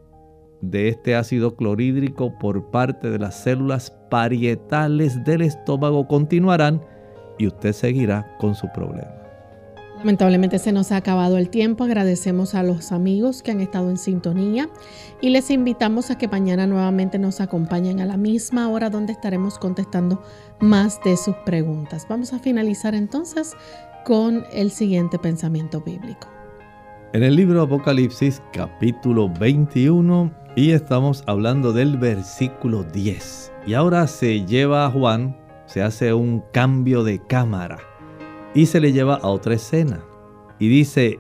de 0.61 0.88
este 0.89 1.16
ácido 1.16 1.55
clorhídrico 1.55 2.38
por 2.38 2.70
parte 2.70 3.09
de 3.09 3.20
las 3.20 3.43
células 3.43 3.95
parietales 4.14 5.24
del 5.24 5.41
estómago 5.41 6.07
continuarán 6.07 6.80
y 7.39 7.47
usted 7.47 7.74
seguirá 7.74 8.38
con 8.38 8.53
su 8.53 8.68
problema. 8.72 9.09
Lamentablemente 9.97 10.59
se 10.59 10.72
nos 10.72 10.91
ha 10.91 10.97
acabado 10.97 11.39
el 11.39 11.49
tiempo. 11.49 11.84
Agradecemos 11.84 12.53
a 12.53 12.61
los 12.61 12.91
amigos 12.91 13.41
que 13.41 13.49
han 13.49 13.59
estado 13.59 13.89
en 13.89 13.97
sintonía 13.97 14.70
y 15.20 15.32
les 15.32 15.49
invitamos 15.49 16.11
a 16.11 16.18
que 16.20 16.28
mañana 16.28 16.68
nuevamente 16.68 17.18
nos 17.18 17.41
acompañen 17.41 18.01
a 18.01 18.05
la 18.05 18.18
misma 18.18 18.70
hora 18.70 18.91
donde 18.91 19.14
estaremos 19.14 19.57
contestando 19.57 20.22
más 20.59 20.99
de 21.03 21.18
sus 21.18 21.34
preguntas. 21.43 22.05
Vamos 22.07 22.34
a 22.34 22.39
finalizar 22.39 22.93
entonces 22.93 23.53
con 24.05 24.43
el 24.53 24.70
siguiente 24.70 25.18
pensamiento 25.18 25.82
bíblico. 25.82 26.28
En 27.14 27.24
el 27.24 27.36
libro 27.36 27.64
Apocalipsis 27.64 28.43
capítulo 28.53 29.28
21 29.28 30.32
y 30.55 30.70
estamos 30.70 31.24
hablando 31.26 31.74
del 31.74 31.97
versículo 31.97 32.84
10. 32.84 33.53
Y 33.66 33.74
ahora 33.74 34.07
se 34.07 34.45
lleva 34.45 34.86
a 34.86 34.91
Juan, 34.91 35.38
se 35.66 35.82
hace 35.82 36.14
un 36.14 36.43
cambio 36.51 37.03
de 37.03 37.26
cámara 37.26 37.80
y 38.53 38.66
se 38.66 38.80
le 38.80 38.91
lleva 38.91 39.16
a 39.16 39.28
otra 39.28 39.55
escena. 39.55 40.03
Y 40.59 40.68
dice, 40.68 41.20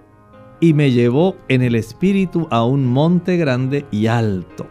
y 0.59 0.73
me 0.73 0.91
llevó 0.91 1.35
en 1.47 1.61
el 1.61 1.75
espíritu 1.75 2.47
a 2.51 2.63
un 2.63 2.85
monte 2.85 3.37
grande 3.37 3.85
y 3.91 4.07
alto. 4.07 4.67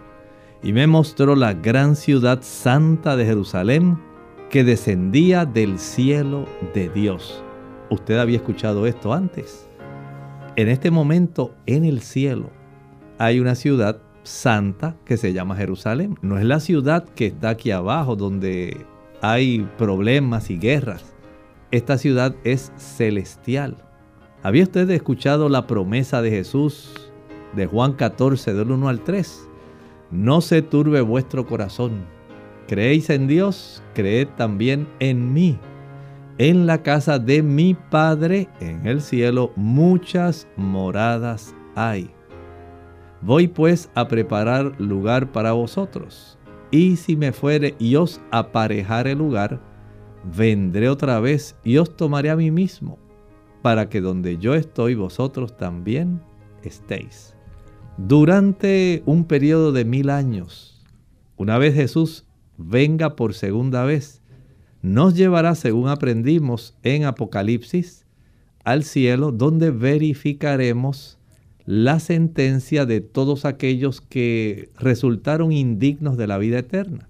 Y 0.62 0.72
me 0.72 0.86
mostró 0.86 1.34
la 1.34 1.54
gran 1.54 1.96
ciudad 1.96 2.40
santa 2.42 3.16
de 3.16 3.24
Jerusalén 3.24 3.98
que 4.48 4.64
descendía 4.64 5.44
del 5.44 5.78
cielo 5.78 6.46
de 6.74 6.88
Dios. 6.90 7.42
Usted 7.90 8.18
había 8.18 8.36
escuchado 8.36 8.86
esto 8.86 9.12
antes. 9.12 9.68
En 10.56 10.68
este 10.68 10.90
momento 10.90 11.54
en 11.66 11.84
el 11.84 12.00
cielo 12.00 12.50
hay 13.18 13.40
una 13.40 13.54
ciudad 13.54 14.00
santa 14.22 14.96
que 15.04 15.16
se 15.16 15.32
llama 15.32 15.56
Jerusalén. 15.56 16.18
No 16.22 16.38
es 16.38 16.44
la 16.44 16.60
ciudad 16.60 17.04
que 17.04 17.26
está 17.26 17.50
aquí 17.50 17.70
abajo 17.70 18.16
donde 18.16 18.86
hay 19.20 19.68
problemas 19.78 20.50
y 20.50 20.58
guerras. 20.58 21.14
Esta 21.70 21.96
ciudad 21.98 22.34
es 22.44 22.72
celestial. 22.76 23.76
¿Había 24.42 24.64
usted 24.64 24.90
escuchado 24.90 25.48
la 25.48 25.66
promesa 25.66 26.20
de 26.20 26.30
Jesús 26.30 27.12
de 27.54 27.66
Juan 27.66 27.92
14 27.92 28.52
del 28.54 28.70
1 28.72 28.88
al 28.88 29.04
3? 29.04 29.48
No 30.10 30.40
se 30.40 30.62
turbe 30.62 31.00
vuestro 31.00 31.46
corazón. 31.46 32.04
Creéis 32.68 33.10
en 33.10 33.26
Dios, 33.26 33.82
creed 33.94 34.28
también 34.36 34.88
en 34.98 35.32
mí. 35.32 35.58
en 36.38 36.66
la 36.66 36.82
casa 36.82 37.18
de 37.18 37.42
mi 37.42 37.74
Padre 37.74 38.48
en 38.60 38.86
el 38.86 39.00
cielo 39.00 39.52
muchas 39.54 40.48
moradas 40.56 41.54
hay. 41.76 42.10
Voy 43.22 43.46
pues 43.46 43.88
a 43.94 44.08
preparar 44.08 44.80
lugar 44.80 45.30
para 45.30 45.52
vosotros. 45.52 46.36
Y 46.72 46.96
si 46.96 47.16
me 47.16 47.32
fuere 47.32 47.76
y 47.78 47.94
os 47.94 48.20
aparejare 48.32 49.14
lugar, 49.14 49.60
vendré 50.36 50.88
otra 50.88 51.20
vez 51.20 51.56
y 51.62 51.76
os 51.76 51.96
tomaré 51.96 52.30
a 52.30 52.36
mí 52.36 52.50
mismo, 52.50 52.98
para 53.62 53.88
que 53.88 54.00
donde 54.00 54.38
yo 54.38 54.54
estoy 54.54 54.94
vosotros 54.94 55.56
también 55.56 56.20
estéis. 56.64 57.36
Durante 57.96 59.02
un 59.06 59.24
periodo 59.24 59.70
de 59.70 59.84
mil 59.84 60.10
años, 60.10 60.84
una 61.36 61.58
vez 61.58 61.74
Jesús 61.74 62.26
venga 62.56 63.14
por 63.14 63.34
segunda 63.34 63.84
vez, 63.84 64.22
nos 64.80 65.14
llevará, 65.14 65.54
según 65.54 65.88
aprendimos 65.88 66.76
en 66.82 67.04
Apocalipsis, 67.04 68.04
al 68.64 68.82
cielo 68.82 69.30
donde 69.30 69.70
verificaremos 69.70 71.18
la 71.64 72.00
sentencia 72.00 72.86
de 72.86 73.00
todos 73.00 73.44
aquellos 73.44 74.00
que 74.00 74.70
resultaron 74.78 75.52
indignos 75.52 76.16
de 76.16 76.26
la 76.26 76.38
vida 76.38 76.58
eterna. 76.58 77.08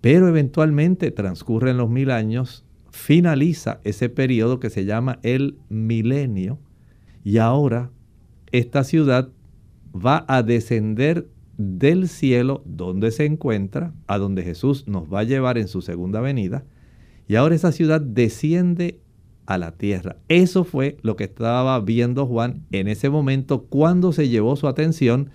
Pero 0.00 0.28
eventualmente 0.28 1.10
transcurren 1.10 1.76
los 1.76 1.90
mil 1.90 2.10
años, 2.10 2.64
finaliza 2.90 3.80
ese 3.84 4.08
periodo 4.08 4.60
que 4.60 4.70
se 4.70 4.84
llama 4.84 5.18
el 5.22 5.58
milenio 5.68 6.58
y 7.24 7.38
ahora 7.38 7.90
esta 8.52 8.84
ciudad 8.84 9.28
va 9.94 10.24
a 10.28 10.42
descender 10.42 11.28
del 11.58 12.08
cielo 12.08 12.62
donde 12.64 13.10
se 13.10 13.24
encuentra, 13.24 13.92
a 14.06 14.18
donde 14.18 14.44
Jesús 14.44 14.86
nos 14.86 15.12
va 15.12 15.20
a 15.20 15.24
llevar 15.24 15.58
en 15.58 15.68
su 15.68 15.82
segunda 15.82 16.20
venida, 16.20 16.64
y 17.26 17.34
ahora 17.34 17.56
esa 17.56 17.72
ciudad 17.72 18.00
desciende 18.00 19.00
a 19.48 19.56
la 19.56 19.72
tierra. 19.72 20.16
Eso 20.28 20.62
fue 20.62 20.98
lo 21.00 21.16
que 21.16 21.24
estaba 21.24 21.80
viendo 21.80 22.26
Juan 22.26 22.66
en 22.70 22.86
ese 22.86 23.08
momento 23.08 23.64
cuando 23.64 24.12
se 24.12 24.28
llevó 24.28 24.56
su 24.56 24.68
atención 24.68 25.30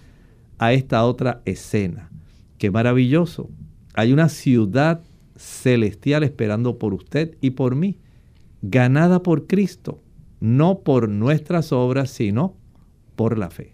a 0.60 0.72
esta 0.72 1.04
otra 1.04 1.42
escena. 1.46 2.12
Qué 2.60 2.70
maravilloso. 2.70 3.50
Hay 3.96 4.14
una 4.14 4.30
ciudad 4.30 5.02
celestial 5.36 6.24
esperando 6.24 6.78
por 6.78 6.94
usted 6.94 7.36
y 7.42 7.52
por 7.52 7.76
mí, 7.76 7.98
ganada 8.62 9.24
por 9.24 9.48
Cristo, 9.48 10.00
no 10.40 10.82
por 10.82 11.10
nuestras 11.10 11.72
obras, 11.72 12.12
sino 12.12 12.54
por 13.16 13.40
la 13.40 13.50
fe. 13.50 13.72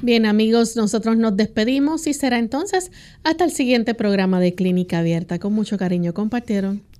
Bien 0.00 0.26
amigos, 0.26 0.76
nosotros 0.76 1.16
nos 1.16 1.36
despedimos 1.36 2.06
y 2.06 2.14
será 2.14 2.38
entonces 2.38 2.92
hasta 3.24 3.44
el 3.44 3.50
siguiente 3.50 3.94
programa 3.94 4.38
de 4.38 4.54
Clínica 4.54 5.00
Abierta. 5.00 5.40
Con 5.40 5.54
mucho 5.54 5.76
cariño 5.76 6.14
compartieron 6.14 6.82